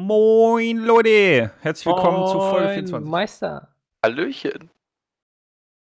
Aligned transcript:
Moin 0.00 0.76
Leute, 0.78 1.50
herzlich 1.60 1.86
willkommen 1.86 2.24
zu 2.28 2.38
Folge 2.38 2.66
Moin, 2.66 2.74
24. 2.86 3.10
Meister. 3.10 3.74
Hallöchen. 4.06 4.70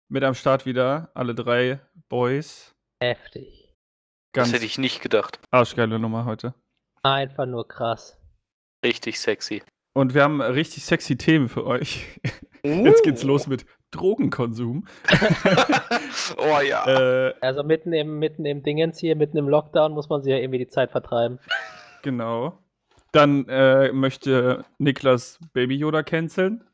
Mit 0.08 0.24
am 0.24 0.36
Start 0.36 0.68
wieder 0.68 1.10
alle 1.16 1.34
drei 1.34 1.80
Boys. 2.10 2.76
Heftig. 3.02 3.74
Das 4.32 4.44
Ganz 4.44 4.54
hätte 4.54 4.66
ich 4.68 4.78
nicht 4.78 5.02
gedacht. 5.02 5.40
arschgeile 5.50 5.98
Nummer 5.98 6.26
heute. 6.26 6.54
Einfach 7.02 7.48
nur 7.48 7.68
krass. 7.68 8.22
Richtig 8.86 9.20
sexy. 9.20 9.64
Und 9.96 10.14
wir 10.14 10.22
haben 10.22 10.42
richtig 10.42 10.86
sexy 10.86 11.18
Themen 11.18 11.50
für 11.50 11.66
euch. 11.66 12.06
Jetzt 12.64 13.02
geht's 13.04 13.24
los 13.24 13.48
mit 13.48 13.66
Drogenkonsum. 13.90 14.86
oh 16.38 16.60
ja. 16.62 16.86
Äh, 17.30 17.34
Also 17.42 17.64
mitten 17.64 17.92
im, 17.94 18.20
mitten 18.20 18.46
im 18.46 18.62
Dingens 18.62 19.00
hier, 19.00 19.16
mitten 19.16 19.38
im 19.38 19.50
Lockdown 19.50 19.92
muss 19.94 20.08
man 20.08 20.22
sich 20.22 20.30
ja 20.30 20.38
irgendwie 20.38 20.60
die 20.60 20.68
Zeit 20.68 20.92
vertreiben. 20.92 21.40
genau. 22.04 22.60
Dann 23.14 23.48
äh, 23.48 23.92
möchte 23.92 24.66
Niklas 24.80 25.40
Baby 25.54 25.76
Yoda 25.78 26.02
canceln. 26.04 26.68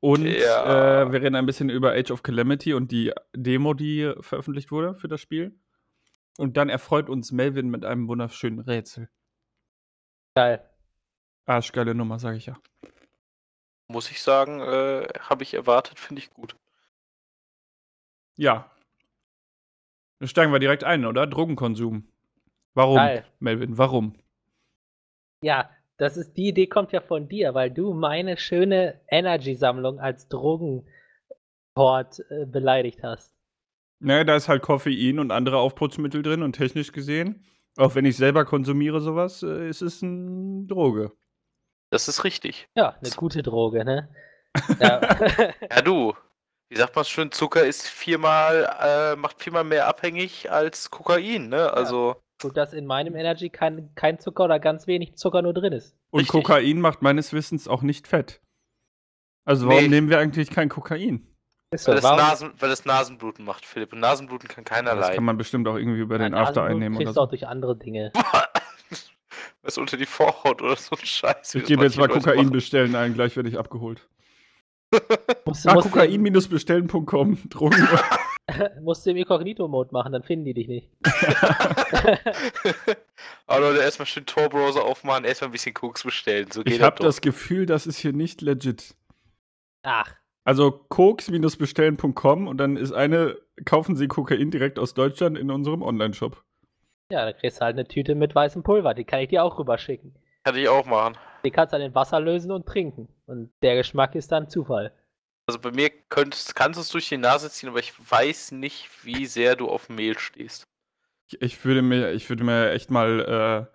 Und 0.00 0.26
Ja. 0.26 1.02
äh, 1.02 1.12
wir 1.12 1.22
reden 1.22 1.36
ein 1.36 1.46
bisschen 1.46 1.70
über 1.70 1.92
Age 1.92 2.10
of 2.10 2.22
Calamity 2.22 2.74
und 2.74 2.90
die 2.92 3.12
Demo, 3.34 3.72
die 3.74 4.12
veröffentlicht 4.20 4.70
wurde 4.70 4.94
für 4.94 5.08
das 5.08 5.20
Spiel. 5.20 5.58
Und 6.38 6.56
dann 6.56 6.68
erfreut 6.68 7.08
uns 7.08 7.32
Melvin 7.32 7.68
mit 7.68 7.84
einem 7.84 8.06
wunderschönen 8.08 8.60
Rätsel. 8.60 9.08
Geil. 10.36 10.68
Arschgeile 11.46 11.94
Nummer, 11.94 12.18
sag 12.18 12.36
ich 12.36 12.46
ja. 12.46 12.60
Muss 13.88 14.10
ich 14.10 14.22
sagen, 14.22 14.60
äh, 14.60 15.06
habe 15.20 15.42
ich 15.42 15.54
erwartet, 15.54 15.98
finde 15.98 16.20
ich 16.20 16.30
gut. 16.30 16.56
Ja. 18.36 18.70
Dann 20.20 20.28
steigen 20.28 20.52
wir 20.52 20.58
direkt 20.58 20.84
ein, 20.84 21.04
oder? 21.04 21.26
Drogenkonsum. 21.26 22.08
Warum, 22.74 22.96
Geil. 22.96 23.24
Melvin? 23.40 23.78
Warum? 23.78 24.14
Ja, 25.42 25.70
das 25.98 26.16
ist, 26.16 26.36
die 26.36 26.48
Idee 26.48 26.66
kommt 26.66 26.92
ja 26.92 27.00
von 27.00 27.28
dir, 27.28 27.54
weil 27.54 27.70
du 27.70 27.92
meine 27.92 28.36
schöne 28.36 29.00
Energy-Sammlung 29.08 30.00
als 30.00 30.28
Drogenport 30.28 30.88
äh, 32.30 32.46
beleidigt 32.46 33.02
hast. 33.02 33.34
Naja, 34.00 34.24
da 34.24 34.36
ist 34.36 34.48
halt 34.48 34.62
Koffein 34.62 35.18
und 35.18 35.32
andere 35.32 35.58
Aufputzmittel 35.58 36.22
drin 36.22 36.42
und 36.42 36.52
technisch 36.52 36.92
gesehen, 36.92 37.44
auch 37.76 37.94
wenn 37.94 38.04
ich 38.04 38.16
selber 38.16 38.44
konsumiere 38.44 39.00
sowas, 39.00 39.42
äh, 39.42 39.68
ist 39.68 39.82
es 39.82 40.02
eine 40.02 40.66
Droge. 40.66 41.12
Das 41.90 42.06
ist 42.06 42.24
richtig. 42.24 42.68
Ja, 42.76 42.96
eine 43.00 43.10
gute 43.10 43.42
Droge, 43.42 43.84
ne? 43.84 44.08
Ja. 44.80 45.00
Ja, 45.70 45.82
du. 45.82 46.14
Wie 46.70 46.76
sagt 46.76 46.94
man 46.96 47.04
schön, 47.04 47.32
Zucker 47.32 47.64
ist 47.64 47.86
viermal, 47.86 48.68
äh, 48.82 49.16
macht 49.16 49.42
viermal 49.42 49.64
mehr 49.64 49.86
abhängig 49.88 50.50
als 50.50 50.90
Kokain, 50.90 51.48
ne? 51.48 51.72
Also, 51.72 52.16
Gut, 52.40 52.56
dass 52.56 52.72
in 52.72 52.86
meinem 52.86 53.16
Energy 53.16 53.50
kein, 53.50 53.92
kein 53.96 54.18
Zucker 54.20 54.44
oder 54.44 54.60
ganz 54.60 54.86
wenig 54.86 55.16
Zucker 55.16 55.42
nur 55.42 55.52
drin 55.54 55.72
ist. 55.72 55.96
Und 56.10 56.20
Richtig. 56.20 56.44
Kokain 56.44 56.80
macht 56.80 57.02
meines 57.02 57.32
Wissens 57.32 57.66
auch 57.66 57.82
nicht 57.82 58.06
fett. 58.06 58.40
Also 59.44 59.66
warum 59.66 59.82
Nee. 59.82 59.88
nehmen 59.88 60.08
wir 60.10 60.18
eigentlich 60.18 60.50
kein 60.50 60.68
Kokain? 60.68 61.26
Weil, 61.70 61.78
so, 61.78 61.92
das 61.92 62.04
warum- 62.04 62.18
Nasen, 62.18 62.52
weil 62.58 62.68
das 62.70 62.84
Nasenbluten 62.84 63.44
macht, 63.44 63.66
Philipp. 63.66 63.92
Und 63.92 64.00
Nasenbluten 64.00 64.48
kann 64.48 64.64
keiner 64.64 64.90
Das 64.94 65.00
kann 65.06 65.10
leiden. 65.10 65.24
man 65.24 65.36
bestimmt 65.36 65.66
auch 65.68 65.76
irgendwie 65.76 66.00
über 66.00 66.18
den 66.18 66.32
Ja, 66.32 66.38
After 66.42 66.60
Nasenblut 66.62 66.70
einnehmen 66.76 66.96
oder 66.96 67.04
kriegst 67.06 67.16
du 67.16 67.20
auch 67.20 67.26
so. 67.26 67.30
durch 67.30 67.46
andere 67.46 67.76
Dinge. 67.76 68.12
Was 69.62 69.76
unter 69.76 69.96
die 69.96 70.06
Vorhaut 70.06 70.62
oder 70.62 70.76
so 70.76 70.94
ein 70.96 71.04
Scheiß. 71.04 71.54
Ich 71.54 71.62
das 71.62 71.68
gebe 71.68 71.84
jetzt 71.84 71.98
mal 71.98 72.08
Kokain 72.08 72.36
machen. 72.36 72.50
bestellen 72.50 72.94
ein, 72.94 73.14
gleich 73.14 73.36
werde 73.36 73.48
ich 73.48 73.58
abgeholt. 73.58 74.08
Musst, 75.44 75.66
Ah, 75.68 75.74
musst, 75.74 75.90
Kokain-bestellen.com. 75.90 77.38
Drogen. 77.50 77.88
musst 78.82 79.04
du 79.04 79.10
im 79.10 79.16
Inkognito-Mode 79.18 79.90
machen, 79.92 80.12
dann 80.12 80.22
finden 80.22 80.44
die 80.46 80.54
dich 80.54 80.68
nicht. 80.68 80.88
Aber 83.46 83.60
Leute, 83.60 83.80
erstmal 83.82 84.06
schön 84.06 84.24
Tor-Browser 84.26 84.84
aufmachen, 84.84 85.24
erstmal 85.24 85.48
ein 85.50 85.52
bisschen 85.52 85.74
Koks 85.74 86.02
bestellen. 86.04 86.50
So 86.50 86.62
geht 86.62 86.74
Ich 86.74 86.82
habe 86.82 86.96
doch. 86.96 87.04
das 87.04 87.20
Gefühl, 87.20 87.66
das 87.66 87.86
ist 87.86 87.98
hier 87.98 88.12
nicht 88.12 88.40
legit. 88.40 88.94
Ach, 89.82 90.14
Also 90.44 90.70
koks-bestellen.com 90.72 92.46
und 92.48 92.56
dann 92.58 92.76
ist 92.76 92.92
eine, 92.92 93.36
kaufen 93.64 93.96
Sie 93.96 94.08
Kokain 94.08 94.50
direkt 94.50 94.78
aus 94.78 94.94
Deutschland 94.94 95.36
in 95.38 95.50
unserem 95.50 95.82
Online-Shop. 95.82 96.42
ja, 97.12 97.24
dann 97.26 97.36
kriegst 97.38 97.58
du 97.60 97.64
halt 97.64 97.74
eine 97.76 97.86
Tüte 97.86 98.14
mit 98.14 98.34
weißem 98.34 98.62
Pulver. 98.62 98.94
Die 98.94 99.04
kann 99.04 99.20
ich 99.20 99.28
dir 99.28 99.44
auch 99.44 99.58
rüberschicken. 99.58 100.14
Kann 100.44 100.56
ich 100.56 100.68
auch 100.68 100.86
machen. 100.86 101.16
Die 101.44 101.50
kannst 101.50 101.72
du 101.74 101.78
dann 101.78 101.86
in 101.86 101.94
Wasser 101.94 102.20
lösen 102.20 102.50
und 102.50 102.66
trinken. 102.66 103.08
Und 103.28 103.52
der 103.60 103.76
Geschmack 103.76 104.14
ist 104.14 104.32
dann 104.32 104.48
Zufall. 104.48 104.90
Also 105.46 105.60
bei 105.60 105.70
mir 105.70 105.90
könntest, 106.08 106.54
kannst 106.54 106.78
du 106.78 106.80
es 106.80 106.88
durch 106.88 107.10
die 107.10 107.18
Nase 107.18 107.50
ziehen, 107.50 107.68
aber 107.68 107.78
ich 107.78 107.92
weiß 108.10 108.52
nicht, 108.52 108.88
wie 109.02 109.26
sehr 109.26 109.54
du 109.54 109.68
auf 109.68 109.90
Mehl 109.90 110.18
stehst. 110.18 110.66
Ich, 111.28 111.42
ich, 111.42 111.64
würde 111.64 111.82
mir, 111.82 112.12
ich 112.12 112.28
würde 112.30 112.42
mir 112.42 112.70
echt 112.70 112.90
mal 112.90 113.68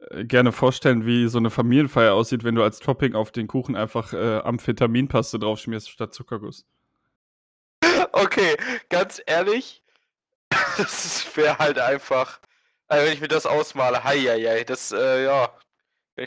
äh, 0.00 0.14
äh, 0.20 0.24
gerne 0.24 0.52
vorstellen, 0.52 1.06
wie 1.06 1.28
so 1.28 1.38
eine 1.38 1.48
Familienfeier 1.48 2.12
aussieht, 2.12 2.44
wenn 2.44 2.54
du 2.54 2.62
als 2.62 2.78
Topping 2.78 3.14
auf 3.14 3.32
den 3.32 3.46
Kuchen 3.46 3.74
einfach 3.74 4.12
äh, 4.12 4.40
Amphetaminpaste 4.40 5.38
draufschmierst 5.38 5.90
statt 5.90 6.14
Zuckerguss. 6.14 6.66
Okay, 8.12 8.56
ganz 8.90 9.20
ehrlich, 9.26 9.82
das 10.78 11.26
wäre 11.36 11.58
halt 11.58 11.80
einfach, 11.80 12.38
also 12.86 13.04
wenn 13.04 13.12
ich 13.12 13.20
mir 13.20 13.28
das 13.28 13.44
ausmale, 13.44 14.04
hei, 14.04 14.20
hei, 14.20 14.40
hei, 14.40 14.64
das, 14.64 14.92
äh, 14.92 15.24
ja, 15.24 15.52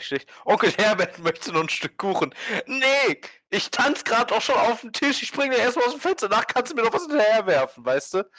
schlecht. 0.00 0.30
Onkel 0.44 0.72
Herbert 0.78 1.18
möchte 1.18 1.52
noch 1.52 1.62
ein 1.62 1.68
Stück 1.68 1.96
Kuchen. 1.98 2.34
Nee, 2.66 3.20
ich 3.50 3.70
tanz 3.70 4.04
gerade 4.04 4.34
auch 4.34 4.42
schon 4.42 4.56
auf 4.56 4.82
dem 4.82 4.92
Tisch, 4.92 5.22
ich 5.22 5.28
springe 5.28 5.56
erstmal 5.56 5.86
aus 5.86 5.92
dem 5.92 6.00
Fenster, 6.00 6.28
nach 6.28 6.46
kannst 6.46 6.72
du 6.72 6.76
mir 6.76 6.82
noch 6.82 6.92
was 6.92 7.02
hinterherwerfen, 7.02 7.84
weißt 7.84 8.14
du? 8.14 8.30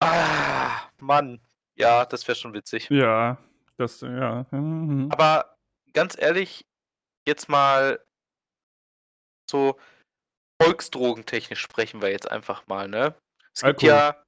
Ah, 0.00 0.90
Mann, 0.98 1.40
ja, 1.76 2.04
das 2.04 2.26
wäre 2.26 2.36
schon 2.36 2.54
witzig. 2.54 2.88
Ja, 2.90 3.38
das, 3.76 4.00
ja. 4.00 4.46
mhm. 4.50 5.08
Aber 5.12 5.56
ganz 5.92 6.16
ehrlich, 6.18 6.66
jetzt 7.26 7.48
mal 7.48 8.04
so 9.48 9.78
volksdrogentechnisch 10.60 11.60
sprechen 11.60 12.02
wir 12.02 12.10
jetzt 12.10 12.30
einfach 12.30 12.66
mal, 12.66 12.88
ne? 12.88 13.14
Es 13.54 13.62
gibt 13.62 13.82
Alkohol. 13.84 13.88
ja 13.88 14.24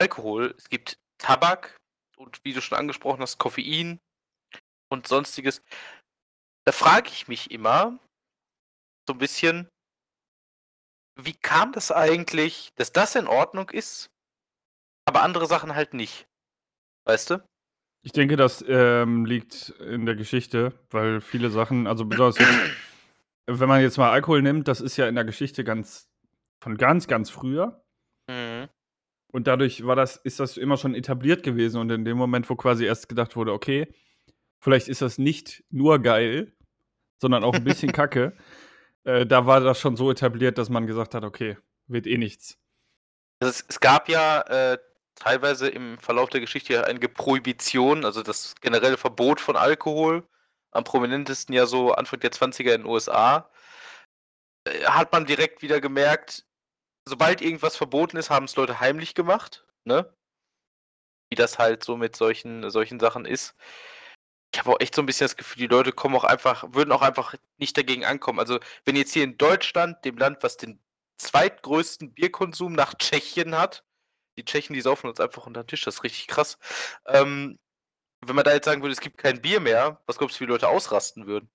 Alkohol, 0.00 0.54
es 0.58 0.68
gibt 0.68 0.98
Tabak 1.18 1.76
und 2.16 2.44
wie 2.44 2.52
du 2.52 2.60
schon 2.60 2.78
angesprochen 2.78 3.20
hast, 3.20 3.38
Koffein 3.38 4.00
und 4.94 5.06
sonstiges. 5.06 5.62
Da 6.66 6.72
frage 6.72 7.10
ich 7.10 7.28
mich 7.28 7.50
immer 7.50 7.98
so 9.06 9.12
ein 9.14 9.18
bisschen, 9.18 9.68
wie 11.20 11.34
kam 11.34 11.72
das 11.72 11.92
eigentlich, 11.92 12.72
dass 12.76 12.92
das 12.92 13.14
in 13.14 13.26
Ordnung 13.26 13.68
ist, 13.70 14.08
aber 15.06 15.22
andere 15.22 15.46
Sachen 15.46 15.74
halt 15.74 15.92
nicht? 15.92 16.26
Weißt 17.06 17.30
du? 17.30 17.46
Ich 18.02 18.12
denke, 18.12 18.36
das 18.36 18.64
ähm, 18.66 19.26
liegt 19.26 19.70
in 19.80 20.06
der 20.06 20.14
Geschichte, 20.14 20.78
weil 20.90 21.20
viele 21.20 21.50
Sachen, 21.50 21.86
also 21.86 22.04
besonders 22.06 22.38
wenn 23.46 23.68
man 23.68 23.82
jetzt 23.82 23.98
mal 23.98 24.10
Alkohol 24.10 24.42
nimmt, 24.42 24.68
das 24.68 24.80
ist 24.80 24.96
ja 24.96 25.06
in 25.06 25.14
der 25.14 25.24
Geschichte 25.24 25.64
ganz 25.64 26.08
von 26.62 26.76
ganz, 26.76 27.06
ganz 27.06 27.30
früher. 27.30 27.84
Mhm. 28.28 28.68
Und 29.32 29.46
dadurch 29.46 29.84
war 29.84 29.96
das, 29.96 30.16
ist 30.16 30.40
das 30.40 30.56
immer 30.56 30.76
schon 30.76 30.94
etabliert 30.94 31.42
gewesen. 31.42 31.80
Und 31.80 31.90
in 31.90 32.04
dem 32.04 32.16
Moment, 32.16 32.48
wo 32.48 32.56
quasi 32.56 32.84
erst 32.84 33.08
gedacht 33.08 33.36
wurde, 33.36 33.52
okay, 33.52 33.92
vielleicht 34.64 34.88
ist 34.88 35.02
das 35.02 35.18
nicht 35.18 35.62
nur 35.70 36.00
geil, 36.00 36.52
sondern 37.20 37.44
auch 37.44 37.54
ein 37.54 37.64
bisschen 37.64 37.92
kacke, 38.00 38.34
äh, 39.04 39.26
da 39.26 39.46
war 39.46 39.60
das 39.60 39.78
schon 39.78 39.96
so 39.96 40.10
etabliert, 40.10 40.56
dass 40.56 40.70
man 40.70 40.86
gesagt 40.86 41.14
hat, 41.14 41.22
okay, 41.22 41.58
wird 41.86 42.06
eh 42.06 42.16
nichts. 42.16 42.58
Also 43.40 43.50
es, 43.50 43.64
es 43.68 43.78
gab 43.78 44.08
ja 44.08 44.40
äh, 44.40 44.78
teilweise 45.16 45.68
im 45.68 45.98
Verlauf 45.98 46.30
der 46.30 46.40
Geschichte 46.40 46.72
ja 46.72 46.84
einige 46.84 47.10
Prohibitionen, 47.10 48.06
also 48.06 48.22
das 48.22 48.54
generelle 48.62 48.96
Verbot 48.96 49.38
von 49.38 49.56
Alkohol. 49.56 50.26
Am 50.70 50.82
prominentesten 50.82 51.54
ja 51.54 51.66
so 51.66 51.92
Anfang 51.92 52.20
der 52.20 52.32
20er 52.32 52.74
in 52.74 52.82
den 52.82 52.86
USA. 52.86 53.50
Äh, 54.64 54.84
hat 54.86 55.12
man 55.12 55.26
direkt 55.26 55.60
wieder 55.60 55.82
gemerkt, 55.82 56.46
sobald 57.06 57.42
irgendwas 57.42 57.76
verboten 57.76 58.16
ist, 58.16 58.30
haben 58.30 58.46
es 58.46 58.56
Leute 58.56 58.80
heimlich 58.80 59.14
gemacht, 59.14 59.66
ne? 59.84 60.10
Wie 61.28 61.36
das 61.36 61.58
halt 61.58 61.84
so 61.84 61.98
mit 61.98 62.16
solchen, 62.16 62.70
solchen 62.70 62.98
Sachen 62.98 63.26
ist. 63.26 63.54
Ich 64.54 64.60
habe 64.60 64.70
auch 64.70 64.78
echt 64.78 64.94
so 64.94 65.02
ein 65.02 65.06
bisschen 65.06 65.24
das 65.24 65.36
Gefühl, 65.36 65.62
die 65.62 65.66
Leute 65.66 65.90
kommen 65.90 66.14
auch 66.14 66.22
einfach, 66.22 66.64
würden 66.72 66.92
auch 66.92 67.02
einfach 67.02 67.34
nicht 67.58 67.76
dagegen 67.76 68.04
ankommen. 68.04 68.38
Also, 68.38 68.60
wenn 68.84 68.94
jetzt 68.94 69.12
hier 69.12 69.24
in 69.24 69.36
Deutschland, 69.36 70.04
dem 70.04 70.16
Land, 70.16 70.44
was 70.44 70.56
den 70.56 70.78
zweitgrößten 71.16 72.14
Bierkonsum 72.14 72.72
nach 72.72 72.94
Tschechien 72.94 73.58
hat, 73.58 73.82
die 74.38 74.44
Tschechen, 74.44 74.74
die 74.74 74.80
saufen 74.80 75.08
uns 75.08 75.18
einfach 75.18 75.48
unter 75.48 75.64
den 75.64 75.66
Tisch, 75.66 75.82
das 75.82 75.96
ist 75.96 76.04
richtig 76.04 76.28
krass. 76.28 76.56
Ähm, 77.06 77.58
wenn 78.24 78.36
man 78.36 78.44
da 78.44 78.52
jetzt 78.52 78.66
sagen 78.66 78.80
würde, 78.80 78.92
es 78.92 79.00
gibt 79.00 79.18
kein 79.18 79.42
Bier 79.42 79.58
mehr, 79.58 80.00
was 80.06 80.18
glaubst 80.18 80.38
du, 80.38 80.44
wie 80.44 80.48
Leute 80.48 80.68
ausrasten 80.68 81.26
würden? 81.26 81.50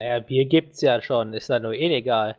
Naja, 0.00 0.20
Bier 0.20 0.44
gibt's 0.44 0.82
ja 0.82 1.00
schon. 1.00 1.32
Ist 1.32 1.48
ja 1.48 1.60
nur 1.60 1.72
illegal. 1.72 2.36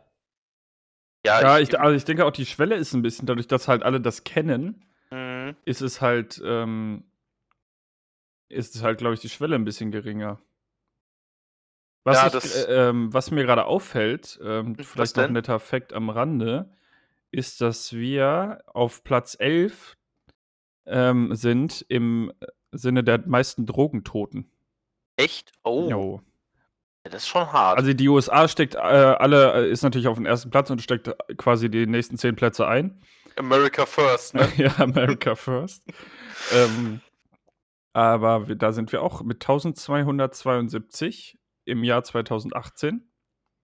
Ja, 1.26 1.58
ich, 1.58 1.76
also 1.76 1.96
ich 1.96 2.04
denke 2.04 2.24
auch, 2.24 2.30
die 2.30 2.46
Schwelle 2.46 2.76
ist 2.76 2.92
ein 2.94 3.02
bisschen, 3.02 3.26
dadurch, 3.26 3.48
dass 3.48 3.66
halt 3.66 3.82
alle 3.82 4.00
das 4.00 4.22
kennen, 4.22 4.86
Mhm. 5.10 5.56
ist 5.64 5.82
es 5.82 6.00
halt, 6.00 6.40
ähm, 6.44 7.04
ist 8.52 8.76
es 8.76 8.82
halt, 8.82 8.98
glaube 8.98 9.14
ich, 9.14 9.20
die 9.20 9.28
Schwelle 9.28 9.56
ein 9.56 9.64
bisschen 9.64 9.90
geringer. 9.90 10.38
Was, 12.04 12.32
Ja, 12.32 12.38
ich, 12.38 12.68
äh, 12.68 12.88
ähm, 12.88 13.12
was 13.12 13.30
mir 13.30 13.44
gerade 13.44 13.64
auffällt, 13.64 14.38
ähm, 14.42 14.76
vielleicht 14.76 15.16
noch 15.16 15.24
ein 15.24 15.32
netter 15.32 15.60
Fakt 15.60 15.92
am 15.92 16.10
Rande, 16.10 16.70
ist, 17.30 17.60
dass 17.60 17.92
wir 17.92 18.62
auf 18.66 19.04
Platz 19.04 19.36
11 19.38 19.96
ähm, 20.86 21.34
sind 21.34 21.84
im 21.88 22.32
Sinne 22.72 23.04
der 23.04 23.26
meisten 23.26 23.66
Drogentoten. 23.66 24.50
Echt? 25.16 25.52
Oh, 25.62 25.88
Jo. 25.88 26.20
das 27.04 27.22
ist 27.22 27.28
schon 27.28 27.52
hart. 27.52 27.78
Also 27.78 27.92
die 27.92 28.08
USA 28.08 28.48
steckt 28.48 28.74
äh, 28.74 28.78
alle, 28.78 29.66
äh, 29.66 29.70
ist 29.70 29.82
natürlich 29.82 30.08
auf 30.08 30.16
dem 30.16 30.26
ersten 30.26 30.50
Platz 30.50 30.70
und 30.70 30.82
steckt 30.82 31.08
äh, 31.08 31.14
quasi 31.36 31.70
die 31.70 31.86
nächsten 31.86 32.18
zehn 32.18 32.34
Plätze 32.34 32.66
ein. 32.66 33.00
America 33.36 33.86
first, 33.86 34.34
ne? 34.34 34.48
ja, 34.56 34.76
America 34.78 35.34
first. 35.36 35.82
ähm, 36.52 37.00
aber 37.92 38.48
wir, 38.48 38.56
da 38.56 38.72
sind 38.72 38.92
wir 38.92 39.02
auch 39.02 39.22
mit 39.22 39.42
1272 39.42 41.38
im 41.64 41.84
Jahr 41.84 42.04
2018. 42.04 43.08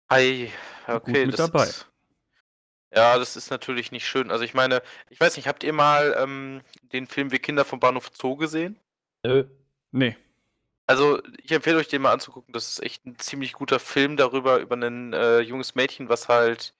Ei, 0.08 0.50
okay, 0.86 1.26
mit 1.26 1.38
das 1.38 1.50
dabei. 1.50 1.64
Ist, 1.64 1.92
ja, 2.94 3.18
das 3.18 3.36
ist 3.36 3.50
natürlich 3.50 3.90
nicht 3.90 4.06
schön. 4.06 4.30
Also 4.30 4.44
ich 4.44 4.52
meine, 4.52 4.82
ich 5.08 5.18
weiß 5.18 5.36
nicht, 5.36 5.48
habt 5.48 5.64
ihr 5.64 5.72
mal 5.72 6.14
ähm, 6.18 6.60
den 6.92 7.06
Film 7.06 7.32
Wir 7.32 7.38
Kinder 7.38 7.64
vom 7.64 7.80
Bahnhof 7.80 8.10
Zoo 8.12 8.36
gesehen? 8.36 8.78
Nö. 9.22 9.44
Nee. 9.92 10.16
Also 10.86 11.22
ich 11.42 11.52
empfehle 11.52 11.78
euch 11.78 11.88
den 11.88 12.02
mal 12.02 12.12
anzugucken. 12.12 12.52
Das 12.52 12.68
ist 12.68 12.82
echt 12.82 13.06
ein 13.06 13.18
ziemlich 13.18 13.54
guter 13.54 13.78
Film 13.78 14.18
darüber, 14.18 14.58
über 14.58 14.76
ein 14.76 15.14
äh, 15.14 15.40
junges 15.40 15.74
Mädchen, 15.74 16.10
was 16.10 16.28
halt 16.28 16.74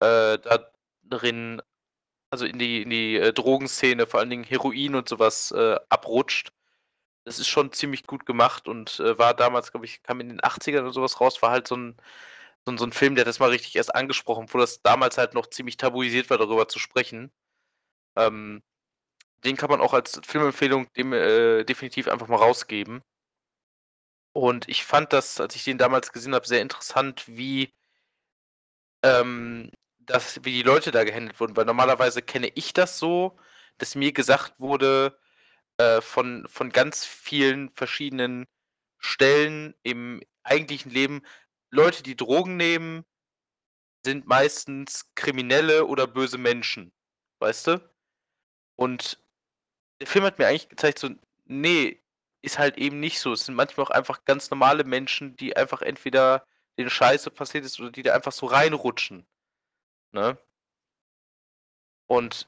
äh, 0.00 0.38
da 0.38 0.70
drin, 1.02 1.60
also 2.30 2.46
in 2.46 2.58
die, 2.58 2.82
in 2.82 2.90
die 2.90 3.16
äh, 3.16 3.32
Drogenszene, 3.34 4.06
vor 4.06 4.20
allen 4.20 4.30
Dingen 4.30 4.44
Heroin 4.44 4.94
und 4.94 5.08
sowas 5.08 5.50
äh, 5.50 5.76
abrutscht. 5.90 6.52
Das 7.24 7.38
ist 7.38 7.48
schon 7.48 7.72
ziemlich 7.72 8.06
gut 8.06 8.26
gemacht 8.26 8.66
und 8.68 8.98
äh, 9.00 9.16
war 9.18 9.34
damals, 9.34 9.70
glaube 9.70 9.86
ich, 9.86 10.02
kam 10.02 10.20
in 10.20 10.28
den 10.28 10.40
80ern 10.40 10.80
oder 10.82 10.92
sowas 10.92 11.20
raus, 11.20 11.40
war 11.42 11.50
halt 11.52 11.68
so 11.68 11.76
ein, 11.76 11.96
so, 12.66 12.76
so 12.76 12.84
ein 12.86 12.92
Film, 12.92 13.14
der 13.16 13.24
das 13.24 13.38
mal 13.40 13.50
richtig 13.50 13.76
erst 13.76 13.94
angesprochen, 13.94 14.46
wo 14.52 14.58
das 14.58 14.82
damals 14.82 15.18
halt 15.18 15.34
noch 15.34 15.46
ziemlich 15.48 15.76
tabuisiert 15.76 16.30
war, 16.30 16.38
darüber 16.38 16.68
zu 16.68 16.78
sprechen. 16.80 17.32
Ähm, 18.16 18.62
den 19.44 19.56
kann 19.56 19.70
man 19.70 19.80
auch 19.80 19.94
als 19.94 20.20
Filmempfehlung 20.26 20.92
dem, 20.94 21.12
äh, 21.12 21.64
definitiv 21.64 22.08
einfach 22.08 22.28
mal 22.28 22.36
rausgeben. 22.36 23.02
Und 24.34 24.68
ich 24.68 24.84
fand 24.84 25.12
das, 25.12 25.40
als 25.40 25.56
ich 25.56 25.64
den 25.64 25.78
damals 25.78 26.12
gesehen 26.12 26.34
habe, 26.34 26.46
sehr 26.46 26.60
interessant, 26.62 27.24
wie, 27.28 27.72
ähm, 29.02 29.70
das, 30.00 30.44
wie 30.44 30.52
die 30.52 30.62
Leute 30.62 30.90
da 30.90 31.04
gehandelt 31.04 31.38
wurden. 31.40 31.56
Weil 31.56 31.64
normalerweise 31.66 32.22
kenne 32.22 32.50
ich 32.54 32.72
das 32.72 32.98
so, 32.98 33.36
dass 33.78 33.94
mir 33.94 34.12
gesagt 34.12 34.54
wurde, 34.58 35.18
äh, 35.82 36.00
von, 36.00 36.46
von 36.48 36.70
ganz 36.70 37.04
vielen 37.04 37.70
verschiedenen 37.70 38.46
Stellen 38.98 39.74
im 39.82 40.22
eigentlichen 40.44 40.90
Leben, 40.90 41.22
Leute, 41.70 42.02
die 42.02 42.16
Drogen 42.16 42.56
nehmen, 42.56 43.04
sind 44.04 44.26
meistens 44.26 45.12
Kriminelle 45.14 45.86
oder 45.86 46.06
böse 46.06 46.38
Menschen. 46.38 46.92
Weißt 47.40 47.66
du? 47.68 47.90
Und 48.76 49.22
der 50.00 50.06
Film 50.06 50.24
hat 50.24 50.38
mir 50.38 50.46
eigentlich 50.46 50.68
gezeigt, 50.68 50.98
so, 50.98 51.10
nee, 51.44 52.02
ist 52.42 52.58
halt 52.58 52.78
eben 52.78 53.00
nicht 53.00 53.20
so. 53.20 53.32
Es 53.32 53.46
sind 53.46 53.54
manchmal 53.54 53.86
auch 53.86 53.90
einfach 53.90 54.24
ganz 54.24 54.50
normale 54.50 54.84
Menschen, 54.84 55.36
die 55.36 55.56
einfach 55.56 55.82
entweder 55.82 56.46
den 56.78 56.90
Scheiße 56.90 57.30
passiert 57.30 57.64
ist 57.64 57.80
oder 57.80 57.90
die 57.90 58.02
da 58.02 58.14
einfach 58.14 58.32
so 58.32 58.46
reinrutschen. 58.46 59.26
Ne? 60.12 60.38
Und 62.06 62.46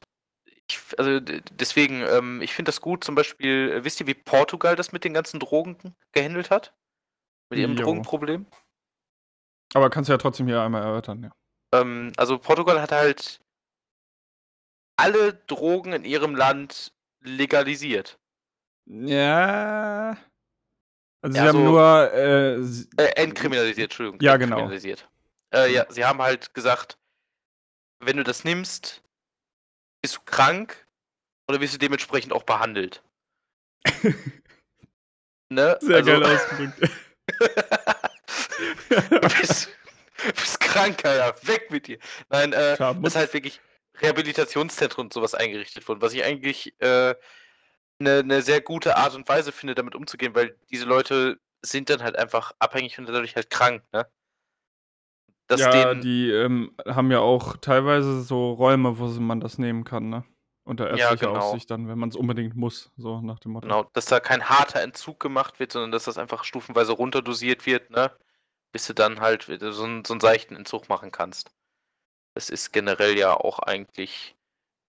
ich, 0.69 0.79
also 0.97 1.19
d- 1.19 1.41
deswegen, 1.51 2.01
ähm, 2.01 2.41
ich 2.41 2.53
finde 2.53 2.69
das 2.69 2.81
gut. 2.81 3.03
Zum 3.03 3.15
Beispiel, 3.15 3.71
äh, 3.71 3.83
wisst 3.83 3.99
ihr, 3.99 4.07
wie 4.07 4.13
Portugal 4.13 4.75
das 4.75 4.91
mit 4.91 5.03
den 5.03 5.13
ganzen 5.13 5.39
Drogen 5.39 5.77
gehandelt 6.11 6.49
hat? 6.49 6.73
Mit 7.49 7.59
ihrem 7.59 7.75
Jo. 7.75 7.83
Drogenproblem? 7.83 8.45
Aber 9.73 9.89
kannst 9.89 10.07
du 10.09 10.13
ja 10.13 10.17
trotzdem 10.17 10.47
hier 10.47 10.61
einmal 10.61 10.83
erörtern, 10.83 11.23
ja. 11.23 11.31
Ähm, 11.79 12.11
also 12.17 12.37
Portugal 12.37 12.81
hat 12.81 12.91
halt 12.91 13.39
alle 14.97 15.33
Drogen 15.33 15.93
in 15.93 16.05
ihrem 16.05 16.35
Land 16.35 16.93
legalisiert. 17.21 18.17
Ja. 18.85 20.17
Also 21.21 21.37
Ja, 21.37 21.41
sie 21.43 21.49
haben 21.49 21.57
so- 21.57 21.63
nur 21.63 22.13
äh, 22.13 22.53
s- 22.55 22.87
Äh, 22.97 23.03
entkriminalisiert, 23.21 23.85
Entschuldigung. 23.91 24.19
Ja, 24.21 24.37
genau. 24.37 24.55
Entkriminalisiert. 24.57 25.09
Äh, 25.53 25.73
ja, 25.73 25.85
sie 25.91 26.05
haben 26.05 26.21
halt 26.21 26.53
gesagt, 26.53 26.97
wenn 27.99 28.17
du 28.17 28.23
das 28.23 28.43
nimmst, 28.43 29.01
bist 30.05 30.17
du 30.17 30.21
krank 30.23 30.85
oder 31.49 31.59
wirst 31.59 31.73
du 31.73 31.79
dementsprechend 31.79 32.31
auch 32.31 32.43
behandelt. 32.43 33.01
ne? 35.49 35.77
sehr 35.81 35.95
Also- 35.95 36.11
geil 36.11 36.23
ausgedrückt. 36.23 36.91
du 39.09 39.19
bist, 39.39 39.69
bist 40.27 40.59
krank, 40.59 41.03
Alter. 41.03 41.35
Weg 41.47 41.71
mit 41.71 41.87
dir. 41.87 41.97
Nein, 42.29 42.53
äh, 42.53 42.77
muss- 42.93 43.13
ist 43.13 43.15
halt 43.15 43.33
wirklich 43.33 43.59
Rehabilitationszentren 43.99 45.05
und 45.05 45.13
sowas 45.13 45.33
eingerichtet 45.33 45.87
worden, 45.87 46.03
was 46.03 46.13
ich 46.13 46.23
eigentlich 46.23 46.79
äh, 46.81 47.15
eine 47.99 48.23
ne 48.23 48.43
sehr 48.43 48.61
gute 48.61 48.95
Art 48.97 49.15
und 49.15 49.27
Weise 49.27 49.51
finde, 49.51 49.73
damit 49.73 49.95
umzugehen, 49.95 50.35
weil 50.35 50.55
diese 50.69 50.85
Leute 50.85 51.39
sind 51.63 51.89
dann 51.89 52.03
halt 52.03 52.15
einfach 52.15 52.51
abhängig 52.59 52.99
und 52.99 53.07
dadurch 53.07 53.35
halt 53.35 53.49
krank, 53.49 53.81
ne? 53.91 54.07
Dass 55.47 55.61
ja, 55.61 55.69
denen, 55.93 56.01
die 56.01 56.31
ähm, 56.31 56.75
haben 56.87 57.11
ja 57.11 57.19
auch 57.19 57.57
teilweise 57.57 58.21
so 58.23 58.53
Räume, 58.53 58.97
wo 58.97 59.05
man 59.19 59.39
das 59.39 59.57
nehmen 59.57 59.83
kann, 59.83 60.09
ne? 60.09 60.23
Unter 60.63 60.85
Ja, 60.95 61.09
ärztlicher 61.09 61.27
genau. 61.31 61.45
Aufsicht 61.45 61.69
dann, 61.69 61.87
wenn 61.87 61.99
man 61.99 62.09
es 62.09 62.15
unbedingt 62.15 62.55
muss, 62.55 62.91
so 62.97 63.21
nach 63.21 63.37
dem 63.39 63.51
Motto. 63.51 63.67
Genau, 63.67 63.83
dass 63.93 64.05
da 64.05 64.19
kein 64.19 64.49
harter 64.49 64.81
Entzug 64.81 65.19
gemacht 65.19 65.59
wird, 65.59 65.71
sondern 65.71 65.91
dass 65.91 66.05
das 66.05 66.17
einfach 66.17 66.43
stufenweise 66.43 66.93
runterdosiert 66.93 67.67
wird, 67.67 67.91
ne? 67.91 68.11
Bis 68.71 68.87
du 68.87 68.93
dann 68.93 69.21
halt 69.21 69.47
wieder 69.47 69.71
so 69.71 69.83
einen, 69.83 70.03
so 70.03 70.13
einen 70.13 70.21
seichten 70.21 70.55
Entzug 70.55 70.89
machen 70.89 71.11
kannst. 71.11 71.51
Das 72.33 72.49
ist 72.49 72.73
generell 72.73 73.15
ja 73.17 73.33
auch 73.35 73.59
eigentlich 73.59 74.35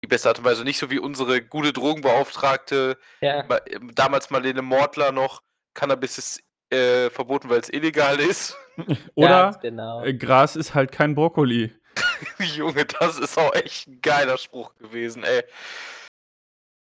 die 0.04 0.06
beste 0.06 0.28
Art 0.28 0.38
und 0.38 0.44
Weise. 0.44 0.62
Nicht 0.62 0.78
so 0.78 0.90
wie 0.90 1.00
unsere 1.00 1.42
gute 1.42 1.72
Drogenbeauftragte, 1.72 2.96
Ja. 3.20 3.42
ma- 3.42 3.60
damals 3.94 4.30
Marlene 4.30 4.62
Mordler 4.62 5.10
noch, 5.10 5.42
Cannabis 5.74 6.18
ist 6.18 6.43
äh, 6.70 7.10
verboten, 7.10 7.48
weil 7.50 7.60
es 7.60 7.68
illegal 7.72 8.18
ist. 8.20 8.56
Oder 9.14 9.58
genau. 9.62 10.02
äh, 10.04 10.14
Gras 10.14 10.56
ist 10.56 10.74
halt 10.74 10.92
kein 10.92 11.14
Brokkoli. 11.14 11.72
Junge, 12.56 12.84
das 12.84 13.18
ist 13.18 13.38
auch 13.38 13.54
echt 13.54 13.86
ein 13.88 14.00
geiler 14.00 14.36
Spruch 14.38 14.74
gewesen, 14.76 15.22
ey. 15.22 15.42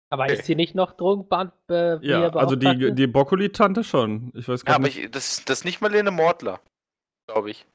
Aber 0.10 0.30
ist 0.30 0.46
sie 0.46 0.56
nicht 0.56 0.76
noch 0.76 0.94
Drogenband? 0.94 1.54
Äh, 1.70 1.98
Ja, 2.06 2.30
also 2.36 2.56
die, 2.56 2.94
die 2.94 3.08
Brokkoli-Tante 3.08 3.84
schon. 3.84 4.32
Ich 4.36 4.48
weiß 4.48 4.62
Ja, 4.62 4.66
gar 4.66 4.76
aber 4.76 4.86
nicht. 4.86 4.98
ich, 5.00 5.12
das, 5.12 5.44
das 5.44 5.60
ist 5.60 5.66
nicht 5.66 5.82
Marlene 5.82 6.12
Mordler, 6.12 6.60
glaube 7.28 7.50
ich. 7.52 7.66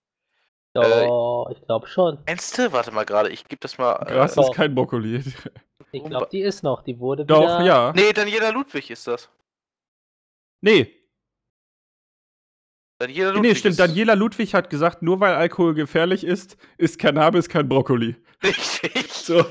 Doch, 0.75 1.50
ich 1.50 1.61
glaube 1.62 1.89
schon. 1.89 2.19
Meinst 2.27 2.56
du? 2.56 2.71
Warte 2.73 2.93
mal 2.93 3.05
gerade, 3.05 3.31
ich 3.31 3.45
gebe 3.49 3.59
das 3.61 3.77
mal. 3.79 3.95
Gras 4.05 4.37
Äh, 4.37 4.41
ist 4.41 4.47
Doch. 4.49 4.55
kein 4.55 4.75
Brokkoli. 4.75 5.21
Ich 5.91 6.05
glaube, 6.05 6.29
die 6.31 6.41
ist 6.43 6.62
noch. 6.62 6.83
Die 6.83 7.00
wurde 7.00 7.25
Doch, 7.25 7.41
wieder. 7.41 7.65
ja. 7.65 7.93
nee, 7.97 8.12
Daniela 8.12 8.50
Ludwig 8.50 8.89
ist 8.91 9.06
das. 9.09 9.29
Nee, 10.61 10.95
Daniela 12.99 13.31
nee, 13.33 13.37
Ludwig 13.38 13.59
stimmt. 13.59 13.71
ist 13.73 13.81
Daniela 13.81 14.14
Ludwig 14.14 14.55
hat 14.55 14.71
gesagt, 14.71 15.02
nur 15.02 15.21
weil 15.21 15.35
Alkohol 15.35 15.75
gefährlich 15.75 16.25
ist, 16.25 16.57
ist 16.78 16.99
Cannabis 16.99 17.49
kein 17.49 17.69
Brokkoli. 17.69 18.17
Richtig. 18.43 19.12
So. 19.12 19.45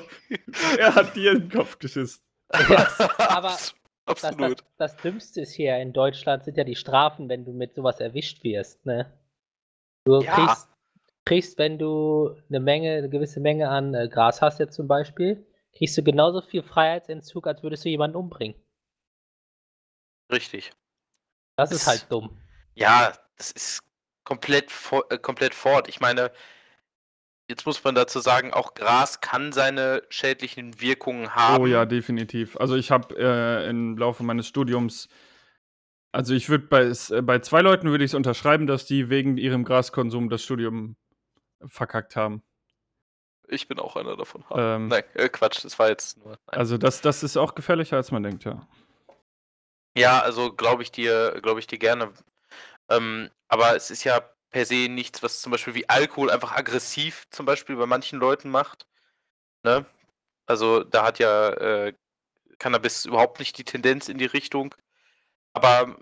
er 0.78 0.96
hat 0.96 1.16
dir 1.16 1.32
in 1.34 1.42
den 1.42 1.50
Kopf 1.50 1.80
geschissen. 1.80 2.22
Aber 2.50 3.50
Abs- 3.52 3.74
Das, 4.06 4.22
das, 4.22 4.24
Absolut. 4.32 4.64
das 4.78 4.96
Dümmste 4.98 5.42
ist 5.42 5.54
hier 5.54 5.78
in 5.78 5.92
Deutschland 5.94 6.44
sind 6.46 6.58
ja 6.58 6.64
die 6.64 6.76
Strafen, 6.76 7.28
wenn 7.30 7.44
du 7.46 7.52
mit 7.52 7.74
sowas 7.76 8.00
erwischt 8.00 8.44
wirst, 8.44 8.86
ne? 8.86 9.12
Du 10.06 10.22
Ja. 10.22 10.34
kriegst, 10.34 10.70
kriegst, 11.26 11.58
wenn 11.58 11.78
du 11.78 12.34
eine 12.50 12.62
Menge, 12.62 12.94
eine 12.98 13.10
gewisse 13.10 13.40
Menge 13.42 13.70
an 13.70 13.94
äh, 13.94 14.08
Gras 14.08 14.42
hast 14.42 14.60
jetzt 14.60 14.76
zum 14.76 14.88
Beispiel, 14.88 15.46
kriegst 15.76 15.98
du 15.98 16.04
genauso 16.04 16.42
viel 16.42 16.64
Freiheitsentzug, 16.64 17.48
als 17.48 17.64
würdest 17.64 17.84
du 17.84 17.90
jemanden 17.90 18.16
umbringen. 18.16 18.56
Richtig. 20.32 20.72
Das 21.58 21.72
ist 21.72 21.82
Das- 21.86 21.88
halt 22.02 22.12
dumm. 22.12 22.38
Ja, 22.76 23.12
das 23.38 23.52
ist 23.52 23.82
komplett, 24.24 24.72
äh, 25.10 25.18
komplett 25.18 25.56
fort. 25.56 25.88
Ich 25.88 26.00
meine, 26.00 26.32
jetzt 27.50 27.66
muss 27.66 27.84
man 27.84 27.96
dazu 27.96 28.20
sagen, 28.20 28.54
auch 28.54 28.74
Gras 28.74 29.22
kann 29.22 29.54
seine 29.54 30.04
schädlichen 30.10 30.82
Wirkungen 30.82 31.34
haben. 31.34 31.64
Oh 31.64 31.66
ja, 31.66 31.86
definitiv. 31.86 32.58
Also 32.58 32.76
ich 32.76 32.92
habe 32.92 33.16
äh, 33.18 33.70
im 33.70 33.98
Laufe 33.98 34.24
meines 34.24 34.48
Studiums, 34.48 35.08
also 36.12 36.34
ich 36.34 36.50
würde 36.50 36.66
bei, 36.68 36.84
äh, 36.84 37.22
bei 37.22 37.40
zwei 37.40 37.62
Leuten 37.62 37.90
würde 37.90 38.04
ich 38.04 38.12
es 38.12 38.16
unterschreiben, 38.16 38.68
dass 38.68 38.86
die 38.86 39.10
wegen 39.10 39.38
ihrem 39.38 39.64
Graskonsum 39.64 40.30
das 40.30 40.44
Studium 40.44 40.98
verkackt 41.66 42.16
haben. 42.16 42.44
Ich 43.50 43.70
bin 43.70 43.80
auch 43.80 43.96
einer 43.96 44.18
davon. 44.18 44.44
Ähm, 44.52 44.90
Nein, 44.90 45.04
äh, 45.14 45.30
Quatsch, 45.30 45.64
das 45.64 45.80
war 45.80 45.88
jetzt 45.88 46.18
nur. 46.18 46.32
Nein. 46.32 46.60
Also 46.60 46.78
das, 46.78 47.00
das 47.00 47.24
ist 47.24 47.38
auch 47.38 47.56
gefährlicher, 47.56 47.96
als 47.96 48.12
man 48.12 48.24
denkt, 48.24 48.44
ja. 48.44 48.68
Ja, 49.98 50.20
also 50.20 50.52
glaube 50.52 50.84
ich 50.84 50.92
dir, 50.92 51.40
glaube 51.42 51.60
ich 51.60 51.68
dir 51.68 51.80
gerne. 51.80 52.12
Ähm, 52.90 53.30
aber 53.48 53.76
es 53.76 53.92
ist 53.92 54.04
ja 54.04 54.22
per 54.50 54.66
se 54.66 54.88
nichts, 54.90 55.24
was 55.24 55.42
zum 55.42 55.52
Beispiel 55.52 55.76
wie 55.76 55.90
Alkohol 55.90 56.32
einfach 56.32 56.54
aggressiv 56.54 57.28
zum 57.30 57.46
Beispiel 57.46 57.76
bei 57.76 57.86
manchen 57.86 58.20
Leuten 58.20 58.50
macht. 58.50 58.88
Ne? 59.64 59.86
Also 60.46 60.84
da 60.84 61.06
hat 61.06 61.20
ja 61.20 61.50
äh, 61.52 61.94
Cannabis 62.60 63.06
überhaupt 63.06 63.40
nicht 63.40 63.58
die 63.58 63.64
Tendenz 63.66 64.10
in 64.10 64.18
die 64.18 64.26
Richtung. 64.26 64.74
Aber 65.54 65.98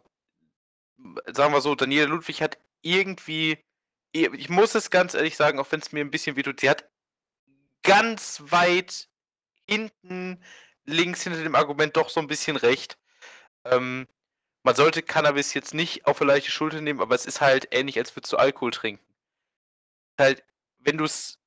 sagen 1.31 1.53
wir 1.53 1.61
so, 1.61 1.75
Daniela 1.75 2.07
Ludwig 2.07 2.41
hat 2.41 2.57
irgendwie, 2.81 3.57
ich 4.11 4.49
muss 4.49 4.75
es 4.75 4.89
ganz 4.89 5.13
ehrlich 5.13 5.35
sagen, 5.35 5.59
auch 5.59 5.71
wenn 5.71 5.79
es 5.79 5.91
mir 5.91 6.01
ein 6.01 6.11
bisschen 6.11 6.35
wehtut, 6.35 6.59
sie 6.59 6.69
hat 6.69 6.89
ganz 7.83 8.41
weit 8.45 9.09
hinten 9.67 10.43
links 10.85 11.23
hinter 11.23 11.43
dem 11.43 11.55
Argument 11.55 11.95
doch 11.97 12.09
so 12.09 12.19
ein 12.19 12.27
bisschen 12.27 12.57
recht. 12.57 12.97
Ähm, 13.65 14.07
man 14.65 14.73
sollte 14.75 15.03
Cannabis 15.03 15.53
jetzt 15.53 15.75
nicht 15.75 16.07
auf 16.07 16.19
eine 16.19 16.31
leichte 16.31 16.49
Schulter 16.49 16.81
nehmen, 16.81 16.99
aber 16.99 17.13
es 17.13 17.27
ist 17.27 17.39
halt 17.39 17.67
ähnlich, 17.69 17.99
als 17.99 18.15
würdest 18.15 18.33
du 18.33 18.37
Alkohol 18.37 18.71
trinken. 18.71 19.05
Halt, 20.17 20.43
wenn 20.79 20.97
du 20.97 21.03
es 21.03 21.39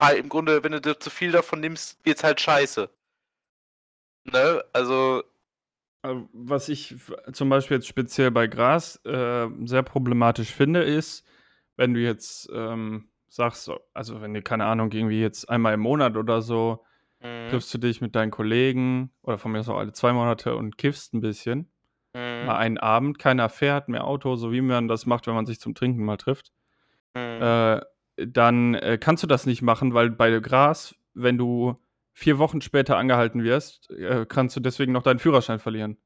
halt 0.00 0.18
im 0.18 0.28
Grunde, 0.28 0.64
wenn 0.64 0.72
du 0.72 0.98
zu 0.98 1.08
viel 1.08 1.30
davon 1.30 1.60
nimmst, 1.60 2.04
wird's 2.04 2.24
halt 2.24 2.40
scheiße. 2.40 2.90
Ne? 4.24 4.64
Also. 4.72 5.22
Äh, 6.02 6.16
was 6.32 6.68
ich 6.68 6.96
zum 7.32 7.48
Beispiel 7.48 7.76
jetzt 7.76 7.86
speziell 7.86 8.32
bei 8.32 8.48
Gras 8.48 8.96
äh, 9.04 9.48
sehr 9.64 9.84
problematisch 9.84 10.52
finde, 10.52 10.82
ist, 10.82 11.24
wenn 11.76 11.94
du 11.94 12.00
jetzt 12.00 12.50
ähm, 12.52 13.08
sagst, 13.28 13.70
also 13.94 14.20
wenn 14.20 14.34
du, 14.34 14.42
keine 14.42 14.64
Ahnung, 14.64 14.90
irgendwie 14.90 15.20
jetzt 15.20 15.48
einmal 15.48 15.74
im 15.74 15.80
Monat 15.80 16.16
oder 16.16 16.42
so, 16.42 16.84
mhm. 17.20 17.50
triffst 17.50 17.72
du 17.72 17.78
dich 17.78 18.00
mit 18.00 18.16
deinen 18.16 18.32
Kollegen 18.32 19.12
oder 19.22 19.38
von 19.38 19.52
mir 19.52 19.60
aus 19.60 19.68
auch 19.68 19.78
alle 19.78 19.92
zwei 19.92 20.12
Monate 20.12 20.56
und 20.56 20.76
kiffst 20.76 21.14
ein 21.14 21.20
bisschen. 21.20 21.69
Mhm. 22.40 22.46
Mal 22.46 22.56
einen 22.56 22.78
Abend, 22.78 23.18
keiner 23.18 23.48
fährt 23.48 23.88
mehr 23.88 24.04
Auto, 24.04 24.36
so 24.36 24.52
wie 24.52 24.60
man 24.60 24.88
das 24.88 25.06
macht, 25.06 25.26
wenn 25.26 25.34
man 25.34 25.46
sich 25.46 25.60
zum 25.60 25.74
Trinken 25.74 26.04
mal 26.04 26.16
trifft. 26.16 26.52
Mhm. 27.14 27.42
Äh, 27.42 27.80
dann 28.16 28.74
äh, 28.74 28.98
kannst 28.98 29.22
du 29.22 29.26
das 29.26 29.46
nicht 29.46 29.62
machen, 29.62 29.94
weil 29.94 30.10
bei 30.10 30.38
Gras, 30.40 30.94
wenn 31.14 31.38
du 31.38 31.76
vier 32.12 32.38
Wochen 32.38 32.60
später 32.60 32.96
angehalten 32.96 33.42
wirst, 33.42 33.90
äh, 33.90 34.26
kannst 34.26 34.56
du 34.56 34.60
deswegen 34.60 34.92
noch 34.92 35.02
deinen 35.02 35.18
Führerschein 35.18 35.58
verlieren. 35.58 35.96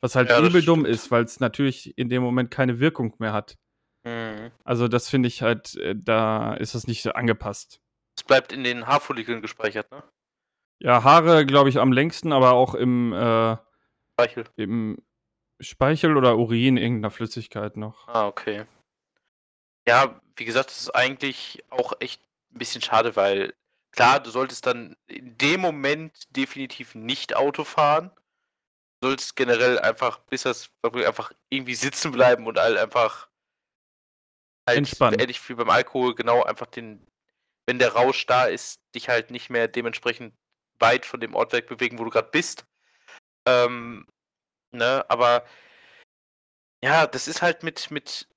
Was 0.00 0.16
halt 0.16 0.30
ja, 0.30 0.44
übel 0.44 0.62
dumm 0.62 0.84
ist, 0.84 1.10
weil 1.10 1.24
es 1.24 1.38
natürlich 1.40 1.96
in 1.96 2.08
dem 2.08 2.22
Moment 2.22 2.50
keine 2.50 2.80
Wirkung 2.80 3.14
mehr 3.18 3.32
hat. 3.32 3.56
Mhm. 4.04 4.50
Also 4.64 4.88
das 4.88 5.08
finde 5.08 5.28
ich 5.28 5.42
halt, 5.42 5.76
äh, 5.76 5.94
da 5.96 6.54
ist 6.54 6.74
das 6.74 6.86
nicht 6.86 7.14
angepasst. 7.14 7.80
Es 8.16 8.24
bleibt 8.24 8.52
in 8.52 8.64
den 8.64 8.86
Haarfollikeln 8.86 9.42
gespeichert, 9.42 9.90
ne? 9.90 10.02
Ja, 10.80 11.04
Haare, 11.04 11.46
glaube 11.46 11.68
ich, 11.68 11.78
am 11.78 11.92
längsten, 11.92 12.32
aber 12.32 12.52
auch 12.52 12.74
im 12.74 13.12
äh, 13.12 13.56
Speichel. 14.14 14.44
Im 14.56 14.98
Speichel 15.62 16.16
oder 16.16 16.36
Urin 16.36 16.76
irgendeiner 16.76 17.10
Flüssigkeit 17.10 17.76
noch. 17.76 18.08
Ah, 18.08 18.26
okay. 18.26 18.64
Ja, 19.86 20.20
wie 20.36 20.44
gesagt, 20.44 20.70
das 20.70 20.80
ist 20.80 20.90
eigentlich 20.90 21.64
auch 21.70 21.92
echt 22.00 22.22
ein 22.52 22.58
bisschen 22.58 22.82
schade, 22.82 23.16
weil 23.16 23.54
klar, 23.90 24.20
du 24.20 24.30
solltest 24.30 24.66
dann 24.66 24.96
in 25.06 25.36
dem 25.38 25.60
Moment 25.60 26.34
definitiv 26.36 26.94
nicht 26.94 27.36
Auto 27.36 27.64
fahren. 27.64 28.10
Du 29.00 29.08
solltest 29.08 29.36
generell 29.36 29.78
einfach, 29.78 30.18
bis 30.20 30.42
das 30.42 30.70
einfach 30.82 31.32
irgendwie 31.50 31.74
sitzen 31.74 32.12
bleiben 32.12 32.46
und 32.46 32.58
halt 32.58 32.78
einfach 32.78 33.28
halt 34.68 34.78
Entspannen. 34.78 35.18
ähnlich 35.18 35.48
wie 35.48 35.54
beim 35.54 35.70
Alkohol, 35.70 36.14
genau, 36.14 36.42
einfach 36.44 36.66
den, 36.66 37.04
wenn 37.66 37.78
der 37.78 37.94
Rausch 37.94 38.26
da 38.26 38.44
ist, 38.44 38.80
dich 38.94 39.08
halt 39.08 39.30
nicht 39.30 39.50
mehr 39.50 39.68
dementsprechend 39.68 40.34
weit 40.78 41.04
von 41.04 41.20
dem 41.20 41.34
Ort 41.34 41.52
wegbewegen, 41.52 41.98
wo 41.98 42.04
du 42.04 42.10
gerade 42.10 42.30
bist. 42.30 42.64
Ähm, 43.46 44.06
ne, 44.72 45.04
aber 45.08 45.44
ja, 46.82 47.06
das 47.06 47.28
ist 47.28 47.42
halt 47.42 47.62
mit, 47.62 47.90
mit 47.90 48.28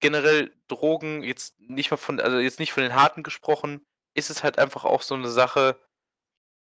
generell 0.00 0.54
Drogen, 0.68 1.22
jetzt 1.22 1.58
nicht 1.60 1.90
mal 1.90 1.96
von, 1.98 2.20
also 2.20 2.38
jetzt 2.38 2.58
nicht 2.60 2.72
von 2.72 2.82
den 2.82 2.94
harten 2.94 3.22
gesprochen, 3.22 3.86
ist 4.14 4.30
es 4.30 4.42
halt 4.42 4.58
einfach 4.58 4.84
auch 4.84 5.02
so 5.02 5.14
eine 5.14 5.28
Sache, 5.30 5.78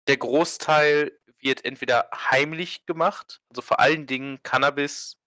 der 0.08 0.17
Großteil 0.17 1.12
wird 1.39 1.65
entweder 1.65 2.10
heimlich 2.13 2.86
gemacht, 2.86 3.41
also 3.50 3.62
vor 3.62 3.79
allen 3.79 4.08
Dingen 4.08 4.41
Cannabis, 4.44 5.17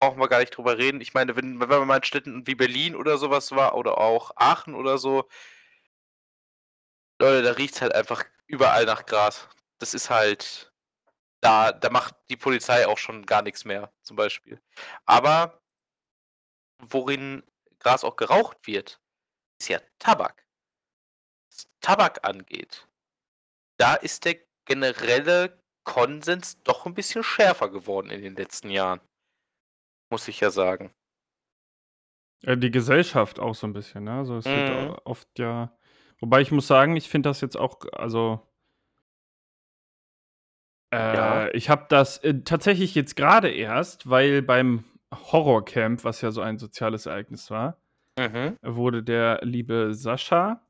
brauchen 0.00 0.20
wir 0.20 0.28
gar 0.28 0.40
nicht 0.40 0.50
drüber 0.56 0.76
reden. 0.78 1.00
Ich 1.00 1.14
meine, 1.14 1.36
wenn, 1.36 1.60
wenn 1.60 1.68
man 1.68 1.86
mal 1.88 1.96
in 1.96 2.02
Städten 2.04 2.46
wie 2.46 2.54
Berlin 2.54 2.94
oder 2.96 3.16
sowas 3.18 3.52
war 3.52 3.74
oder 3.74 3.98
auch 3.98 4.32
Aachen 4.36 4.74
oder 4.74 4.98
so, 4.98 5.28
Leute, 7.20 7.42
da 7.42 7.52
riecht 7.52 7.74
es 7.76 7.82
halt 7.82 7.94
einfach 7.94 8.24
überall 8.46 8.84
nach 8.86 9.06
Gras. 9.06 9.48
Das 9.78 9.94
ist 9.94 10.10
halt, 10.10 10.72
da, 11.44 11.72
da 11.72 11.90
macht 11.90 12.16
die 12.30 12.36
Polizei 12.36 12.86
auch 12.86 12.96
schon 12.96 13.26
gar 13.26 13.42
nichts 13.42 13.66
mehr, 13.66 13.92
zum 14.02 14.16
Beispiel. 14.16 14.62
Aber 15.04 15.62
worin 16.78 17.42
Gras 17.80 18.02
auch 18.02 18.16
geraucht 18.16 18.66
wird, 18.66 18.98
ist 19.60 19.68
ja 19.68 19.78
Tabak. 19.98 20.46
Was 21.50 21.68
Tabak 21.80 22.26
angeht, 22.26 22.88
da 23.78 23.94
ist 23.94 24.24
der 24.24 24.38
generelle 24.64 25.62
Konsens 25.84 26.62
doch 26.62 26.86
ein 26.86 26.94
bisschen 26.94 27.22
schärfer 27.22 27.68
geworden 27.68 28.08
in 28.08 28.22
den 28.22 28.36
letzten 28.36 28.70
Jahren. 28.70 29.00
Muss 30.10 30.28
ich 30.28 30.40
ja 30.40 30.50
sagen. 30.50 30.94
Die 32.42 32.70
Gesellschaft 32.70 33.38
auch 33.38 33.54
so 33.54 33.66
ein 33.66 33.74
bisschen, 33.74 34.04
ne? 34.04 34.18
Also 34.18 34.36
es 34.36 34.46
mhm. 34.46 34.50
wird 34.50 35.06
oft 35.06 35.38
ja. 35.38 35.76
Wobei 36.20 36.40
ich 36.40 36.50
muss 36.50 36.66
sagen, 36.66 36.96
ich 36.96 37.08
finde 37.08 37.28
das 37.28 37.42
jetzt 37.42 37.56
auch, 37.56 37.80
also 37.92 38.53
äh, 40.94 41.14
ja. 41.14 41.48
ich 41.54 41.70
habe 41.70 41.86
das 41.88 42.18
äh, 42.18 42.40
tatsächlich 42.44 42.94
jetzt 42.94 43.16
gerade 43.16 43.50
erst, 43.50 44.08
weil 44.08 44.42
beim 44.42 44.84
Horrorcamp, 45.12 46.04
was 46.04 46.20
ja 46.20 46.30
so 46.30 46.40
ein 46.40 46.58
soziales 46.58 47.06
Ereignis 47.06 47.50
war, 47.50 47.78
mhm. 48.18 48.56
wurde 48.62 49.02
der 49.02 49.40
liebe 49.42 49.94
Sascha, 49.94 50.60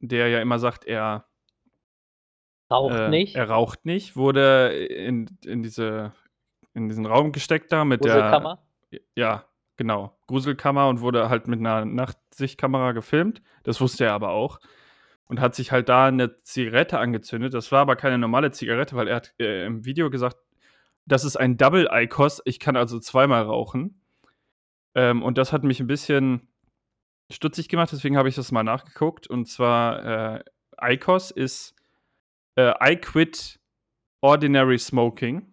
der 0.00 0.28
ja 0.28 0.40
immer 0.40 0.58
sagt, 0.58 0.84
er 0.84 1.26
raucht 2.70 2.94
äh, 2.94 3.08
nicht. 3.08 3.36
Er 3.36 3.48
raucht 3.50 3.84
nicht, 3.84 4.16
wurde 4.16 4.68
in, 4.70 5.28
in, 5.44 5.62
diese, 5.62 6.12
in 6.74 6.88
diesen 6.88 7.06
Raum 7.06 7.32
gesteckt 7.32 7.72
da 7.72 7.84
mit 7.84 8.04
der. 8.04 8.58
Ja, 9.14 9.44
genau. 9.76 10.16
Gruselkammer 10.26 10.88
und 10.88 11.00
wurde 11.00 11.28
halt 11.28 11.48
mit 11.48 11.60
einer 11.60 11.84
Nachtsichtkamera 11.84 12.92
gefilmt. 12.92 13.42
Das 13.64 13.80
wusste 13.80 14.04
er 14.04 14.12
aber 14.12 14.30
auch. 14.30 14.58
Und 15.28 15.40
hat 15.40 15.54
sich 15.54 15.72
halt 15.72 15.88
da 15.88 16.06
eine 16.06 16.40
Zigarette 16.42 16.98
angezündet. 16.98 17.52
Das 17.52 17.72
war 17.72 17.80
aber 17.80 17.96
keine 17.96 18.18
normale 18.18 18.52
Zigarette, 18.52 18.94
weil 18.94 19.08
er 19.08 19.16
hat 19.16 19.34
äh, 19.40 19.66
im 19.66 19.84
Video 19.84 20.08
gesagt, 20.08 20.36
das 21.04 21.24
ist 21.24 21.36
ein 21.36 21.56
Double 21.56 21.88
ICOS. 21.90 22.42
Ich 22.44 22.60
kann 22.60 22.76
also 22.76 23.00
zweimal 23.00 23.42
rauchen. 23.42 24.00
Ähm, 24.94 25.22
und 25.22 25.36
das 25.36 25.52
hat 25.52 25.64
mich 25.64 25.80
ein 25.80 25.86
bisschen 25.86 26.48
stutzig 27.30 27.68
gemacht, 27.68 27.90
deswegen 27.92 28.16
habe 28.16 28.28
ich 28.28 28.36
das 28.36 28.52
mal 28.52 28.62
nachgeguckt. 28.62 29.26
Und 29.26 29.46
zwar, 29.46 30.36
äh, 30.36 30.44
ICOS 30.80 31.30
ist 31.30 31.74
äh, 32.56 32.72
I 32.82 32.96
Quit 32.96 33.60
Ordinary 34.22 34.78
Smoking. 34.78 35.52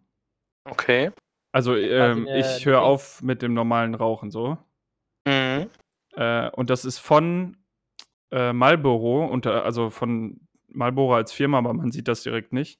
Okay. 0.65 1.11
Also, 1.51 1.75
ähm, 1.75 2.27
ich 2.27 2.65
höre 2.65 2.81
auf 2.81 3.21
mit 3.21 3.41
dem 3.41 3.53
normalen 3.53 3.93
Rauchen 3.95 4.31
so. 4.31 4.57
Mhm. 5.27 5.69
Äh, 6.15 6.49
und 6.51 6.69
das 6.69 6.85
ist 6.85 6.99
von 6.99 7.57
äh, 8.33 8.51
Marlboro, 8.51 9.25
unter, 9.25 9.63
also 9.63 9.89
von 9.91 10.41
Marlboro 10.67 11.15
als 11.15 11.31
Firma, 11.31 11.59
aber 11.59 11.73
man 11.73 11.91
sieht 11.91 12.07
das 12.07 12.23
direkt 12.23 12.51
nicht. 12.51 12.79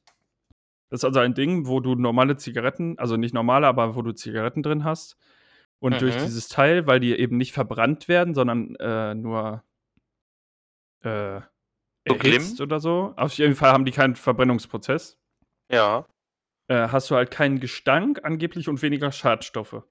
Das 0.89 1.01
ist 1.01 1.05
also 1.05 1.19
ein 1.19 1.35
Ding, 1.35 1.67
wo 1.67 1.79
du 1.79 1.95
normale 1.95 2.37
Zigaretten, 2.37 2.97
also 2.97 3.17
nicht 3.17 3.33
normale, 3.33 3.67
aber 3.67 3.95
wo 3.95 4.01
du 4.01 4.13
Zigaretten 4.13 4.63
drin 4.63 4.83
hast. 4.83 5.17
Und 5.79 5.93
mhm. 5.93 5.99
durch 5.99 6.17
dieses 6.17 6.47
Teil, 6.47 6.87
weil 6.87 6.99
die 6.99 7.17
eben 7.17 7.37
nicht 7.37 7.53
verbrannt 7.53 8.07
werden, 8.07 8.33
sondern 8.33 8.75
äh, 8.75 9.13
nur 9.13 9.63
äh, 11.03 11.41
erhitzt 12.05 12.61
oder 12.61 12.79
so. 12.79 13.13
Auf 13.15 13.33
jeden 13.33 13.55
Fall 13.55 13.71
haben 13.71 13.85
die 13.85 13.91
keinen 13.91 14.15
Verbrennungsprozess. 14.15 15.19
Ja. 15.69 16.07
Äh, 16.67 16.87
hast 16.87 17.11
du 17.11 17.15
halt 17.15 17.31
keinen 17.31 17.59
Gestank 17.59 18.21
angeblich 18.23 18.69
und 18.69 18.81
weniger 18.81 19.11
Schadstoffe. 19.11 19.83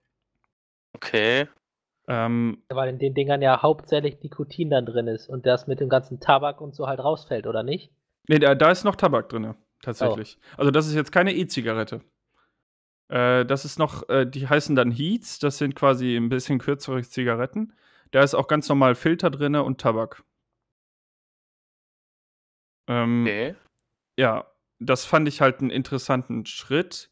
Okay. 0.94 1.48
Ähm, 2.08 2.62
weil 2.68 2.90
in 2.90 2.98
den 2.98 3.14
Dingern 3.14 3.42
ja 3.42 3.62
hauptsächlich 3.62 4.20
Nikotin 4.22 4.70
dann 4.70 4.86
drin 4.86 5.06
ist 5.06 5.28
und 5.28 5.46
das 5.46 5.66
mit 5.66 5.80
dem 5.80 5.88
ganzen 5.88 6.18
Tabak 6.18 6.60
und 6.60 6.74
so 6.74 6.88
halt 6.88 7.00
rausfällt, 7.00 7.46
oder 7.46 7.62
nicht? 7.62 7.92
Nee, 8.28 8.38
da, 8.38 8.54
da 8.54 8.70
ist 8.70 8.84
noch 8.84 8.96
Tabak 8.96 9.28
drin 9.28 9.54
tatsächlich. 9.80 10.38
Oh. 10.40 10.54
Also 10.58 10.70
das 10.70 10.86
ist 10.86 10.94
jetzt 10.94 11.12
keine 11.12 11.34
E-Zigarette. 11.34 12.00
Äh, 13.08 13.44
das 13.44 13.64
ist 13.64 13.78
noch, 13.78 14.08
äh, 14.08 14.26
die 14.26 14.48
heißen 14.48 14.74
dann 14.74 14.90
Heats, 14.90 15.38
das 15.38 15.58
sind 15.58 15.74
quasi 15.74 16.16
ein 16.16 16.28
bisschen 16.28 16.58
kürzere 16.58 17.02
Zigaretten. 17.02 17.72
Da 18.10 18.22
ist 18.22 18.34
auch 18.34 18.48
ganz 18.48 18.68
normal 18.68 18.94
Filter 18.94 19.30
drin 19.30 19.54
und 19.56 19.80
Tabak. 19.80 20.24
Ähm, 22.88 23.22
okay. 23.22 23.54
Ja, 24.18 24.46
das 24.78 25.04
fand 25.04 25.28
ich 25.28 25.40
halt 25.40 25.60
einen 25.60 25.70
interessanten 25.70 26.46
Schritt, 26.46 27.10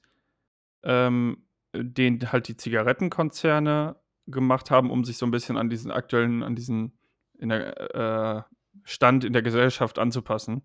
ähm, 0.83 1.47
den 1.75 2.33
halt 2.33 2.49
die 2.49 2.57
Zigarettenkonzerne 2.57 3.97
gemacht 4.31 4.71
haben, 4.71 4.91
um 4.91 5.05
sich 5.05 5.19
so 5.19 5.27
ein 5.27 5.31
bisschen 5.31 5.57
an 5.57 5.71
diesen 5.71 5.91
aktuellen, 5.91 6.43
an 6.43 6.55
diesen 6.55 6.99
in 7.39 7.49
der, 7.49 7.95
äh, 7.95 8.43
Stand 8.85 9.25
in 9.25 9.33
der 9.33 9.43
Gesellschaft 9.43 9.99
anzupassen. 9.99 10.63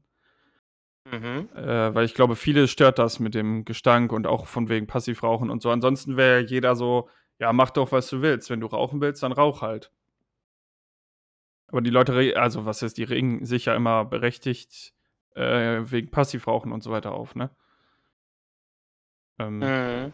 Mhm. 1.11 1.49
Äh, 1.55 1.93
weil 1.93 2.05
ich 2.05 2.13
glaube, 2.13 2.35
viele 2.35 2.67
stört 2.67 2.97
das 2.99 3.19
mit 3.19 3.35
dem 3.35 3.65
Gestank 3.65 4.11
und 4.11 4.25
auch 4.25 4.47
von 4.47 4.69
wegen 4.69 4.87
Passivrauchen 4.87 5.49
und 5.49 5.61
so. 5.61 5.69
Ansonsten 5.69 6.17
wäre 6.17 6.41
jeder 6.41 6.75
so, 6.75 7.09
ja, 7.39 7.53
mach 7.53 7.69
doch, 7.69 7.91
was 7.91 8.09
du 8.09 8.21
willst. 8.21 8.49
Wenn 8.49 8.59
du 8.59 8.67
rauchen 8.67 9.01
willst, 9.01 9.21
dann 9.21 9.31
rauch 9.31 9.61
halt. 9.61 9.91
Aber 11.67 11.81
die 11.81 11.89
Leute, 11.89 12.37
also 12.37 12.65
was 12.65 12.81
ist, 12.81 12.97
die 12.97 13.03
regen 13.03 13.45
sich 13.45 13.65
ja 13.65 13.75
immer 13.75 14.05
berechtigt 14.05 14.93
äh, 15.35 15.81
wegen 15.83 16.09
Passivrauchen 16.09 16.71
und 16.71 16.81
so 16.83 16.91
weiter 16.91 17.11
auf, 17.11 17.35
ne? 17.35 17.49
Ähm, 19.37 19.59
mhm. 19.59 20.13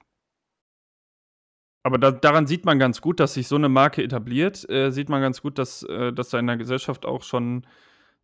Aber 1.83 1.97
da, 1.97 2.11
daran 2.11 2.45
sieht 2.45 2.65
man 2.65 2.79
ganz 2.79 3.01
gut, 3.01 3.19
dass 3.19 3.33
sich 3.33 3.47
so 3.47 3.55
eine 3.55 3.69
Marke 3.69 4.03
etabliert. 4.03 4.69
Äh, 4.69 4.91
sieht 4.91 5.09
man 5.09 5.21
ganz 5.21 5.41
gut, 5.41 5.57
dass, 5.57 5.83
äh, 5.83 6.13
dass 6.13 6.29
da 6.29 6.39
in 6.39 6.47
der 6.47 6.57
Gesellschaft 6.57 7.05
auch 7.05 7.23
schon 7.23 7.65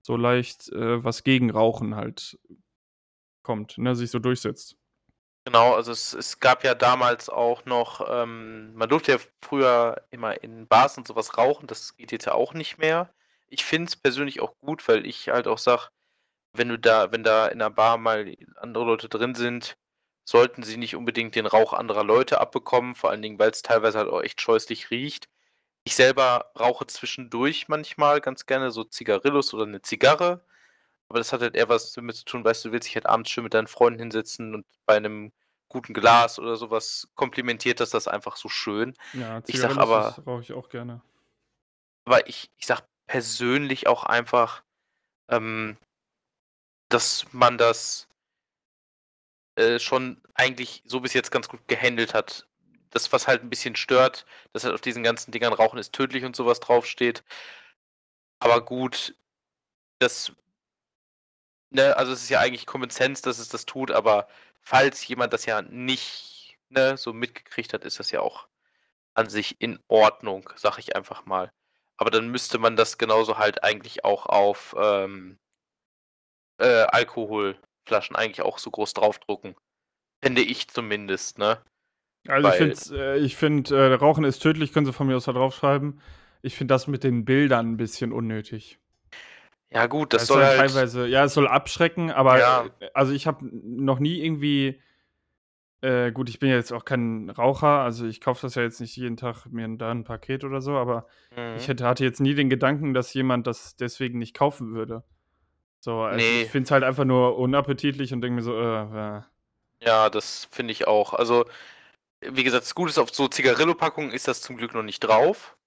so 0.02 0.16
leicht 0.16 0.70
äh, 0.70 1.04
was 1.04 1.24
gegen 1.24 1.50
Rauchen 1.50 1.96
halt 1.96 2.38
kommt, 3.44 3.78
ne, 3.78 3.96
sich 3.96 4.12
so 4.12 4.20
durchsetzt. 4.20 4.78
Genau, 5.46 5.74
also 5.74 5.94
es, 5.94 6.14
es 6.14 6.42
gab 6.42 6.66
ja 6.66 6.76
damals 6.76 7.30
auch 7.30 7.66
noch, 7.66 8.06
ähm, 8.10 8.74
man 8.74 8.90
durfte 8.90 9.14
ja 9.14 9.18
früher 9.42 10.04
immer 10.12 10.44
in 10.44 10.68
Bars 10.68 10.98
und 10.98 11.08
sowas 11.08 11.38
rauchen, 11.38 11.68
das 11.68 11.96
geht 11.96 12.12
jetzt 12.12 12.26
ja 12.26 12.34
auch 12.34 12.54
nicht 12.54 12.78
mehr. 12.78 13.14
Ich 13.48 13.64
finde 13.64 13.88
es 13.88 13.96
persönlich 13.96 14.42
auch 14.42 14.58
gut, 14.60 14.86
weil 14.90 15.06
ich 15.06 15.30
halt 15.30 15.48
auch 15.48 15.58
sage, 15.58 15.88
wenn 16.52 16.68
du 16.68 16.78
da, 16.78 17.14
wenn 17.14 17.24
da 17.24 17.48
in 17.48 17.60
der 17.60 17.70
Bar 17.70 17.98
mal 17.98 18.36
andere 18.58 18.84
Leute 18.84 19.08
drin 19.08 19.36
sind, 19.36 19.78
sollten 20.30 20.62
sie 20.62 20.76
nicht 20.76 20.96
unbedingt 20.98 21.36
den 21.36 21.46
Rauch 21.46 21.72
anderer 21.72 22.04
Leute 22.04 22.42
abbekommen, 22.42 22.96
vor 22.96 23.12
allen 23.12 23.22
Dingen, 23.22 23.40
weil 23.40 23.50
es 23.52 23.62
teilweise 23.62 23.98
halt 23.98 24.10
auch 24.10 24.22
echt 24.22 24.42
scheußlich 24.42 24.92
riecht. 24.92 25.30
Ich 25.86 25.96
selber 25.96 26.52
rauche 26.60 26.86
zwischendurch 26.86 27.70
manchmal 27.70 28.20
ganz 28.20 28.46
gerne 28.46 28.72
so 28.72 28.84
Zigarillos 28.84 29.54
oder 29.54 29.64
eine 29.64 29.82
Zigarre. 29.82 30.44
Aber 31.08 31.20
das 31.20 31.32
hat 31.32 31.40
halt 31.40 31.56
eher 31.56 31.70
was 31.70 31.94
damit 31.94 32.18
zu 32.18 32.26
tun, 32.26 32.44
weißt 32.44 32.66
du, 32.66 32.70
du 32.70 32.74
willst 32.74 32.90
dich 32.90 32.96
halt 32.96 33.06
abends 33.06 33.30
schön 33.30 33.46
mit 33.46 33.54
deinen 33.54 33.68
Freunden 33.68 34.00
hinsetzen 34.00 34.54
und 34.54 34.66
bei 34.86 34.98
einem 34.98 35.32
guten 35.70 35.94
Glas 35.94 36.40
oder 36.40 36.58
sowas 36.58 37.08
komplimentiert 37.16 37.80
das 37.80 37.92
das 37.92 38.10
einfach 38.10 38.36
so 38.36 38.50
schön. 38.50 38.96
Ja, 39.14 39.42
Ich 39.48 39.60
sag 39.62 39.78
aber- 39.78 40.14
das 40.18 40.28
rauche 40.28 40.42
ich 40.42 40.52
auch 40.52 40.68
gerne. 40.68 41.00
Aber 42.04 42.28
ich, 42.28 42.52
ich 42.58 42.66
sag 42.66 42.82
persönlich 43.06 43.88
auch 43.88 44.04
einfach, 44.04 44.64
ähm, 45.30 45.78
dass 46.90 47.26
man 47.32 47.58
das 47.58 48.07
äh, 49.58 49.80
schon 49.80 50.22
eigentlich 50.36 50.84
so 50.86 51.00
bis 51.02 51.14
jetzt 51.14 51.32
ganz 51.32 51.50
gut 51.50 51.68
gehandelt 51.68 52.14
hat. 52.14 52.48
Das, 52.92 53.12
was 53.12 53.28
halt 53.28 53.44
ein 53.44 53.50
bisschen 53.50 53.76
stört, 53.76 54.26
dass 54.54 54.64
halt 54.64 54.74
auf 54.74 54.82
diesen 54.82 55.04
ganzen 55.04 55.32
Dingern 55.32 55.54
Rauchen 55.54 55.80
ist 55.80 55.94
tödlich 55.94 56.24
und 56.26 56.36
sowas 56.36 56.60
draufsteht. 56.60 57.24
Aber 58.40 58.64
gut, 58.64 59.16
das, 60.00 60.32
ne, 61.70 61.96
also 61.98 62.12
es 62.14 62.24
ist 62.24 62.30
ja 62.30 62.40
eigentlich 62.40 62.66
Common 62.66 62.90
Sense, 62.90 63.22
dass 63.24 63.40
es 63.40 63.50
das 63.50 63.66
tut, 63.66 63.92
aber 63.92 64.28
falls 64.62 65.08
jemand 65.08 65.34
das 65.34 65.46
ja 65.46 65.62
nicht, 65.62 66.58
ne, 66.70 66.98
so 66.98 67.14
mitgekriegt 67.14 67.74
hat, 67.74 67.86
ist 67.86 68.00
das 68.00 68.12
ja 68.12 68.22
auch 68.22 68.48
an 69.16 69.30
sich 69.30 69.62
in 69.62 69.80
Ordnung, 69.88 70.50
sag 70.56 70.78
ich 70.80 70.96
einfach 70.96 71.26
mal. 71.26 71.52
Aber 71.98 72.12
dann 72.12 72.30
müsste 72.30 72.60
man 72.60 72.76
das 72.76 72.98
genauso 73.00 73.38
halt 73.40 73.64
eigentlich 73.64 74.06
auch 74.06 74.28
auf 74.28 74.76
ähm, 74.80 75.40
äh, 76.60 76.86
Alkoholflaschen 77.88 78.16
eigentlich 78.16 78.42
auch 78.42 78.58
so 78.60 78.70
groß 78.72 78.94
draufdrucken. 78.94 79.56
Finde 80.24 80.42
ich 80.42 80.68
zumindest, 80.68 81.38
ne? 81.38 81.60
Also 82.28 82.50
Weil- 82.50 82.72
ich 82.72 82.80
finde, 82.80 83.14
äh, 83.14 83.18
ich 83.20 83.36
find, 83.36 83.72
äh, 83.72 83.94
Rauchen 83.94 84.24
ist 84.24 84.40
tödlich, 84.40 84.74
können 84.74 84.86
Sie 84.86 84.94
von 84.94 85.08
mir 85.08 85.16
aus 85.16 85.26
da 85.26 85.32
draufschreiben. 85.34 86.02
Ich 86.42 86.56
finde 86.56 86.74
das 86.74 86.88
mit 86.88 87.04
den 87.04 87.26
Bildern 87.26 87.72
ein 87.74 87.78
bisschen 87.78 88.12
unnötig. 88.12 88.80
Ja 89.70 89.86
gut, 89.88 90.14
das 90.14 90.24
Es 90.24 90.28
soll 90.30 90.44
halt. 90.46 90.58
teilweise, 90.58 91.08
ja, 91.08 91.26
es 91.26 91.34
soll 91.34 91.48
abschrecken, 91.48 92.12
aber 92.12 92.40
Ja. 92.40 92.66
äh, 92.80 92.90
also 92.94 93.14
ich 93.14 93.28
habe 93.28 93.46
noch 93.52 94.00
nie 94.00 94.22
irgendwie, 94.24 94.82
äh, 95.82 96.12
gut, 96.12 96.30
ich 96.30 96.40
bin 96.40 96.50
ja 96.50 96.56
jetzt 96.56 96.72
auch 96.72 96.86
kein 96.86 97.30
Raucher, 97.30 97.68
also 97.82 98.06
ich 98.06 98.22
kaufe 98.22 98.42
das 98.42 98.56
ja 98.56 98.64
jetzt 98.64 98.80
nicht 98.82 98.96
jeden 98.96 99.18
Tag 99.18 99.46
mir 99.48 99.68
da 99.78 99.92
ein 99.92 100.04
Paket 100.04 100.44
oder 100.44 100.62
so, 100.62 100.76
aber 100.78 101.08
Mhm. 101.36 101.56
ich 101.58 101.68
hätte, 101.68 101.86
hatte 101.86 102.04
jetzt 102.04 102.20
nie 102.22 102.34
den 102.34 102.50
Gedanken, 102.50 102.94
dass 102.94 103.14
jemand 103.14 103.46
das 103.48 103.76
deswegen 103.76 104.20
nicht 104.20 104.34
kaufen 104.36 104.74
würde. 104.74 105.04
So, 105.80 106.02
also 106.02 106.18
Nee. 106.18 106.44
ich 106.44 106.50
finde 106.50 106.66
es 106.66 106.72
halt 106.72 106.84
einfach 106.84 107.06
nur 107.06 107.38
unappetitlich 107.38 108.14
und 108.14 108.22
denke 108.22 108.36
mir 108.36 108.42
so, 108.44 108.54
äh, 108.60 109.18
äh. 109.18 109.22
Ja, 109.82 110.10
das 110.10 110.46
finde 110.52 110.72
ich 110.72 110.88
auch. 110.88 111.14
Also, 111.14 111.46
wie 112.22 112.44
gesagt, 112.44 112.64
das 112.64 112.76
Gute 112.76 112.90
ist, 112.90 112.98
auf 112.98 113.14
so 113.14 113.28
Zigarillo-Packungen 113.28 114.12
ist 114.12 114.28
das 114.28 114.42
zum 114.42 114.58
Glück 114.58 114.74
noch 114.74 114.84
nicht 114.84 115.02
drauf. 115.02 115.58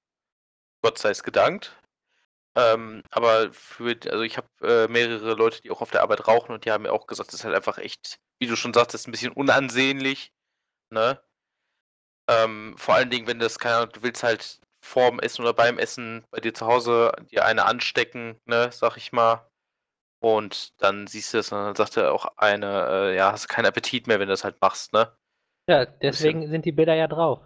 Gott 0.82 0.98
sei 0.98 1.10
es 1.10 1.22
gedankt. 1.22 1.76
Ähm, 2.56 3.02
aber 3.10 3.52
für, 3.52 3.96
also 4.10 4.22
ich 4.22 4.36
habe 4.36 4.48
äh, 4.62 4.88
mehrere 4.88 5.34
Leute, 5.34 5.62
die 5.62 5.70
auch 5.70 5.82
auf 5.82 5.90
der 5.90 6.02
Arbeit 6.02 6.26
rauchen 6.26 6.52
und 6.52 6.64
die 6.64 6.72
haben 6.72 6.82
mir 6.82 6.92
auch 6.92 7.06
gesagt, 7.06 7.28
das 7.28 7.40
ist 7.40 7.44
halt 7.44 7.54
einfach 7.54 7.78
echt, 7.78 8.18
wie 8.40 8.48
du 8.48 8.56
schon 8.56 8.74
sagtest, 8.74 9.06
ein 9.08 9.12
bisschen 9.12 9.32
unansehnlich. 9.32 10.32
Ne? 10.90 11.22
Ähm, 12.28 12.74
vor 12.76 12.94
allen 12.94 13.10
Dingen, 13.10 13.26
wenn 13.26 13.38
das, 13.38 13.58
keine 13.58 13.76
Ahnung, 13.76 13.92
du 13.92 14.02
willst 14.02 14.22
halt 14.22 14.60
vorm 14.84 15.20
Essen 15.20 15.42
oder 15.42 15.52
beim 15.52 15.78
Essen 15.78 16.24
bei 16.30 16.40
dir 16.40 16.54
zu 16.54 16.66
Hause 16.66 17.12
dir 17.30 17.44
eine 17.44 17.66
anstecken, 17.66 18.40
ne, 18.46 18.70
sag 18.72 18.96
ich 18.96 19.12
mal. 19.12 19.49
Und 20.20 20.80
dann 20.82 21.06
siehst 21.06 21.32
du 21.32 21.38
das 21.38 21.50
und 21.50 21.58
dann 21.58 21.74
sagt 21.74 21.96
er 21.96 22.12
auch 22.12 22.36
eine, 22.36 22.86
äh, 22.88 23.16
ja, 23.16 23.32
hast 23.32 23.48
keinen 23.48 23.66
Appetit 23.66 24.06
mehr, 24.06 24.20
wenn 24.20 24.28
du 24.28 24.32
das 24.34 24.44
halt 24.44 24.60
machst, 24.60 24.92
ne? 24.92 25.16
Ja, 25.66 25.86
deswegen 25.86 26.46
sind 26.48 26.64
die 26.66 26.72
Bilder 26.72 26.94
ja 26.94 27.08
drauf. 27.08 27.40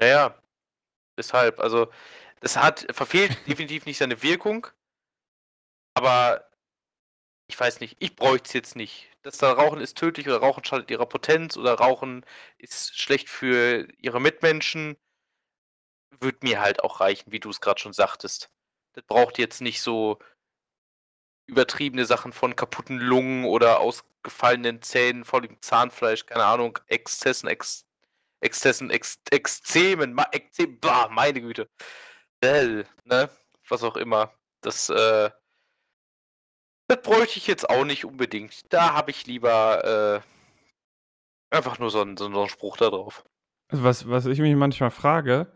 Ja, 0.00 0.06
ja. 0.06 0.42
Deshalb, 1.18 1.60
also, 1.60 1.90
das 2.40 2.56
hat, 2.56 2.86
verfehlt 2.92 3.36
definitiv 3.46 3.84
nicht 3.84 3.98
seine 3.98 4.22
Wirkung. 4.22 4.66
Aber 5.94 6.48
ich 7.46 7.60
weiß 7.60 7.80
nicht, 7.80 7.96
ich 8.00 8.16
bräuchte 8.16 8.46
es 8.46 8.52
jetzt 8.54 8.76
nicht. 8.76 9.10
Dass 9.22 9.36
da 9.36 9.52
Rauchen 9.52 9.80
ist 9.80 9.98
tödlich 9.98 10.26
oder 10.26 10.38
Rauchen 10.38 10.64
schadet 10.64 10.90
ihrer 10.90 11.06
Potenz 11.06 11.56
oder 11.56 11.74
Rauchen 11.74 12.24
ist 12.58 12.98
schlecht 12.98 13.28
für 13.28 13.86
ihre 13.98 14.20
Mitmenschen, 14.20 14.96
würde 16.20 16.38
mir 16.42 16.60
halt 16.60 16.82
auch 16.82 17.00
reichen, 17.00 17.30
wie 17.32 17.40
du 17.40 17.50
es 17.50 17.60
gerade 17.60 17.80
schon 17.80 17.92
sagtest. 17.92 18.50
Das 18.94 19.04
braucht 19.04 19.38
jetzt 19.38 19.60
nicht 19.60 19.82
so 19.82 20.18
übertriebene 21.52 22.04
Sachen 22.06 22.32
von 22.32 22.56
kaputten 22.56 22.98
Lungen 22.98 23.44
oder 23.44 23.80
ausgefallenen 23.80 24.82
Zähnen, 24.82 25.24
vollem 25.24 25.60
Zahnfleisch, 25.60 26.26
keine 26.26 26.44
Ahnung, 26.44 26.78
Exzessen, 26.86 27.48
Ex 27.48 27.86
Exzessen, 28.40 28.90
Ex 28.90 29.20
Exzemen, 29.30 30.14
Ma 30.14 30.26
Exzem, 30.32 30.80
bah, 30.80 31.08
meine 31.10 31.40
Güte. 31.40 31.68
Bell, 32.40 32.86
ne? 33.04 33.30
Was 33.68 33.84
auch 33.84 33.96
immer. 33.96 34.32
Das, 34.62 34.88
äh, 34.88 35.30
das 36.88 37.02
bräuchte 37.02 37.38
ich 37.38 37.46
jetzt 37.46 37.70
auch 37.70 37.84
nicht 37.84 38.04
unbedingt. 38.04 38.72
Da 38.72 38.94
habe 38.94 39.12
ich 39.12 39.26
lieber, 39.26 40.22
äh, 40.22 41.54
einfach 41.54 41.78
nur 41.78 41.90
so 41.90 42.00
einen, 42.00 42.16
so 42.16 42.26
einen 42.26 42.48
Spruch 42.48 42.76
da 42.76 42.90
drauf. 42.90 43.24
Also 43.68 43.84
was, 43.84 44.08
was 44.08 44.26
ich 44.26 44.40
mich 44.40 44.54
manchmal 44.56 44.90
frage, 44.90 45.52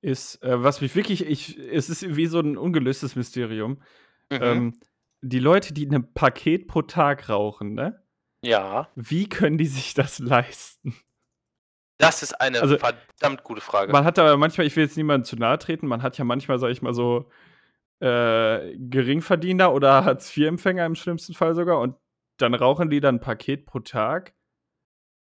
ist, 0.00 0.42
äh, 0.42 0.62
was 0.62 0.80
mich 0.80 0.94
wirklich, 0.94 1.26
ich, 1.26 1.58
es 1.58 1.90
ist 1.90 2.16
wie 2.16 2.26
so 2.26 2.40
ein 2.40 2.56
ungelöstes 2.56 3.16
Mysterium. 3.16 3.82
Mhm. 4.30 4.42
Ähm, 4.42 4.80
die 5.24 5.38
Leute, 5.38 5.72
die 5.74 5.86
ein 5.86 6.12
Paket 6.14 6.68
pro 6.68 6.82
Tag 6.82 7.28
rauchen, 7.28 7.74
ne? 7.74 8.02
ja, 8.42 8.88
Wie 8.96 9.28
können 9.28 9.58
die 9.58 9.66
sich 9.66 9.94
das 9.94 10.18
leisten? 10.20 10.96
das 11.98 12.22
ist 12.22 12.34
eine 12.40 12.60
Also, 12.60 12.76
verdammt 12.76 13.44
gute 13.44 13.60
Frage. 13.60 13.92
Man 13.92 14.04
hat 14.04 14.18
aber 14.18 14.36
manchmal, 14.36 14.66
ich 14.66 14.74
will 14.76 14.84
jetzt 14.84 14.96
niemandem 14.96 15.24
zu 15.24 15.36
nahe 15.36 15.58
treten, 15.58 15.86
man 15.86 16.02
hat 16.02 16.18
ja 16.18 16.24
manchmal, 16.24 16.58
sag 16.58 16.70
ich 16.70 16.82
mal 16.82 16.94
so, 16.94 17.30
äh, 18.00 18.76
Geringverdiener 18.78 19.72
oder 19.72 20.04
Hartz-IV-Empfänger 20.04 20.86
im 20.86 20.96
schlimmsten 20.96 21.34
Fall 21.34 21.54
sogar 21.54 21.80
und 21.80 21.96
dann 22.38 22.54
rauchen 22.54 22.90
die 22.90 23.00
dann 23.00 23.16
ein 23.16 23.20
Paket 23.20 23.66
pro 23.66 23.80
Tag, 23.80 24.34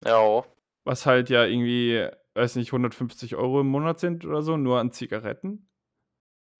ja, 0.04 0.44
was 0.84 1.06
halt 1.06 1.28
ja 1.30 1.44
irgendwie, 1.44 2.08
weiß 2.34 2.56
nicht, 2.56 2.72
150 2.72 3.36
Euro 3.36 3.60
im 3.60 3.68
Monat 3.68 4.00
sind 4.00 4.24
oder 4.24 4.42
so, 4.42 4.56
nur 4.56 4.80
an 4.80 4.92
Zigaretten. 4.92 5.68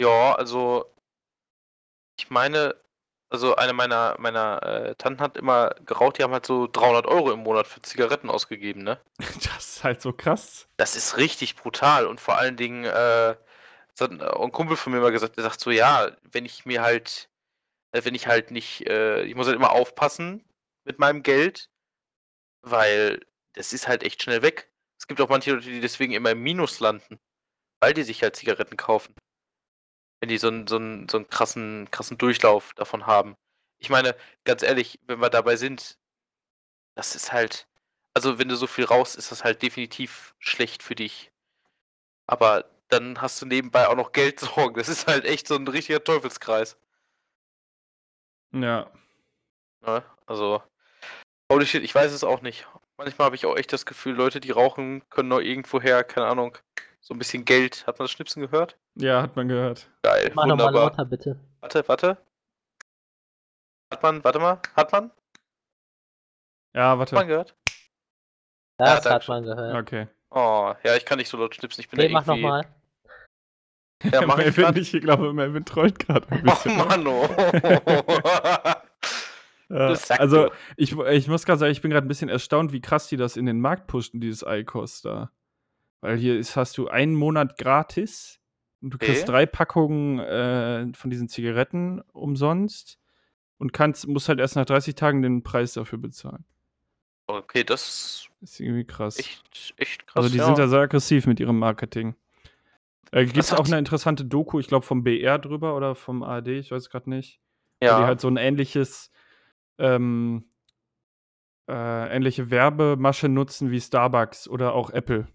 ja, 0.01 0.35
also 0.37 0.85
ich 2.19 2.31
meine, 2.31 2.75
also 3.35 3.57
eine 3.57 3.73
meiner, 3.73 4.17
meiner 4.19 4.63
äh, 4.63 4.95
Tanten 4.95 5.21
hat 5.21 5.37
immer 5.37 5.75
geraucht, 5.85 6.19
die 6.19 6.23
haben 6.23 6.33
halt 6.33 6.47
so 6.47 6.67
300 6.67 7.07
Euro 7.07 7.33
im 7.33 7.41
Monat 7.41 7.67
für 7.67 7.83
Zigaretten 7.83 8.31
ausgegeben, 8.31 8.83
ne? 8.83 8.99
Das 9.55 9.77
ist 9.77 9.85
halt 9.85 10.01
so 10.01 10.13
krass. 10.13 10.69
Das 10.77 10.97
ist 10.97 11.17
richtig 11.17 11.57
brutal 11.57 12.07
und 12.07 12.21
vor 12.21 12.39
allen 12.39 12.57
Dingen, 12.57 12.85
äh, 12.85 13.35
hat 14.01 14.11
ein 14.11 14.53
Kumpel 14.53 14.77
von 14.77 14.93
mir 14.93 15.01
mal 15.01 15.13
gesagt, 15.13 15.37
der 15.37 15.45
sagt 15.45 15.61
so, 15.61 15.71
ja, 15.71 16.11
wenn 16.33 16.45
ich 16.45 16.67
mir 16.67 16.83
halt, 16.83 17.29
äh, 17.93 18.05
wenn 18.05 18.15
ich 18.15 18.27
halt 18.27 18.51
nicht, 18.51 18.87
äh, 18.89 19.23
ich 19.23 19.35
muss 19.35 19.47
halt 19.47 19.57
immer 19.57 19.73
aufpassen 19.73 20.45
mit 20.85 20.99
meinem 20.99 21.23
Geld, 21.23 21.71
weil 22.63 23.21
das 23.55 23.73
ist 23.73 23.89
halt 23.89 24.03
echt 24.03 24.23
schnell 24.23 24.43
weg. 24.43 24.71
Es 24.99 25.07
gibt 25.07 25.21
auch 25.21 25.29
manche 25.29 25.53
Leute, 25.53 25.69
die 25.69 25.81
deswegen 25.81 26.13
immer 26.13 26.33
im 26.33 26.43
Minus 26.43 26.81
landen, 26.81 27.19
weil 27.81 27.95
die 27.95 28.03
sich 28.03 28.23
halt 28.23 28.37
Zigaretten 28.37 28.77
kaufen. 28.77 29.15
Wenn 30.25 30.31
die 30.31 30.39
so 30.39 30.49
einen, 30.49 30.67
so 30.67 30.77
einen, 30.77 31.07
so 31.07 31.19
einen 31.19 31.29
krassen, 31.29 31.91
krassen 31.91 32.17
Durchlauf 32.17 32.73
davon 32.77 33.05
haben. 33.05 33.37
Ich 33.79 33.91
meine, 33.91 34.17
ganz 34.45 34.63
ehrlich, 34.63 34.99
wenn 35.07 35.21
wir 35.21 35.29
dabei 35.29 35.57
sind, 35.57 35.99
das 36.95 37.15
ist 37.15 37.31
halt, 37.31 37.69
also 38.15 38.39
wenn 38.39 38.49
du 38.49 38.57
so 38.57 38.67
viel 38.67 38.87
rauchst, 38.87 39.17
ist 39.17 39.33
das 39.33 39.45
halt 39.45 39.61
definitiv 39.61 40.35
schlecht 40.39 40.83
für 40.83 40.95
dich. 40.95 41.31
Aber 42.27 42.65
dann 42.89 43.21
hast 43.21 43.43
du 43.43 43.45
nebenbei 43.45 43.87
auch 43.87 43.97
noch 43.97 44.13
Geldsorgen. 44.13 44.79
Das 44.79 44.89
ist 44.89 45.07
halt 45.07 45.27
echt 45.27 45.47
so 45.47 45.57
ein 45.57 45.69
richtiger 45.69 46.03
Teufelskreis. 46.03 46.79
Ja. 48.53 48.91
Ne? 49.83 50.03
Also, 50.25 50.63
holy 51.53 51.67
shit, 51.67 51.85
ich 51.85 51.95
weiß 51.95 52.13
es 52.13 52.25
auch 52.25 52.41
nicht. 52.41 52.67
Manchmal 52.97 53.27
habe 53.27 53.37
ich 53.37 53.45
auch 53.45 53.59
echt 53.59 53.75
das 53.75 53.85
Gefühl, 53.85 54.15
Leute, 54.15 54.41
die 54.41 54.53
rauchen, 54.53 55.07
können 55.11 55.29
noch 55.29 55.41
irgendwoher, 55.41 56.03
keine 56.03 56.29
Ahnung, 56.29 56.57
so 57.07 57.13
ein 57.15 57.19
bisschen 57.19 57.45
Geld. 57.45 57.87
Hat 57.87 57.99
man 57.99 58.05
das 58.05 58.13
Schnipsen 58.13 58.41
gehört? 58.43 58.79
Ja, 58.95 59.21
hat 59.23 59.37
man 59.37 59.47
gehört. 59.49 59.91
Geil, 60.03 60.33
Mach 60.35 60.47
nochmal 60.47 60.69
wunderbar. 60.69 60.91
lauter, 60.91 61.05
bitte. 61.05 61.39
Warte, 61.61 61.87
warte. 61.87 62.17
Hat 63.93 64.03
man, 64.03 64.25
warte 64.25 64.39
mal, 64.39 64.61
hat 64.75 64.91
man? 64.93 65.11
Ja, 66.75 66.91
Hat 66.91 66.99
man 66.99 66.99
warte. 67.13 67.27
gehört? 67.27 67.57
Das 68.79 69.05
hat 69.05 69.07
danke 69.07 69.31
man 69.31 69.43
gehört. 69.45 69.77
Okay. 69.87 70.09
Oh, 70.31 70.75
ja, 70.83 70.97
ich 70.97 71.05
kann 71.05 71.19
nicht 71.19 71.29
so 71.29 71.37
laut 71.37 71.55
schnipsen. 71.55 71.83
Ich 71.83 71.89
bin 71.89 71.99
Nee, 72.01 72.09
da 72.09 72.13
mach 72.15 72.27
irgendwie. 72.27 72.43
nochmal. 72.43 72.67
Ja, 74.03 74.27
mach 74.27 74.39
ich 74.39 74.45
Melvin, 74.57 74.65
grad. 74.65 74.77
ich 74.79 74.91
glaube, 74.93 75.33
Melvin 75.33 75.65
träumt 75.65 75.99
gerade 76.01 76.27
ein 76.31 76.41
Oh 76.41 76.51
bisschen. 76.51 76.77
ne? 76.77 76.85
Mann, 76.85 77.07
oh. 77.07 77.29
Ja, 79.71 79.95
also, 80.19 80.51
ich, 80.77 80.93
ich 80.93 81.27
muss 81.29 81.45
gerade 81.47 81.59
sagen, 81.59 81.73
ich 81.73 81.81
bin 81.81 81.91
gerade 81.91 82.07
ein 82.07 82.09
bisschen 82.09 82.29
erstaunt, 82.29 82.73
wie 82.73 82.83
krass 82.83 83.09
die 83.09 83.17
das 83.17 83.37
in 83.37 83.47
den 83.47 83.61
Markt 83.61 83.87
pushen, 83.87 84.21
dieses 84.21 84.43
ICOS 84.47 85.01
da. 85.03 85.31
Weil 86.05 86.19
hier 86.19 86.39
ist, 86.39 86.55
hast 86.55 86.77
du 86.77 86.89
einen 86.89 87.15
Monat 87.15 87.57
gratis 87.57 88.39
und 88.83 88.93
du 88.93 88.99
kriegst 88.99 89.23
Okay. 89.23 89.33
drei 89.33 89.47
Packungen 89.47 90.19
äh, 90.19 90.93
von 90.93 91.09
diesen 91.09 91.31
Zigaretten 91.31 92.03
umsonst 92.13 92.99
und 93.57 93.73
kannst, 93.73 94.07
musst 94.07 94.29
halt 94.29 94.39
erst 94.39 94.55
nach 94.55 94.67
30 94.67 94.97
Tagen 94.97 95.23
den 95.23 95.43
Preis 95.43 95.73
dafür 95.73 95.97
bezahlen. 95.97 96.45
Okay, 97.27 97.65
das 97.65 98.29
ist 98.43 98.61
irgendwie 98.61 98.85
krass. 98.85 99.19
echt, 99.19 99.73
echt 99.79 100.07
krass. 100.07 100.17
also 100.17 100.29
die 100.29 100.37
ja. 100.37 100.45
sind 100.45 100.59
da 100.59 100.69
sehr 100.69 100.81
aggressiv 100.81 101.27
mit 101.27 101.41
ihrem 101.41 101.59
Marketing. 101.59 102.17
Äh, 103.11 103.25
Gibt 103.25 103.39
es 103.39 103.55
auch 103.55 103.65
eine 103.65 103.79
interessante 103.79 104.27
Doku, 104.27 104.61
ich 104.61 104.69
glaube 104.69 104.85
vom 104.85 105.05
BR 105.05 105.39
drüber 105.39 105.75
oder 105.75 105.95
vom 105.95 106.23
ARD, 106.23 106.49
ich 106.49 106.71
weiß 106.71 106.91
gerade 106.91 107.09
nicht. 107.09 107.41
Ja. 107.83 107.99
die 107.99 108.05
halt 108.05 108.21
so 108.21 108.29
ein 108.29 108.37
ähnliches, 108.37 109.11
ähm, 109.79 110.51
äh, 111.67 112.15
ähnliche 112.15 112.51
Werbemasche 112.51 113.31
nutzen 113.31 113.71
wie 113.71 113.81
Starbucks 113.81 114.49
oder 114.49 114.75
auch 114.75 114.91
Apple. 114.91 115.29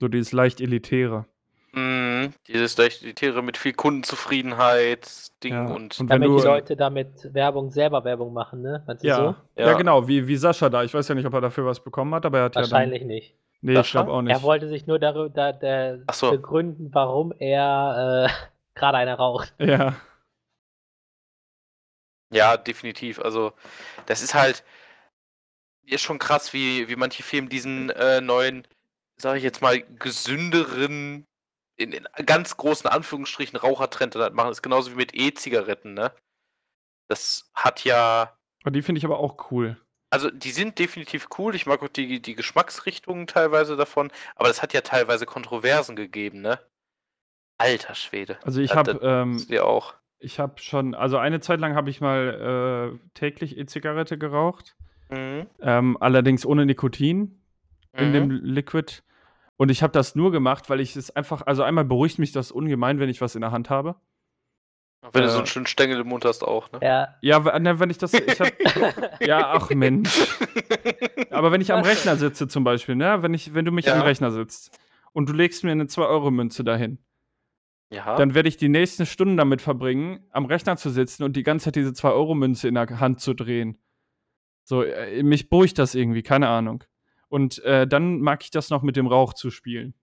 So 0.00 0.08
dieses 0.08 0.32
leicht 0.32 0.60
elitäre. 0.60 1.26
Mhm, 1.72 2.32
dieses 2.46 2.76
leicht 2.78 3.16
Tiere 3.16 3.42
mit 3.42 3.56
viel 3.56 3.72
Kundenzufriedenheit 3.74 5.08
Ding 5.44 5.54
Ja, 5.54 5.66
und, 5.66 6.00
und 6.00 6.08
wenn 6.08 6.20
Damit 6.20 6.28
du 6.28 6.36
die 6.38 6.46
Leute 6.46 6.76
damit 6.76 7.32
Werbung 7.34 7.70
selber 7.70 8.04
Werbung 8.04 8.32
machen, 8.32 8.62
ne? 8.62 8.82
Meinst 8.86 9.04
du 9.04 9.08
ja, 9.08 9.16
so? 9.16 9.22
ja. 9.56 9.66
Ja. 9.68 9.72
genau, 9.74 10.08
wie, 10.08 10.26
wie 10.26 10.36
Sascha 10.36 10.68
da. 10.68 10.82
Ich 10.82 10.94
weiß 10.94 11.06
ja 11.08 11.14
nicht, 11.14 11.26
ob 11.26 11.34
er 11.34 11.40
dafür 11.40 11.66
was 11.66 11.80
bekommen 11.80 12.14
hat, 12.14 12.24
aber 12.26 12.38
er 12.38 12.44
hat 12.44 12.56
Wahrscheinlich 12.56 13.02
ja 13.02 13.06
dann. 13.06 13.14
nicht. 13.14 13.34
Nee, 13.60 13.72
ich 13.72 13.78
Sascha? 13.78 14.00
glaube 14.00 14.12
auch 14.12 14.22
nicht. 14.22 14.32
Er 14.32 14.42
wollte 14.42 14.68
sich 14.68 14.86
nur 14.86 14.98
darüber 14.98 15.28
da, 15.28 15.52
da 15.52 15.98
so. 16.12 16.30
begründen, 16.30 16.88
warum 16.92 17.32
er 17.38 18.28
äh, 18.28 18.48
gerade 18.78 18.98
eine 18.98 19.14
raucht. 19.14 19.54
ja. 19.58 19.94
ja, 22.32 22.56
definitiv. 22.56 23.20
Also, 23.20 23.52
das 24.06 24.22
ist 24.22 24.34
halt 24.34 24.64
ist 25.90 26.02
schon 26.02 26.18
krass, 26.18 26.52
wie, 26.52 26.88
wie 26.88 26.96
manche 26.96 27.22
Firmen 27.22 27.48
diesen 27.48 27.90
äh, 27.90 28.20
neuen, 28.20 28.66
sage 29.20 29.38
ich 29.38 29.44
jetzt 29.44 29.62
mal, 29.62 29.80
gesünderen, 29.98 31.24
in, 31.76 31.92
in 31.92 32.06
ganz 32.26 32.56
großen 32.56 32.88
Anführungsstrichen 32.88 33.58
Rauchertrend 33.58 34.14
halt 34.16 34.34
machen. 34.34 34.48
Das 34.48 34.58
ist 34.58 34.62
genauso 34.62 34.92
wie 34.92 34.96
mit 34.96 35.14
E-Zigaretten, 35.14 35.94
ne? 35.94 36.12
Das 37.08 37.50
hat 37.54 37.84
ja, 37.84 38.36
Aber 38.62 38.70
die 38.70 38.82
finde 38.82 38.98
ich 38.98 39.04
aber 39.04 39.18
auch 39.18 39.50
cool. 39.50 39.80
also 40.10 40.30
die 40.30 40.50
sind 40.50 40.78
definitiv 40.78 41.28
cool. 41.38 41.54
Ich 41.54 41.66
mag 41.66 41.82
auch 41.82 41.88
die, 41.88 42.20
die 42.20 42.34
Geschmacksrichtungen 42.34 43.26
teilweise 43.26 43.76
davon, 43.76 44.10
aber 44.36 44.48
das 44.48 44.62
hat 44.62 44.72
ja 44.74 44.82
teilweise 44.82 45.24
Kontroversen 45.26 45.96
gegeben, 45.96 46.40
ne? 46.42 46.58
Alter 47.58 47.94
Schwede. 47.94 48.38
Also 48.44 48.60
ich 48.60 48.74
habe 48.74 49.00
ähm, 49.02 49.44
ja 49.48 49.64
auch. 49.64 49.94
ich 50.20 50.38
habe 50.38 50.60
schon, 50.60 50.94
also 50.94 51.16
eine 51.18 51.40
Zeit 51.40 51.58
lang 51.60 51.74
habe 51.74 51.90
ich 51.90 52.00
mal 52.00 52.92
äh, 52.94 53.08
täglich 53.14 53.56
E-Zigarette 53.58 54.16
geraucht. 54.18 54.76
Mhm. 55.10 55.46
Ähm, 55.60 55.96
allerdings 56.00 56.44
ohne 56.46 56.66
Nikotin 56.66 57.42
in 57.94 58.08
Mhm. 58.10 58.12
dem 58.12 58.30
Liquid. 58.30 59.02
Und 59.58 59.70
ich 59.70 59.82
habe 59.82 59.92
das 59.92 60.14
nur 60.14 60.30
gemacht, 60.30 60.70
weil 60.70 60.80
ich 60.80 60.94
es 60.94 61.10
einfach, 61.10 61.42
also 61.44 61.64
einmal 61.64 61.84
beruhigt 61.84 62.18
mich 62.20 62.30
das 62.30 62.52
ungemein, 62.52 63.00
wenn 63.00 63.08
ich 63.08 63.20
was 63.20 63.34
in 63.34 63.40
der 63.40 63.50
Hand 63.50 63.70
habe. 63.70 63.96
Wenn 65.12 65.22
du 65.22 65.28
so 65.28 65.34
äh, 65.34 65.38
einen 65.38 65.46
schönen 65.46 65.66
Stängel 65.66 66.00
im 66.00 66.08
Mund 66.08 66.24
hast 66.24 66.42
auch, 66.44 66.70
ne? 66.70 66.78
Ja. 66.82 67.14
Ja, 67.22 67.44
wenn 67.44 67.90
ich 67.90 67.98
das, 67.98 68.14
ich 68.14 68.40
hab, 68.40 69.20
ja, 69.20 69.52
ach 69.52 69.70
Mensch. 69.70 70.10
Aber 71.30 71.50
wenn 71.50 71.60
ich 71.60 71.72
am? 71.72 71.82
Rechner 71.82 72.16
sitze 72.16 72.46
zum 72.46 72.62
Beispiel, 72.64 72.94
ne, 72.94 73.22
wenn 73.22 73.34
ich, 73.34 73.52
wenn 73.52 73.64
du 73.64 73.72
mich 73.72 73.86
Ja. 73.86 73.94
am 73.94 74.02
Rechner 74.02 74.30
sitzt 74.30 74.78
und 75.12 75.28
du 75.28 75.32
legst 75.32 75.64
mir 75.64 75.72
eine 75.72 75.84
2-Euro-Münze 75.84 76.62
dahin, 76.62 76.98
ja. 77.90 78.16
dann 78.16 78.34
werde 78.34 78.48
ich 78.48 78.58
die 78.58 78.68
nächsten 78.68 79.06
Stunden 79.06 79.36
damit 79.36 79.60
verbringen, 79.60 80.26
am 80.30 80.46
Rechner 80.46 80.76
zu 80.76 80.90
sitzen 80.90 81.24
und 81.24 81.36
die 81.36 81.42
ganze 81.42 81.66
Zeit 81.66 81.76
diese 81.76 81.90
2-Euro-Münze 81.90 82.68
in 82.68 82.74
der 82.74 83.00
Hand 83.00 83.20
zu 83.20 83.34
drehen. 83.34 83.80
So, 84.64 84.82
äh, 84.82 85.22
mich 85.22 85.48
beruhigt 85.48 85.78
das 85.78 85.94
irgendwie, 85.94 86.22
keine 86.22 86.48
Ahnung. 86.48 86.84
Und 87.28 87.58
äh, 87.64 87.86
dann 87.86 88.20
mag 88.20 88.42
ich 88.42 88.50
das 88.50 88.70
noch 88.70 88.82
mit 88.82 88.96
dem 88.96 89.06
Rauch 89.06 89.34
zu 89.34 89.50
spielen. 89.50 89.94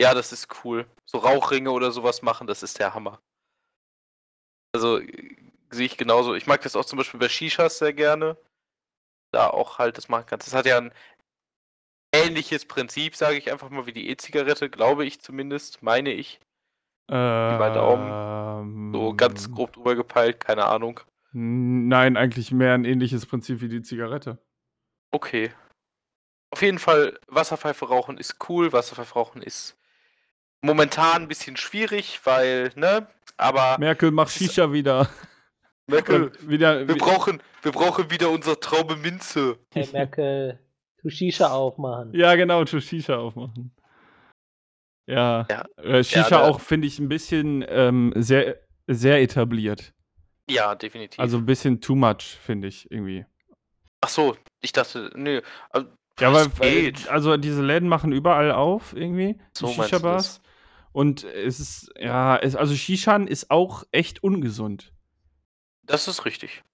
Ja, 0.00 0.14
das 0.14 0.32
ist 0.32 0.64
cool. 0.64 0.86
So 1.04 1.18
Rauchringe 1.18 1.70
oder 1.70 1.90
sowas 1.90 2.22
machen, 2.22 2.46
das 2.46 2.62
ist 2.62 2.78
der 2.78 2.94
Hammer. 2.94 3.20
Also 4.72 4.98
äh, 4.98 5.36
sehe 5.70 5.86
ich 5.86 5.96
genauso. 5.96 6.34
Ich 6.34 6.46
mag 6.46 6.62
das 6.62 6.76
auch 6.76 6.84
zum 6.84 6.98
Beispiel 6.98 7.20
bei 7.20 7.28
Shishas 7.28 7.78
sehr 7.78 7.92
gerne. 7.92 8.36
Da 9.32 9.48
auch 9.48 9.78
halt 9.78 9.98
das 9.98 10.08
machen 10.08 10.26
kannst. 10.26 10.46
Das 10.46 10.54
hat 10.54 10.66
ja 10.66 10.78
ein 10.78 10.92
ähnliches 12.14 12.64
Prinzip, 12.64 13.16
sage 13.16 13.36
ich 13.36 13.50
einfach 13.50 13.70
mal, 13.70 13.86
wie 13.86 13.92
die 13.92 14.08
E-Zigarette, 14.08 14.70
glaube 14.70 15.04
ich 15.04 15.20
zumindest, 15.20 15.82
meine 15.82 16.12
ich. 16.12 16.40
Äh, 17.08 17.12
bei 17.12 17.70
Daumen. 17.70 18.92
So 18.92 19.14
ganz 19.14 19.50
grob 19.50 19.72
drüber 19.72 19.94
gepeilt, 19.94 20.40
keine 20.40 20.66
Ahnung. 20.66 21.00
Nein, 21.32 22.16
eigentlich 22.16 22.52
mehr 22.52 22.74
ein 22.74 22.84
ähnliches 22.84 23.26
Prinzip 23.26 23.60
wie 23.60 23.68
die 23.68 23.82
Zigarette. 23.82 24.38
Okay. 25.10 25.52
Auf 26.50 26.62
jeden 26.62 26.78
Fall, 26.78 27.18
Wasserpfeife 27.26 27.86
rauchen 27.86 28.18
ist 28.18 28.36
cool. 28.48 28.72
Wasserpfeife 28.72 29.14
rauchen 29.14 29.42
ist 29.42 29.76
momentan 30.62 31.22
ein 31.22 31.28
bisschen 31.28 31.56
schwierig, 31.56 32.20
weil, 32.24 32.72
ne? 32.74 33.06
Aber 33.36 33.76
Merkel 33.78 34.10
macht 34.10 34.32
Shisha 34.32 34.72
wieder. 34.72 35.08
Merkel, 35.86 36.32
wieder 36.48 36.86
wir 36.86 36.96
brauchen, 36.98 37.42
wir 37.62 37.72
brauchen 37.72 38.10
wieder 38.10 38.30
unsere 38.30 38.58
Traube 38.60 38.96
Minze. 38.96 39.58
Hey 39.72 39.88
Merkel, 39.92 40.58
tu 41.00 41.08
Shisha 41.10 41.48
aufmachen. 41.50 42.12
Ja, 42.14 42.34
genau, 42.34 42.64
tu 42.64 42.80
Shisha 42.80 43.16
aufmachen. 43.16 43.74
Ja. 45.06 45.46
Ja. 45.50 45.64
Äh, 45.76 46.04
Shisha 46.04 46.20
Ja, 46.22 46.28
da- 46.30 46.48
auch, 46.48 46.60
finde 46.60 46.86
ich, 46.86 46.98
ein 46.98 47.08
bisschen 47.08 47.64
ähm, 47.68 48.12
sehr, 48.16 48.58
sehr 48.86 49.20
etabliert. 49.22 49.94
Ja, 50.50 50.74
definitiv. 50.74 51.18
Also 51.20 51.38
ein 51.38 51.46
bisschen 51.46 51.80
too 51.80 51.94
much, 51.94 52.22
finde 52.42 52.68
ich, 52.68 52.90
irgendwie. 52.90 53.24
Ach 54.00 54.08
so, 54.08 54.36
ich 54.60 54.72
dachte, 54.72 55.10
nö. 55.14 55.40
Ja, 56.20 56.28
aber 56.28 56.50
also 57.10 57.36
diese 57.36 57.62
Läden 57.62 57.88
machen 57.88 58.12
überall 58.12 58.52
auf, 58.52 58.94
irgendwie. 58.94 59.40
So 59.52 59.68
Shisha-Bars. 59.68 60.40
Und 60.92 61.24
es 61.24 61.60
ist, 61.60 61.92
ja, 61.98 62.36
es, 62.36 62.56
also 62.56 62.74
Shishan 62.74 63.28
ist 63.28 63.50
auch 63.50 63.84
echt 63.92 64.22
ungesund. 64.22 64.92
Das 65.82 66.08
ist 66.08 66.24
richtig. 66.24 66.64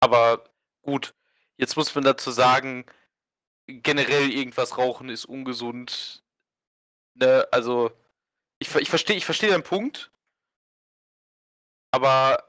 Aber 0.00 0.44
gut, 0.82 1.14
jetzt 1.56 1.76
muss 1.76 1.94
man 1.94 2.04
dazu 2.04 2.30
sagen, 2.30 2.84
generell 3.66 4.30
irgendwas 4.30 4.78
rauchen 4.78 5.08
ist 5.08 5.24
ungesund. 5.24 6.22
Ne, 7.14 7.46
also, 7.50 7.90
ich, 8.58 8.74
ich 8.74 8.90
verstehe 8.90 9.16
ich 9.16 9.24
versteh 9.24 9.48
deinen 9.48 9.62
Punkt. 9.62 10.10
Aber, 11.90 12.42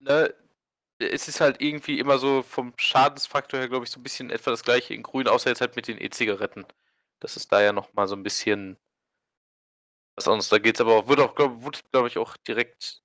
ne, 0.00 0.34
es 0.98 1.28
ist 1.28 1.40
halt 1.40 1.60
irgendwie 1.62 1.98
immer 1.98 2.18
so 2.18 2.42
vom 2.42 2.72
Schadensfaktor 2.78 3.60
her, 3.60 3.68
glaube 3.68 3.84
ich, 3.84 3.90
so 3.90 4.00
ein 4.00 4.02
bisschen 4.02 4.30
etwa 4.30 4.50
das 4.50 4.62
gleiche 4.64 4.94
in 4.94 5.02
Grün, 5.02 5.28
außer 5.28 5.50
jetzt 5.50 5.60
halt 5.60 5.76
mit 5.76 5.88
den 5.88 6.00
E-Zigaretten. 6.00 6.66
Das 7.20 7.36
ist 7.36 7.52
da 7.52 7.62
ja 7.62 7.72
nochmal 7.72 8.08
so 8.08 8.16
ein 8.16 8.22
bisschen 8.22 8.78
was 10.16 10.28
anderes. 10.28 10.48
Da 10.48 10.58
geht's 10.58 10.80
aber 10.80 10.94
auch, 10.96 11.08
wird 11.08 11.20
auch, 11.20 11.34
glaube 11.34 11.70
glaub 11.92 12.06
ich, 12.06 12.18
auch 12.18 12.36
direkt 12.38 13.02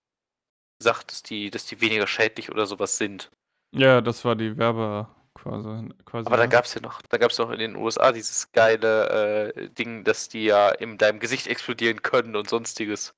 gesagt, 0.79 1.11
dass 1.11 1.23
die, 1.23 1.49
dass 1.51 1.65
die 1.67 1.81
weniger 1.81 2.07
schädlich 2.07 2.51
oder 2.51 2.65
sowas 2.67 2.97
sind. 2.97 3.31
Ja, 3.73 4.01
das 4.01 4.23
war 4.25 4.35
die 4.35 4.57
Werbe 4.57 5.07
quasi. 5.33 5.89
quasi 6.05 6.29
Aber 6.29 6.37
da 6.37 6.45
ne? 6.45 6.47
gab's 6.47 6.73
ja 6.73 6.81
noch, 6.81 7.01
da 7.03 7.17
gab's 7.17 7.37
noch 7.37 7.51
in 7.51 7.59
den 7.59 7.75
USA 7.75 8.11
dieses 8.11 8.51
geile 8.51 9.53
äh, 9.55 9.69
Ding, 9.69 10.03
dass 10.03 10.29
die 10.29 10.45
ja 10.45 10.69
in 10.69 10.97
deinem 10.97 11.19
Gesicht 11.19 11.47
explodieren 11.47 12.01
können 12.01 12.35
und 12.35 12.49
sonstiges. 12.49 13.13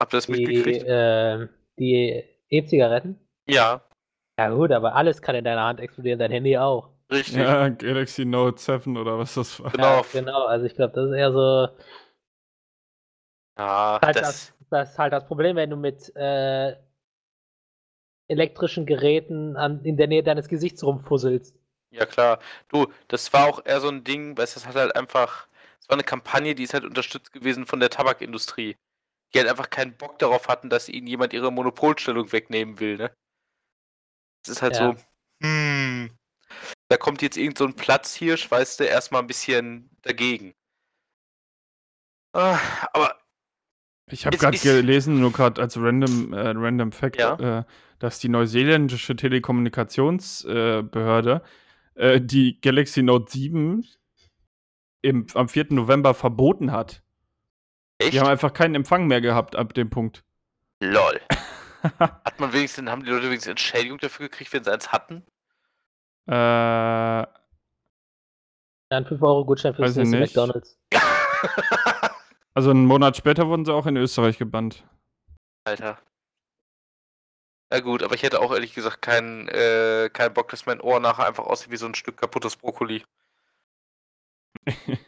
Habt 0.00 0.14
ihr 0.14 0.18
das 0.18 0.28
Die, 0.28 0.32
mitgekriegt? 0.32 0.84
ähm, 0.86 1.48
die 1.78 2.24
E-Zigaretten? 2.56 3.18
Ja, 3.46 3.82
Ja 4.38 4.48
gut, 4.50 4.70
aber 4.72 4.94
alles 4.94 5.22
kann 5.22 5.34
in 5.34 5.44
deiner 5.44 5.64
Hand 5.64 5.80
explodieren, 5.80 6.18
dein 6.20 6.30
Handy 6.30 6.56
auch. 6.56 6.90
richtig. 7.10 7.34
Ja, 7.36 7.68
Galaxy 7.70 8.24
Note 8.24 8.60
7 8.60 8.96
oder 8.96 9.18
was 9.18 9.34
das 9.34 9.60
war. 9.60 9.72
Genau. 9.72 10.02
Ja, 10.02 10.06
genau, 10.12 10.46
also 10.46 10.66
ich 10.66 10.74
glaube, 10.74 10.94
das 10.94 11.06
ist 11.10 11.12
eher 11.16 11.32
so 11.32 11.68
Ja, 13.56 14.00
halt 14.02 14.20
das, 14.22 14.22
das, 14.22 14.54
das 14.70 14.90
ist 14.92 14.98
halt 14.98 15.12
das 15.12 15.26
Problem, 15.26 15.56
wenn 15.56 15.70
du 15.70 15.76
mit 15.76 16.14
äh, 16.16 16.76
elektrischen 18.28 18.84
Geräten 18.84 19.56
an, 19.56 19.82
in 19.82 19.96
der 19.96 20.08
Nähe 20.08 20.22
deines 20.22 20.48
Gesichts 20.48 20.84
rumfusselst. 20.84 21.56
ja 21.90 22.06
klar. 22.06 22.38
Du, 22.68 22.86
das 23.08 23.32
war 23.32 23.46
auch 23.48 23.64
eher 23.64 23.80
so 23.80 23.88
ein 23.88 24.04
Ding, 24.04 24.36
weißt 24.36 24.56
du, 24.56 24.60
das 24.60 24.68
hat 24.68 24.76
halt 24.76 24.96
einfach, 24.96 25.48
es 25.80 25.88
war 25.88 25.94
eine 25.96 26.04
Kampagne, 26.04 26.54
die 26.54 26.64
ist 26.64 26.74
halt 26.74 26.84
unterstützt 26.84 27.32
gewesen 27.32 27.66
von 27.66 27.80
der 27.80 27.90
Tabakindustrie. 27.90 28.76
Die 29.34 29.38
halt 29.40 29.48
einfach 29.48 29.68
keinen 29.70 29.96
Bock 29.96 30.18
darauf 30.18 30.48
hatten, 30.48 30.70
dass 30.70 30.88
ihnen 30.88 31.06
jemand 31.08 31.32
ihre 31.32 31.50
Monopolstellung 31.52 32.30
wegnehmen 32.32 32.78
will, 32.78 32.96
ne? 32.96 33.14
Es 34.44 34.50
ist 34.50 34.62
halt 34.62 34.76
Ja. 34.76 34.94
so, 34.94 35.02
hm, 35.42 36.10
da 36.88 36.96
kommt 36.96 37.22
jetzt 37.22 37.36
irgend 37.36 37.58
so 37.58 37.64
ein 37.64 37.74
Platzhirsch, 37.74 38.50
weißt 38.50 38.80
du, 38.80 38.84
erstmal 38.84 39.22
ein 39.22 39.26
bisschen 39.26 39.90
dagegen. 40.02 40.54
Ah, 42.32 42.58
aber 42.92 43.16
Ich 44.10 44.26
habe 44.26 44.36
gerade 44.36 44.58
gelesen, 44.58 45.20
nur 45.20 45.32
gerade 45.32 45.62
als 45.62 45.76
random, 45.78 46.32
äh, 46.32 46.50
random 46.50 46.92
Fact, 46.92 47.18
Ja. 47.18 47.60
äh, 47.60 47.64
dass 47.98 48.18
die 48.18 48.28
neuseeländische 48.28 49.16
Telekommunikationsbehörde 49.16 50.80
äh, 50.80 50.82
Behörde, 50.82 51.42
äh, 51.94 52.20
die 52.20 52.60
Galaxy 52.60 53.02
Note 53.02 53.30
7 53.32 53.86
im, 55.02 55.26
am 55.34 55.48
4. 55.48 55.74
November 55.74 56.12
verboten 56.14 56.70
hat. 56.72 57.02
Echt? 58.04 58.12
Die 58.14 58.20
haben 58.20 58.28
einfach 58.28 58.52
keinen 58.52 58.74
Empfang 58.74 59.06
mehr 59.06 59.20
gehabt 59.20 59.56
ab 59.56 59.74
dem 59.74 59.90
Punkt. 59.90 60.24
Lol. 60.80 61.20
Hat 61.98 62.40
man 62.40 62.52
wenigstens, 62.52 62.88
haben 62.88 63.04
die 63.04 63.10
Leute 63.10 63.26
wenigstens 63.26 63.50
Entschädigung 63.50 63.98
dafür 63.98 64.28
gekriegt, 64.28 64.52
wenn 64.52 64.64
sie 64.64 64.72
eins 64.72 64.90
hatten? 64.92 65.22
äh, 66.26 66.32
Ja, 66.32 67.28
ein 68.90 69.04
5-Euro-Gutschein 69.04 69.74
fürs 69.74 69.96
Weiß 69.96 69.96
ich 69.98 70.08
nächste 70.08 70.18
nicht. 70.18 70.36
McDonalds. 70.36 70.78
also 72.54 72.70
einen 72.70 72.86
Monat 72.86 73.16
später 73.16 73.48
wurden 73.48 73.64
sie 73.66 73.74
auch 73.74 73.86
in 73.86 73.96
Österreich 73.96 74.38
gebannt. 74.38 74.84
Alter. 75.64 75.98
Ja 77.72 77.80
gut, 77.80 78.02
aber 78.02 78.14
ich 78.14 78.22
hätte 78.22 78.40
auch 78.40 78.52
ehrlich 78.52 78.72
gesagt 78.74 79.02
keinen, 79.02 79.48
äh, 79.48 80.08
keinen 80.12 80.32
Bock, 80.32 80.48
dass 80.48 80.64
mein 80.64 80.80
Ohr 80.80 81.00
nachher 81.00 81.26
einfach 81.26 81.44
aussieht 81.44 81.70
wie 81.70 81.76
so 81.76 81.86
ein 81.86 81.94
Stück 81.94 82.16
kaputtes 82.16 82.56
Brokkoli. 82.56 83.04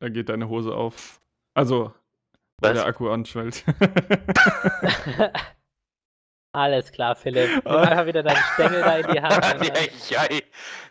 da 0.00 0.08
geht 0.08 0.28
deine 0.28 0.48
Hose 0.48 0.74
auf. 0.74 1.20
Also, 1.54 1.92
weil 2.58 2.70
Was? 2.74 2.78
der 2.80 2.86
Akku 2.86 3.08
anschwellt. 3.10 3.64
Alles 6.54 6.92
klar, 6.92 7.16
Philipp. 7.16 7.48
Nimm 7.64 7.66
Ah. 7.66 7.80
einfach 7.82 8.06
wieder 8.06 8.22
deinen 8.22 8.42
Stängel 8.54 8.80
da 8.82 8.98
in 8.98 9.12
die 9.12 9.20
Hand. 9.22 9.66
ja, 10.10 10.22
ja, 10.28 10.38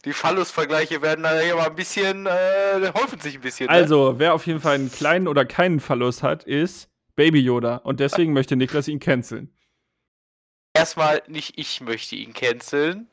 die 0.04 0.14
Phallus-Vergleiche 0.14 1.02
werden 1.04 1.24
da 1.24 1.40
hier 1.40 1.56
mal 1.56 1.68
ein 1.68 1.76
bisschen, 1.76 2.26
äh, 2.26 2.92
häufen 2.96 3.20
sich 3.20 3.36
ein 3.36 3.42
bisschen. 3.42 3.68
Ne? 3.68 3.72
also, 3.74 4.18
wer 4.18 4.34
auf 4.34 4.48
jeden 4.48 4.60
Fall 4.60 4.76
einen 4.76 4.92
kleinen 4.92 5.28
oder 5.28 5.46
keinen 5.46 5.80
Verlust 5.80 6.24
hat, 6.24 6.44
ist 6.46 6.90
Baby 7.16 7.42
Yoda. 7.42 7.78
Und 7.78 8.00
deswegen 8.00 8.34
möchte 8.34 8.56
Niklas 8.56 8.88
ihn 8.88 9.00
canceln. 9.00 9.56
Erstmal, 10.74 11.22
nicht 11.28 11.60
ich 11.60 11.82
möchte 11.82 12.16
ihn 12.16 12.34
canceln. 12.34 13.10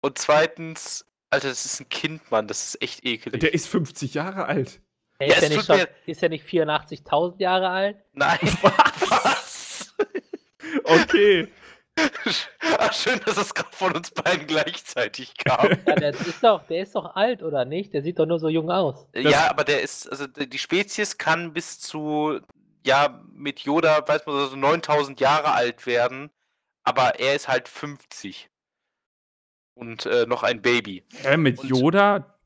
Und 0.00 0.16
zweitens, 0.18 1.04
Alter, 1.30 1.48
das 1.48 1.64
ist 1.64 1.80
ein 1.80 1.88
Kind, 1.88 2.30
Mann, 2.30 2.46
das 2.46 2.64
ist 2.66 2.82
echt 2.82 3.04
ekelig. 3.04 3.40
Der 3.40 3.52
ist 3.52 3.66
50 3.66 4.14
Jahre 4.14 4.46
alt. 4.46 4.80
Er 5.20 5.28
Ja, 5.28 5.34
ist, 5.36 5.42
ja 5.42 5.48
nicht 5.50 5.66
schon, 5.66 5.80
ist 6.06 6.22
ja 6.22 6.28
nicht 6.28 6.46
84.000 6.46 7.38
Jahre 7.40 7.68
alt? 7.68 7.96
Nein, 8.14 8.38
was? 8.62 9.94
Okay. 10.84 11.48
Ach, 12.78 12.92
schön, 12.94 13.20
dass 13.26 13.36
es 13.36 13.52
gerade 13.52 13.68
von 13.76 13.92
uns 13.94 14.10
beiden 14.10 14.46
gleichzeitig 14.46 15.34
kam. 15.36 15.68
Ja, 15.86 15.94
der 15.96 16.10
ist 16.10 16.42
doch, 16.42 16.66
der 16.66 16.82
ist 16.82 16.94
doch 16.94 17.14
alt, 17.16 17.42
oder 17.42 17.64
nicht? 17.66 17.92
Der 17.92 18.02
sieht 18.02 18.18
doch 18.18 18.24
nur 18.26 18.38
so 18.38 18.48
jung 18.48 18.70
aus. 18.70 19.06
ja, 19.14 19.50
aber 19.50 19.64
der 19.64 19.82
ist, 19.82 20.08
also 20.10 20.26
die 20.26 20.58
Spezies 20.58 21.18
kann 21.18 21.52
bis 21.52 21.78
zu, 21.80 22.40
ja, 22.86 23.22
mit 23.34 23.60
Yoda, 23.60 24.02
weiß 24.06 24.24
man, 24.24 24.48
so 24.48 24.56
9000 24.56 25.20
Jahre 25.20 25.52
alt 25.52 25.84
werden, 25.86 26.30
aber 26.82 27.20
er 27.20 27.34
ist 27.34 27.48
halt 27.48 27.68
50. 27.68 28.48
Und 29.74 30.06
äh, 30.06 30.24
noch 30.26 30.42
ein 30.42 30.62
Baby. 30.62 31.04
Äh, 31.24 31.36
mit 31.36 31.58
Und- 31.58 31.68
Yoda 31.68 32.39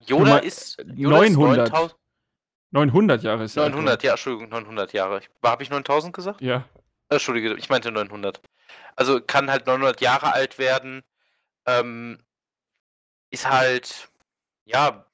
Yoda 0.00 0.24
Nummer- 0.24 0.42
ist. 0.42 0.78
Yoda 0.94 1.16
900. 1.18 1.66
Ist 1.66 1.72
9000 1.72 1.98
900 2.70 3.22
Jahre 3.22 3.44
ist 3.44 3.56
er. 3.56 3.62
alt 3.64 3.72
900, 3.72 4.02
ja, 4.02 4.10
Entschuldigung, 4.12 4.50
900 4.50 4.92
Jahre. 4.92 5.22
Habe 5.42 5.62
ich 5.62 5.70
9000 5.70 6.14
gesagt? 6.14 6.40
Ja. 6.42 6.68
Entschuldige, 7.08 7.54
ich 7.56 7.70
meinte 7.70 7.90
900. 7.90 8.42
Also 8.94 9.20
kann 9.22 9.50
halt 9.50 9.66
900 9.66 10.00
Jahre 10.02 10.32
alt 10.34 10.58
werden. 10.58 11.02
Ähm, 11.66 12.18
ist 13.30 13.48
halt, 13.48 14.10
ja, 14.66 15.06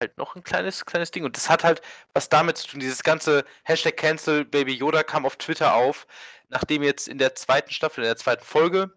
halt 0.00 0.18
noch 0.18 0.36
ein 0.36 0.42
kleines, 0.44 0.84
kleines 0.84 1.10
Ding. 1.10 1.24
Und 1.24 1.36
das 1.36 1.48
hat 1.48 1.64
halt 1.64 1.80
was 2.12 2.28
damit 2.28 2.58
zu 2.58 2.68
tun. 2.68 2.80
Dieses 2.80 3.02
ganze 3.02 3.44
Hashtag 3.64 3.96
Cancel 3.96 4.44
Baby 4.44 4.74
Yoda 4.74 5.02
kam 5.02 5.24
auf 5.24 5.36
Twitter 5.36 5.74
auf, 5.74 6.06
nachdem 6.48 6.82
jetzt 6.82 7.08
in 7.08 7.16
der 7.16 7.34
zweiten 7.34 7.70
Staffel, 7.70 8.04
in 8.04 8.08
der 8.08 8.16
zweiten 8.18 8.44
Folge, 8.44 8.92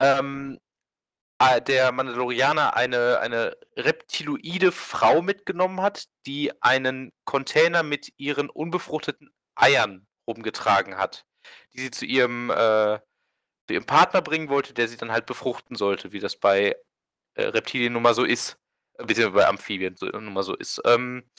ähm, 0.00 0.58
äh, 0.58 0.67
der 1.40 1.92
Mandalorianer 1.92 2.74
eine, 2.76 3.20
eine 3.20 3.56
reptiloide 3.76 4.72
Frau 4.72 5.22
mitgenommen 5.22 5.80
hat, 5.80 6.06
die 6.26 6.50
einen 6.62 7.12
Container 7.24 7.82
mit 7.82 8.12
ihren 8.16 8.50
unbefruchteten 8.50 9.30
Eiern 9.54 10.06
rumgetragen 10.26 10.96
hat, 10.98 11.24
die 11.72 11.80
sie 11.80 11.90
zu 11.90 12.06
ihrem, 12.06 12.50
äh, 12.50 12.98
zu 13.68 13.74
ihrem 13.74 13.86
Partner 13.86 14.20
bringen 14.20 14.48
wollte, 14.48 14.74
der 14.74 14.88
sie 14.88 14.96
dann 14.96 15.12
halt 15.12 15.26
befruchten 15.26 15.76
sollte, 15.76 16.12
wie 16.12 16.20
das 16.20 16.36
bei 16.36 16.76
äh, 17.34 17.44
Reptilien 17.44 17.92
nun 17.92 18.02
mal 18.02 18.14
so 18.14 18.24
ist. 18.24 18.58
Äh, 18.98 19.04
Beziehungsweise 19.04 19.44
bei 19.44 19.48
Amphibien 19.48 19.96
nun 20.00 20.32
mal 20.32 20.42
so 20.42 20.56
ist. 20.56 20.80
Ähm, 20.84 21.30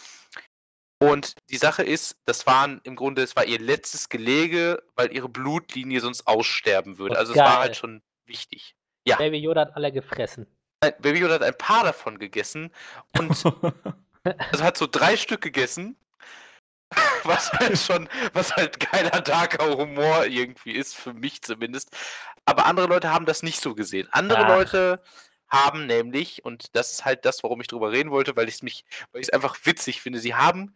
und 1.02 1.36
die 1.50 1.58
Sache 1.58 1.84
ist, 1.84 2.18
das 2.26 2.46
waren 2.46 2.82
im 2.84 2.96
Grunde, 2.96 3.22
es 3.22 3.36
war 3.36 3.46
ihr 3.46 3.60
letztes 3.60 4.10
Gelege, 4.10 4.84
weil 4.96 5.14
ihre 5.14 5.30
Blutlinie 5.30 6.02
sonst 6.02 6.28
aussterben 6.28 6.98
würde. 6.98 7.16
Oh, 7.16 7.20
Also 7.20 7.34
es 7.34 7.38
war 7.38 7.46
geil. 7.46 7.58
halt 7.58 7.76
schon 7.78 8.02
wichtig. 8.26 8.76
Ja. 9.06 9.18
Baby 9.18 9.38
Yoda 9.38 9.62
hat 9.62 9.76
alle 9.76 9.92
gefressen. 9.92 10.48
Nein, 10.82 10.94
Baby 11.00 11.20
Yoda 11.20 11.36
hat 11.36 11.44
ein 11.44 11.58
paar 11.58 11.84
davon 11.84 12.20
gegessen 12.20 12.72
und 13.18 13.32
also 14.24 14.64
hat 14.64 14.78
so 14.78 14.88
drei 14.88 15.18
Stück 15.18 15.42
gegessen. 15.42 15.98
Was 17.24 17.52
halt 17.54 17.78
schon, 17.78 18.10
was 18.34 18.56
halt 18.56 18.80
geiler, 18.80 19.22
darker 19.22 19.78
Humor 19.78 20.26
irgendwie 20.26 20.72
ist, 20.72 20.96
für 20.96 21.14
mich 21.14 21.44
zumindest. 21.44 21.96
Aber 22.46 22.66
andere 22.66 22.88
Leute 22.88 23.12
haben 23.12 23.28
das 23.28 23.44
nicht 23.44 23.62
so 23.62 23.76
gesehen. 23.76 24.08
Andere 24.12 24.46
Ach. 24.46 24.48
Leute 24.48 25.04
haben 25.50 25.86
nämlich, 25.86 26.46
und 26.46 26.76
das 26.76 26.92
ist 26.92 27.06
halt 27.06 27.26
das, 27.26 27.44
warum 27.44 27.62
ich 27.62 27.68
drüber 27.68 27.92
reden 27.92 28.10
wollte, 28.10 28.36
weil 28.36 28.48
ich 28.48 28.56
es 28.56 28.64
mich, 28.64 28.86
weil 29.12 29.22
ich 29.22 29.28
es 29.28 29.34
einfach 29.34 29.56
witzig 29.66 30.02
finde, 30.02 30.20
sie 30.20 30.34
haben 30.34 30.76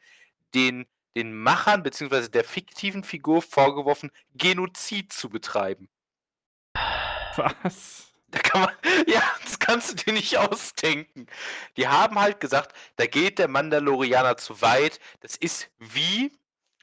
den, 0.53 0.85
den 1.15 1.33
Machern 1.33 1.81
beziehungsweise 1.81 2.29
der 2.29 2.43
fiktiven 2.43 3.03
Figur 3.03 3.41
vorgeworfen, 3.41 4.11
Genozid 4.35 5.13
zu 5.13 5.29
betreiben. 5.29 5.89
Was? 7.35 8.12
Da 8.33 8.39
kann 8.39 8.61
man, 8.61 8.71
ja, 9.07 9.21
das 9.43 9.59
kannst 9.59 9.91
du 9.91 9.95
dir 9.95 10.13
nicht 10.13 10.37
ausdenken. 10.37 11.27
Die 11.77 11.87
haben 11.87 12.19
halt 12.19 12.39
gesagt, 12.39 12.75
da 12.95 13.05
geht 13.05 13.37
der 13.37 13.47
Mandalorianer 13.47 14.37
zu 14.37 14.59
weit. 14.61 14.99
Das 15.21 15.35
ist 15.37 15.69
wie, 15.77 16.35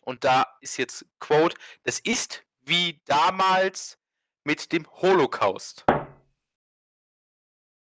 und 0.03 0.23
da 0.23 0.47
ist 0.61 0.77
jetzt 0.77 1.05
Quote, 1.19 1.57
das 1.83 1.99
ist 1.99 2.45
wie 2.61 3.01
damals 3.05 3.99
mit 4.45 4.71
dem 4.73 4.87
Holocaust. 5.03 5.85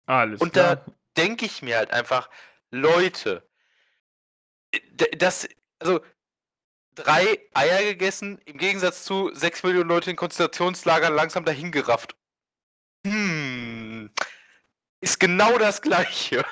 Alles 0.06 0.40
Und 0.40 0.54
klar. 0.54 0.76
da 0.76 0.84
denke 1.18 1.44
ich 1.44 1.60
mir 1.60 1.76
halt 1.76 1.90
einfach, 1.92 2.30
Leute, 2.70 3.46
d- 4.72 5.10
das, 5.18 5.48
also 5.78 6.00
drei 6.94 7.46
Eier 7.52 7.82
gegessen, 7.82 8.38
im 8.46 8.56
Gegensatz 8.56 9.04
zu 9.04 9.30
sechs 9.34 9.62
Millionen 9.62 9.88
Leute 9.90 10.10
in 10.10 10.16
Konzentrationslagern 10.16 11.14
langsam 11.14 11.44
dahingerafft. 11.44 12.16
Ist 15.00 15.18
genau 15.18 15.58
das 15.58 15.80
Gleiche. 15.80 16.44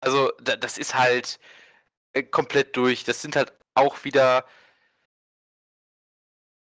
Also, 0.00 0.32
da, 0.42 0.56
das 0.56 0.78
ist 0.78 0.94
halt 0.94 1.38
äh, 2.14 2.22
komplett 2.22 2.76
durch. 2.76 3.04
Das 3.04 3.22
sind 3.22 3.36
halt 3.36 3.52
auch 3.74 4.04
wieder. 4.04 4.44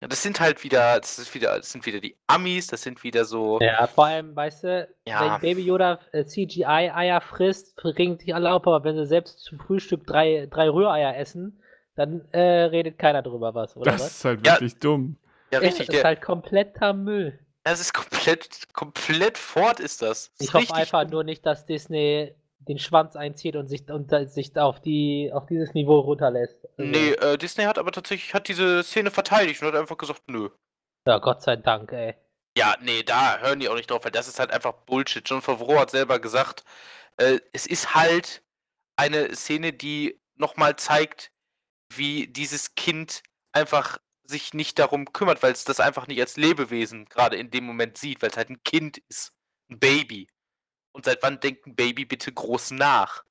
Ja, 0.02 0.08
das 0.08 0.22
sind 0.22 0.40
halt 0.40 0.64
wieder, 0.64 0.98
das 0.98 1.18
ist 1.18 1.34
wieder, 1.34 1.58
das 1.58 1.70
sind 1.72 1.84
wieder 1.84 2.00
die 2.00 2.16
Amis, 2.26 2.68
das 2.68 2.82
sind 2.82 3.04
wieder 3.04 3.26
so. 3.26 3.60
Ja, 3.60 3.86
vor 3.86 4.06
allem, 4.06 4.34
weißt 4.34 4.64
du, 4.64 4.88
Ja. 5.06 5.34
wenn 5.34 5.40
Baby 5.56 5.66
Yoda 5.66 6.00
äh, 6.12 6.24
CGI-Eier 6.24 7.20
frisst, 7.20 7.84
regen 7.84 8.18
sich 8.18 8.34
alle 8.34 8.50
auf, 8.50 8.66
aber 8.66 8.82
wenn 8.84 8.96
sie 8.96 9.04
selbst 9.06 9.40
zum 9.40 9.60
Frühstück 9.60 10.06
drei, 10.06 10.46
drei 10.50 10.70
Rühreier 10.70 11.16
essen, 11.18 11.62
dann 11.96 12.26
äh, 12.32 12.40
redet 12.40 12.98
keiner 12.98 13.20
drüber 13.20 13.54
was, 13.54 13.76
oder 13.76 13.92
Das 13.92 14.00
was? 14.00 14.10
ist 14.12 14.24
halt 14.24 14.46
Ja. 14.46 14.54
wirklich 14.54 14.78
dumm. 14.78 15.18
Ja, 15.52 15.60
Ja, 15.60 15.68
richtig. 15.68 15.88
das 15.88 15.96
ist 15.96 16.02
Der, 16.02 16.04
halt 16.04 16.22
kompletter 16.22 16.94
Müll. 16.94 17.38
Das 17.70 17.80
ist 17.80 17.94
komplett, 17.94 18.72
komplett 18.72 19.38
fort 19.38 19.80
ist 19.80 20.02
das. 20.02 20.30
das 20.32 20.40
Ich 20.40 20.46
ist 20.48 20.54
hoffe 20.54 20.74
einfach 20.74 21.08
nur 21.08 21.24
nicht, 21.24 21.44
dass 21.46 21.66
Disney 21.66 22.34
den 22.60 22.78
Schwanz 22.78 23.16
einzieht 23.16 23.56
und 23.56 23.68
sich, 23.68 23.88
und 23.90 24.10
sich 24.10 24.56
auf, 24.58 24.80
die, 24.80 25.30
auf 25.32 25.46
dieses 25.46 25.72
Niveau 25.74 26.00
runterlässt. 26.00 26.58
Also, 26.76 26.90
Nee, 26.90 27.12
äh, 27.12 27.38
Disney 27.38 27.64
hat 27.64 27.78
aber 27.78 27.90
tatsächlich 27.90 28.34
hat 28.34 28.48
diese 28.48 28.82
Szene 28.82 29.10
verteidigt 29.10 29.62
und 29.62 29.68
hat 29.68 29.74
einfach 29.76 29.96
gesagt, 29.96 30.22
nö. 30.28 30.50
Ja, 31.06 31.18
Gott 31.18 31.42
sei 31.42 31.56
Dank, 31.56 31.92
ey. 31.92 32.14
Ja, 32.56 32.76
nee, 32.80 33.02
da 33.02 33.38
hören 33.38 33.60
die 33.60 33.68
auch 33.68 33.76
nicht 33.76 33.90
drauf, 33.90 34.04
weil 34.04 34.10
das 34.10 34.28
ist 34.28 34.38
halt 34.38 34.50
einfach 34.50 34.72
Bullshit. 34.72 35.26
John 35.26 35.40
Favreau 35.40 35.78
hat 35.78 35.90
selber 35.90 36.18
gesagt, 36.18 36.64
äh, 37.16 37.38
es 37.52 37.66
ist 37.66 37.94
halt 37.94 38.42
eine 38.96 39.34
Szene, 39.34 39.72
die 39.72 40.20
nochmal 40.34 40.76
zeigt, 40.76 41.30
wie 41.94 42.26
dieses 42.26 42.74
Kind 42.74 43.22
einfach 43.52 43.98
sich 44.30 44.54
nicht 44.54 44.78
darum 44.78 45.12
kümmert, 45.12 45.42
weil 45.42 45.52
es 45.52 45.64
das 45.64 45.80
einfach 45.80 46.06
nicht 46.06 46.20
als 46.20 46.36
Lebewesen 46.36 47.06
gerade 47.06 47.36
in 47.36 47.50
dem 47.50 47.64
Moment 47.64 47.98
sieht, 47.98 48.22
weil 48.22 48.30
es 48.30 48.36
halt 48.36 48.50
ein 48.50 48.62
Kind 48.64 48.98
ist, 49.08 49.32
ein 49.70 49.78
Baby. 49.78 50.28
Und 50.92 51.04
seit 51.04 51.22
wann 51.22 51.40
denkt 51.40 51.66
ein 51.66 51.74
Baby 51.74 52.04
bitte 52.04 52.32
groß 52.32 52.72
nach? 52.72 53.24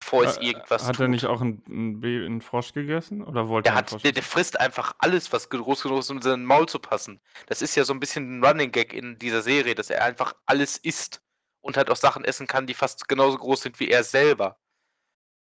Bevor 0.00 0.24
es 0.24 0.36
Äh, 0.38 0.46
irgendwas 0.46 0.84
Hat 0.84 0.96
tut. 0.96 1.04
er 1.04 1.08
nicht 1.08 1.26
auch 1.26 1.40
einen, 1.40 1.62
einen, 2.02 2.40
Frosch 2.40 2.72
gegessen? 2.72 3.22
Oder 3.22 3.48
wollte 3.48 3.68
Der, 3.68 3.74
er 3.74 3.76
hat, 3.76 4.04
der, 4.04 4.12
der 4.12 4.22
frisst 4.22 4.58
einfach 4.58 4.94
alles, 4.98 5.32
was 5.32 5.48
groß 5.48 5.82
genug 5.82 6.00
ist, 6.00 6.10
um 6.10 6.16
in 6.16 6.22
sein 6.22 6.44
Maul 6.44 6.68
zu 6.68 6.80
passen. 6.80 7.20
Das 7.46 7.62
ist 7.62 7.76
ja 7.76 7.84
so 7.84 7.92
ein 7.92 8.00
bisschen 8.00 8.38
ein 8.38 8.44
Running 8.44 8.72
Gag 8.72 8.92
in 8.92 9.18
dieser 9.18 9.42
Serie, 9.42 9.74
dass 9.76 9.90
er 9.90 10.04
einfach 10.04 10.34
alles 10.44 10.76
isst 10.76 11.22
und 11.60 11.76
halt 11.76 11.88
auch 11.88 11.96
Sachen 11.96 12.24
essen 12.24 12.48
kann, 12.48 12.66
die 12.66 12.74
fast 12.74 13.08
genauso 13.08 13.38
groß 13.38 13.62
sind 13.62 13.78
wie 13.78 13.90
er 13.90 14.02
selber. 14.02 14.58